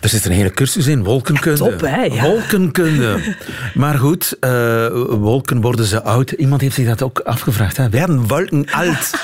Er 0.00 0.08
zit 0.08 0.24
een 0.24 0.32
hele 0.32 0.50
cursus 0.50 0.86
in, 0.86 1.04
wolkenkunde. 1.04 1.58
Top, 1.58 1.80
hè, 1.80 2.02
ja. 2.02 2.22
Wolkenkunde. 2.22 3.36
Maar 3.74 3.98
goed, 3.98 4.36
eh, 4.40 4.86
wolken 5.08 5.60
worden 5.60 5.86
ze 5.86 6.02
oud. 6.02 6.30
Iemand 6.30 6.60
heeft 6.60 6.74
zich 6.74 6.86
dat 6.86 7.02
ook 7.02 7.18
afgevraagd. 7.18 7.76
Hè? 7.76 7.88
Werden 7.88 8.26
wolken 8.26 8.66
oud? 8.70 9.10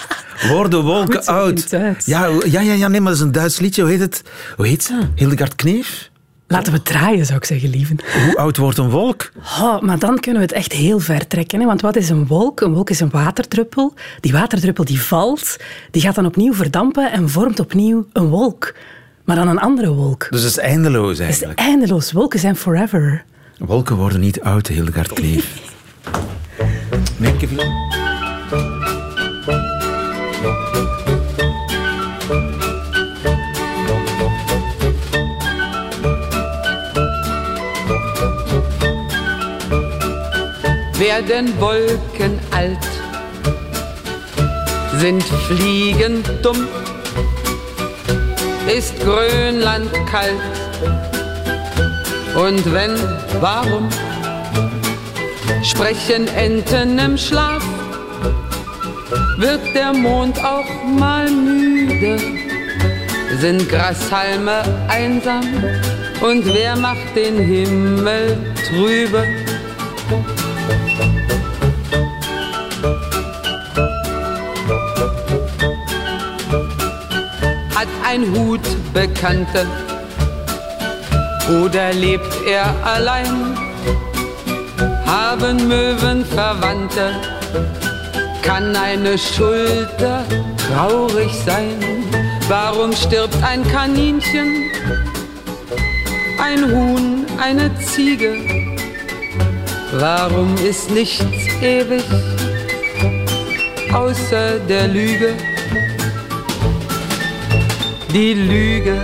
Worden 0.48 0.82
wolken 0.82 1.14
Goed 1.14 1.26
oud? 1.26 1.70
Ja, 1.70 2.28
ja, 2.46 2.60
ja, 2.60 2.60
ja, 2.60 2.88
nee, 2.88 3.00
maar 3.00 3.12
dat 3.12 3.20
is 3.20 3.26
een 3.26 3.32
Duits 3.32 3.58
liedje. 3.58 3.82
Hoe 3.82 3.90
heet 3.90 4.00
het? 4.00 4.22
Hoe 4.56 4.66
heet 4.66 4.82
ze? 4.82 5.00
Hildegard 5.14 5.54
Kneef? 5.54 6.10
Laten 6.48 6.72
we 6.72 6.82
draaien, 6.82 7.26
zou 7.26 7.38
ik 7.38 7.44
zeggen, 7.44 7.70
lieven. 7.70 7.98
Hoe 8.24 8.36
oud 8.36 8.56
wordt 8.56 8.78
een 8.78 8.90
wolk? 8.90 9.30
Oh, 9.60 9.80
maar 9.80 9.98
dan 9.98 10.20
kunnen 10.20 10.40
we 10.40 10.46
het 10.46 10.56
echt 10.56 10.72
heel 10.72 10.98
ver 10.98 11.26
trekken. 11.26 11.60
Hè? 11.60 11.66
Want 11.66 11.80
wat 11.80 11.96
is 11.96 12.08
een 12.08 12.26
wolk? 12.26 12.60
Een 12.60 12.72
wolk 12.72 12.90
is 12.90 13.00
een 13.00 13.10
waterdruppel. 13.10 13.94
Die 14.20 14.32
waterdruppel 14.32 14.84
die 14.84 15.00
valt, 15.00 15.56
die 15.90 16.02
gaat 16.02 16.14
dan 16.14 16.26
opnieuw 16.26 16.54
verdampen 16.54 17.12
en 17.12 17.28
vormt 17.30 17.60
opnieuw 17.60 18.06
een 18.12 18.26
wolk. 18.26 18.74
Maar 19.26 19.36
dan 19.36 19.48
een 19.48 19.58
andere 19.58 19.92
wolk. 19.92 20.26
Dus 20.30 20.40
dat 20.40 20.50
is 20.50 20.58
eindeloos 20.58 21.08
Het 21.08 21.18
is 21.18 21.24
eigenlijk. 21.24 21.58
eindeloos. 21.58 22.12
Wolken 22.12 22.38
zijn 22.38 22.56
forever. 22.56 23.24
Wolken 23.58 23.96
worden 23.96 24.20
niet 24.20 24.40
oud, 24.40 24.66
Hildegard 24.66 25.12
Kevin? 25.12 25.42
werden 40.98 41.58
Wolken 41.58 42.38
alt, 42.50 42.86
sind 44.98 45.24
Fliegen 45.24 46.22
dumm, 46.42 46.66
ist 48.66 48.98
Grönland 49.00 49.90
kalt. 50.10 50.34
Und 52.34 52.72
wenn, 52.72 52.94
warum 53.40 53.88
sprechen 55.62 56.28
Enten 56.28 56.98
im 56.98 57.16
Schlaf? 57.16 57.62
Wird 59.38 59.74
der 59.74 59.92
Mond 59.92 60.38
auch 60.44 60.84
mal 60.84 61.30
müde? 61.30 62.18
Sind 63.40 63.68
Grashalme 63.68 64.62
einsam? 64.88 65.44
Und 66.20 66.44
wer 66.46 66.76
macht 66.76 67.14
den 67.14 67.38
Himmel 67.38 68.36
trübe? 68.68 69.24
Hat 77.76 77.88
ein 78.04 78.22
Hut 78.34 78.66
Bekannte 78.92 79.66
oder 81.62 81.92
lebt 81.92 82.34
er 82.46 82.74
allein? 82.84 83.56
haben 85.06 85.68
Möwen 85.68 86.24
Verwandte. 86.24 87.14
Kann 88.42 88.74
eine 88.76 89.18
Schulter 89.18 90.24
traurig 90.66 91.32
sein? 91.44 91.78
Warum 92.48 92.92
stirbt 92.92 93.36
ein 93.42 93.66
Kaninchen? 93.68 94.70
Ein 96.42 96.70
Huhn, 96.70 97.26
eine 97.38 97.70
Ziege? 97.80 98.34
Warum 99.92 100.54
ist 100.64 100.90
nichts 100.90 101.24
ewig 101.60 102.04
außer 103.92 104.58
der 104.68 104.88
Lüge? 104.88 105.34
Die 108.16 108.34
Lüge, 108.34 108.96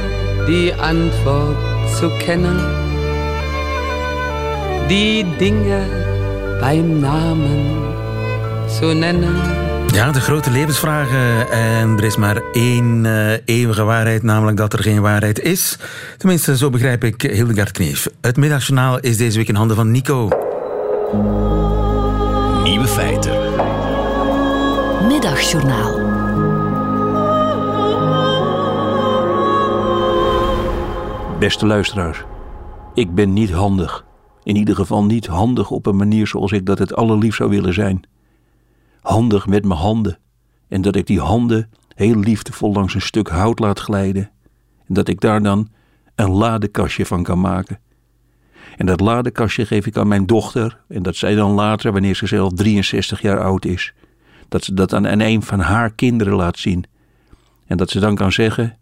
die 0.47 0.73
Antwort 0.73 1.57
zu 1.99 2.11
kennen, 2.19 2.59
die 4.89 5.27
Dinge 5.39 5.81
beim 6.61 7.01
Namen 7.01 7.77
zu 8.67 8.95
nennen. 8.95 9.35
Ja, 9.95 10.13
de 10.13 10.21
grote 10.21 10.51
levensvragen. 10.51 11.51
En 11.51 11.99
er 11.99 12.05
is 12.05 12.17
maar 12.17 12.43
één 12.53 13.05
uh, 13.05 13.33
eeuwige 13.45 13.85
waarheid, 13.85 14.23
namelijk 14.23 14.57
dat 14.57 14.73
er 14.73 14.83
geen 14.83 15.01
waarheid 15.01 15.41
is. 15.41 15.79
Tenminste, 16.17 16.57
zo 16.57 16.71
begrijp 16.71 17.05
ik 17.05 17.23
Hildegard 17.23 17.71
Kneef. 17.71 18.09
Het 18.21 18.37
middagjournaal 18.37 19.01
is 19.01 19.17
deze 19.17 19.39
week 19.39 19.49
in 19.49 19.55
handen 19.55 19.77
van 19.77 19.91
Nico. 19.91 20.29
Nieuwe 22.63 22.87
feiten. 22.87 23.33
Middagjournaal. 25.09 26.02
Beste 31.43 31.67
luisteraars, 31.67 32.23
ik 32.95 33.15
ben 33.15 33.33
niet 33.33 33.51
handig. 33.51 34.05
In 34.43 34.57
ieder 34.57 34.75
geval 34.75 35.05
niet 35.05 35.27
handig 35.27 35.71
op 35.71 35.87
een 35.87 35.97
manier 35.97 36.27
zoals 36.27 36.53
ik 36.53 36.67
dat 36.67 36.79
het 36.79 36.95
allerliefst 36.95 37.37
zou 37.37 37.51
willen 37.51 37.75
zijn. 37.75 38.03
Handig 39.01 39.47
met 39.47 39.65
mijn 39.65 39.81
handen. 39.81 40.19
En 40.69 40.83
dat 40.83 40.97
ik 40.97 41.07
die 41.07 41.21
handen 41.21 41.71
heel 41.95 42.17
liefdevol 42.17 42.73
langs 42.73 42.95
een 42.95 43.01
stuk 43.01 43.29
hout 43.29 43.59
laat 43.59 43.79
glijden. 43.79 44.31
En 44.87 44.95
dat 44.95 45.09
ik 45.09 45.21
daar 45.21 45.43
dan 45.43 45.69
een 46.15 46.31
ladekastje 46.31 47.07
van 47.07 47.23
kan 47.23 47.41
maken. 47.41 47.81
En 48.77 48.87
dat 48.87 49.01
ladekastje 49.01 49.67
geef 49.67 49.87
ik 49.87 49.97
aan 49.97 50.09
mijn 50.09 50.27
dochter. 50.27 50.81
En 50.89 51.03
dat 51.03 51.17
zij 51.17 51.35
dan 51.35 51.51
later, 51.51 51.93
wanneer 51.93 52.15
ze 52.15 52.27
zelf 52.27 52.53
63 52.53 53.23
jaar 53.23 53.41
oud 53.41 53.65
is, 53.65 53.95
dat 54.49 54.65
ze 54.65 54.75
dat 54.75 54.95
aan 54.95 55.21
een 55.21 55.43
van 55.43 55.61
haar 55.61 55.93
kinderen 55.93 56.35
laat 56.35 56.59
zien. 56.59 56.85
En 57.67 57.77
dat 57.77 57.91
ze 57.91 58.01
dan 58.01 58.15
kan 58.15 58.33
zeggen: 58.33 58.79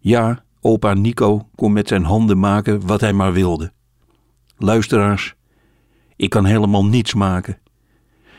Ja, 0.00 0.42
opa 0.60 0.94
Nico 0.94 1.48
kon 1.54 1.72
met 1.72 1.88
zijn 1.88 2.04
handen 2.04 2.38
maken 2.38 2.86
wat 2.86 3.00
hij 3.00 3.12
maar 3.12 3.32
wilde. 3.32 3.72
Luisteraars, 4.56 5.34
ik 6.16 6.30
kan 6.30 6.44
helemaal 6.44 6.84
niets 6.84 7.14
maken. 7.14 7.58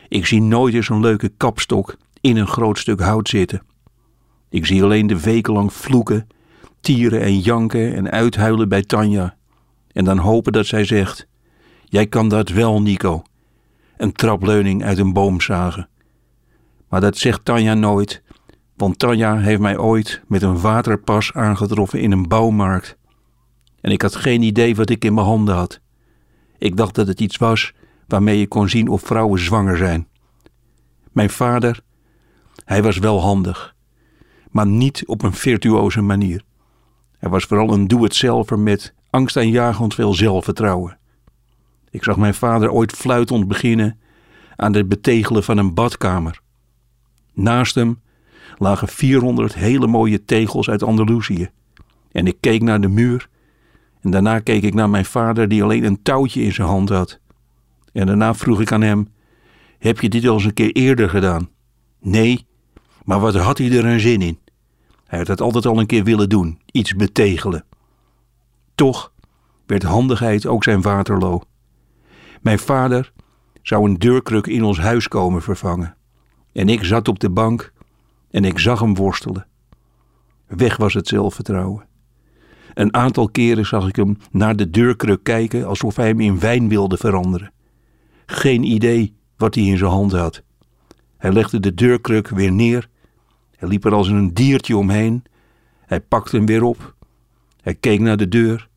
Ik 0.08 0.26
zie 0.26 0.42
nooit 0.42 0.74
eens 0.74 0.90
een 0.90 1.00
leuke 1.00 1.30
kapstok 1.30 1.98
in 2.22 2.38
een 2.38 2.48
groot 2.48 2.78
stuk 2.78 3.00
hout 3.00 3.30
zitten. 3.30 3.62
Ik 4.50 4.66
zie 4.66 4.84
alleen 4.84 5.08
de 5.08 5.22
wekenlang 5.22 5.74
vloeken, 5.74 6.28
tieren 6.80 7.22
en 7.22 7.40
janken 7.40 7.96
en 7.96 8.12
uithuilen 8.12 8.70
bij 8.70 8.82
Tanja. 8.82 9.36
En 9.92 10.06
dan 10.06 10.18
hopen 10.18 10.54
dat 10.54 10.66
zij 10.66 10.84
zegt: 10.84 11.28
Jij 11.86 12.08
kan 12.08 12.30
dat 12.30 12.50
wel, 12.50 12.82
Nico. 12.82 13.24
Een 13.98 14.12
trapleuning 14.12 14.84
uit 14.84 14.98
een 14.98 15.14
boom 15.14 15.42
zagen. 15.42 15.90
Maar 16.90 17.02
dat 17.02 17.18
zegt 17.18 17.46
Tanja 17.46 17.74
nooit, 17.74 18.22
want 18.82 19.00
Tanja 19.00 19.38
heeft 19.38 19.62
mij 19.62 19.78
ooit 19.78 20.22
met 20.28 20.42
een 20.42 20.62
waterpas 20.62 21.34
aangetroffen 21.34 22.00
in 22.02 22.12
een 22.12 22.28
bouwmarkt. 22.28 22.98
En 23.82 23.92
ik 23.92 24.02
had 24.02 24.16
geen 24.16 24.42
idee 24.42 24.76
wat 24.76 24.90
ik 24.90 25.06
in 25.06 25.14
mijn 25.14 25.26
handen 25.26 25.56
had. 25.56 25.80
Ik 26.58 26.78
dacht 26.78 26.96
dat 26.96 27.08
het 27.08 27.20
iets 27.20 27.38
was 27.38 27.74
waarmee 28.08 28.40
je 28.40 28.48
kon 28.48 28.70
zien 28.70 28.88
of 28.88 29.02
vrouwen 29.02 29.40
zwanger 29.40 29.78
zijn. 29.78 30.08
Mijn 31.12 31.30
vader, 31.30 31.82
hij 32.66 32.84
was 32.84 32.98
wel 32.98 33.22
handig, 33.22 33.76
maar 34.50 34.68
niet 34.68 35.04
op 35.06 35.24
een 35.24 35.34
virtuoze 35.34 36.02
manier. 36.02 36.44
Hij 37.18 37.30
was 37.30 37.44
vooral 37.44 37.74
een 37.74 37.88
doe-het-zelver 37.88 38.60
met 38.60 38.94
angstaanjagend 39.10 39.94
veel 39.94 40.14
zelfvertrouwen. 40.14 40.98
Ik 41.90 42.04
zag 42.04 42.18
mijn 42.18 42.34
vader 42.34 42.72
ooit 42.72 42.92
fluitend 42.92 43.48
beginnen 43.48 44.00
aan 44.56 44.74
het 44.74 44.90
betegelen 44.90 45.44
van 45.44 45.58
een 45.58 45.74
badkamer. 45.74 46.42
Naast 47.34 47.76
hem 47.76 48.00
lagen 48.62 48.88
400 48.88 49.54
hele 49.54 49.88
mooie 49.88 50.26
tegels 50.26 50.70
uit 50.70 50.84
Andalusië. 50.84 51.50
En 52.12 52.28
ik 52.28 52.38
keek 52.40 52.62
naar 52.62 52.82
de 52.82 52.88
muur 52.88 53.30
en 54.02 54.12
daarna 54.12 54.40
keek 54.40 54.64
ik 54.64 54.74
naar 54.74 54.90
mijn 54.90 55.06
vader 55.06 55.48
die 55.48 55.64
alleen 55.64 55.84
een 55.84 56.02
touwtje 56.02 56.42
in 56.42 56.54
zijn 56.54 56.68
hand 56.68 56.90
had. 56.90 57.20
En 57.94 58.06
daarna 58.06 58.34
vroeg 58.34 58.62
ik 58.62 58.72
aan 58.72 58.82
hem: 58.82 59.08
Heb 59.78 60.00
je 60.00 60.10
dit 60.10 60.28
al 60.28 60.34
eens 60.34 60.44
een 60.44 60.54
keer 60.54 60.72
eerder 60.72 61.10
gedaan? 61.10 61.50
Nee, 62.00 62.46
maar 63.04 63.20
wat 63.20 63.36
had 63.36 63.58
hij 63.58 63.72
er 63.72 63.86
een 63.86 64.00
zin 64.00 64.22
in? 64.22 64.40
Hij 65.06 65.20
had 65.20 65.28
het 65.28 65.42
altijd 65.42 65.66
al 65.66 65.80
een 65.80 65.86
keer 65.86 66.04
willen 66.04 66.30
doen, 66.30 66.60
iets 66.72 66.96
betegelen. 66.96 67.66
Toch 68.76 69.14
werd 69.66 69.84
handigheid 69.84 70.46
ook 70.46 70.64
zijn 70.64 70.82
waterloo. 70.82 71.42
Mijn 72.42 72.60
vader 72.60 73.14
zou 73.62 73.90
een 73.90 73.98
deurkruk 73.98 74.48
in 74.48 74.64
ons 74.64 74.80
huis 74.80 75.08
komen 75.08 75.42
vervangen. 75.42 75.96
En 76.54 76.70
ik 76.70 76.84
zat 76.84 77.08
op 77.08 77.20
de 77.20 77.30
bank 77.30 77.74
en 78.32 78.46
ik 78.46 78.60
zag 78.60 78.80
hem 78.80 78.96
worstelen. 78.96 79.48
Weg 80.48 80.78
was 80.78 80.94
het 80.94 81.08
zelfvertrouwen. 81.08 81.86
Een 82.74 82.94
aantal 82.94 83.30
keren 83.30 83.66
zag 83.66 83.88
ik 83.88 83.96
hem 83.96 84.18
naar 84.32 84.56
de 84.56 84.70
deurkruk 84.70 85.24
kijken 85.24 85.68
alsof 85.68 85.96
hij 85.96 86.08
hem 86.08 86.20
in 86.20 86.40
wijn 86.40 86.70
wilde 86.70 86.98
veranderen. 86.98 87.52
Geen 88.26 88.64
idee 88.64 89.14
wat 89.38 89.56
hij 89.56 89.64
in 89.64 89.78
zijn 89.78 89.92
hand 89.92 90.12
had. 90.12 90.44
Hij 91.18 91.32
legde 91.32 91.60
de 91.60 91.74
deurkruk 91.74 92.28
weer 92.28 92.52
neer. 92.52 92.90
Hij 93.56 93.68
liep 93.68 93.86
er 93.86 93.94
als 93.94 94.08
een 94.08 94.34
diertje 94.34 94.78
omheen. 94.78 95.24
Hij 95.80 96.00
pakte 96.02 96.36
hem 96.36 96.46
weer 96.46 96.64
op. 96.64 96.96
Hij 97.62 97.76
keek 97.76 98.00
naar 98.00 98.18
de 98.18 98.28
deur. 98.28 98.70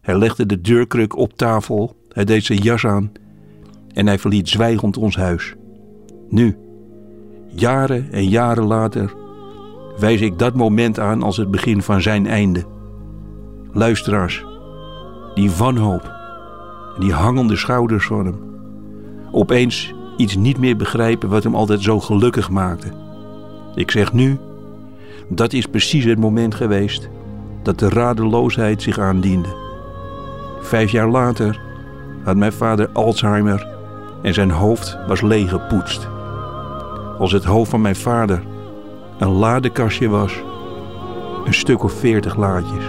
Hij 0.00 0.18
legde 0.18 0.46
de 0.46 0.60
deurkruk 0.60 1.16
op 1.16 1.36
tafel. 1.36 1.96
Hij 2.08 2.24
deed 2.24 2.44
zijn 2.44 2.58
jas 2.58 2.86
aan. 2.86 3.12
En 3.92 4.06
hij 4.06 4.18
verliet 4.18 4.48
zwijgend 4.48 4.96
ons 4.96 5.16
huis. 5.16 5.54
Nu, 6.28 6.56
jaren 7.60 8.12
en 8.12 8.28
jaren 8.28 8.64
later, 8.66 9.14
wijs 9.98 10.20
ik 10.20 10.38
dat 10.38 10.54
moment 10.54 10.98
aan 10.98 11.22
als 11.22 11.36
het 11.36 11.50
begin 11.50 11.82
van 11.82 12.02
zijn 12.02 12.26
einde. 12.26 12.64
Luisteraars, 13.72 14.44
die 15.34 15.50
wanhoop 15.50 16.14
die 16.98 17.12
hangende 17.12 17.56
schouders 17.56 18.06
van 18.06 18.26
hem. 18.26 18.38
Opeens 19.30 19.94
iets 20.16 20.36
niet 20.36 20.58
meer 20.58 20.76
begrijpen 20.76 21.28
wat 21.28 21.42
hem 21.42 21.54
altijd 21.54 21.82
zo 21.82 22.00
gelukkig 22.00 22.50
maakte. 22.50 22.88
Ik 23.74 23.90
zeg 23.90 24.12
nu, 24.12 24.38
dat 25.28 25.52
is 25.52 25.66
precies 25.66 26.04
het 26.04 26.18
moment 26.18 26.54
geweest 26.54 27.08
dat 27.62 27.78
de 27.78 27.88
radeloosheid 27.88 28.82
zich 28.82 28.98
aandiende. 28.98 29.48
Vijf 30.60 30.90
jaar 30.90 31.08
later 31.08 31.60
had 32.24 32.36
mijn 32.36 32.52
vader 32.52 32.88
Alzheimer 32.92 33.66
en 34.22 34.34
zijn 34.34 34.50
hoofd 34.50 34.98
was 35.06 35.20
leeggepoetst. 35.20 36.08
Als 37.18 37.32
het 37.32 37.44
hoofd 37.44 37.70
van 37.70 37.80
mijn 37.80 37.96
vader 37.96 38.42
een 39.18 39.28
ladekastje 39.28 40.08
was, 40.08 40.42
een 41.44 41.54
stuk 41.54 41.82
of 41.82 41.92
veertig 41.92 42.36
laadjes, 42.36 42.84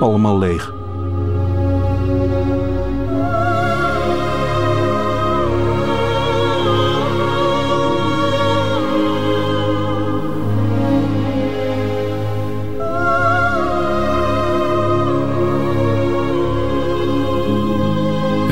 allemaal 0.00 0.38
leeg. 0.38 0.72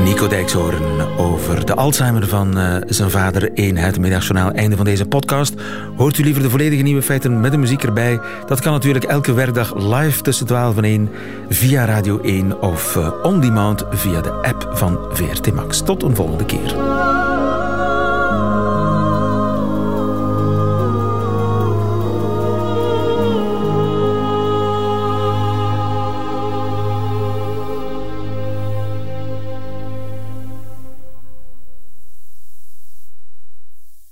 Nico 0.03 0.27
Dijkshoorn 0.27 0.92
over 1.43 1.65
de 1.65 1.75
Alzheimer 1.75 2.27
van 2.27 2.57
uh, 2.57 2.75
zijn 2.87 3.09
vader 3.09 3.57
in 3.57 3.77
het 3.77 3.99
middagjournaal. 3.99 4.51
Einde 4.51 4.75
van 4.75 4.85
deze 4.85 5.05
podcast. 5.05 5.53
Hoort 5.97 6.17
u 6.17 6.23
liever 6.23 6.41
de 6.41 6.49
volledige 6.49 6.81
nieuwe 6.81 7.01
feiten 7.01 7.39
met 7.39 7.51
de 7.51 7.57
muziek 7.57 7.83
erbij? 7.83 8.19
Dat 8.45 8.61
kan 8.61 8.71
natuurlijk 8.71 9.05
elke 9.05 9.33
werkdag 9.33 9.75
live 9.75 10.21
tussen 10.21 10.45
12 10.45 10.77
en 10.77 10.83
1 10.83 11.09
via 11.49 11.85
Radio 11.85 12.19
1 12.21 12.61
of 12.61 12.95
uh, 12.95 13.11
on 13.23 13.39
demand 13.39 13.85
via 13.89 14.21
de 14.21 14.31
app 14.31 14.69
van 14.73 14.99
VRT 15.11 15.53
Max. 15.53 15.81
Tot 15.81 16.03
een 16.03 16.15
volgende 16.15 16.45
keer. 16.45 16.75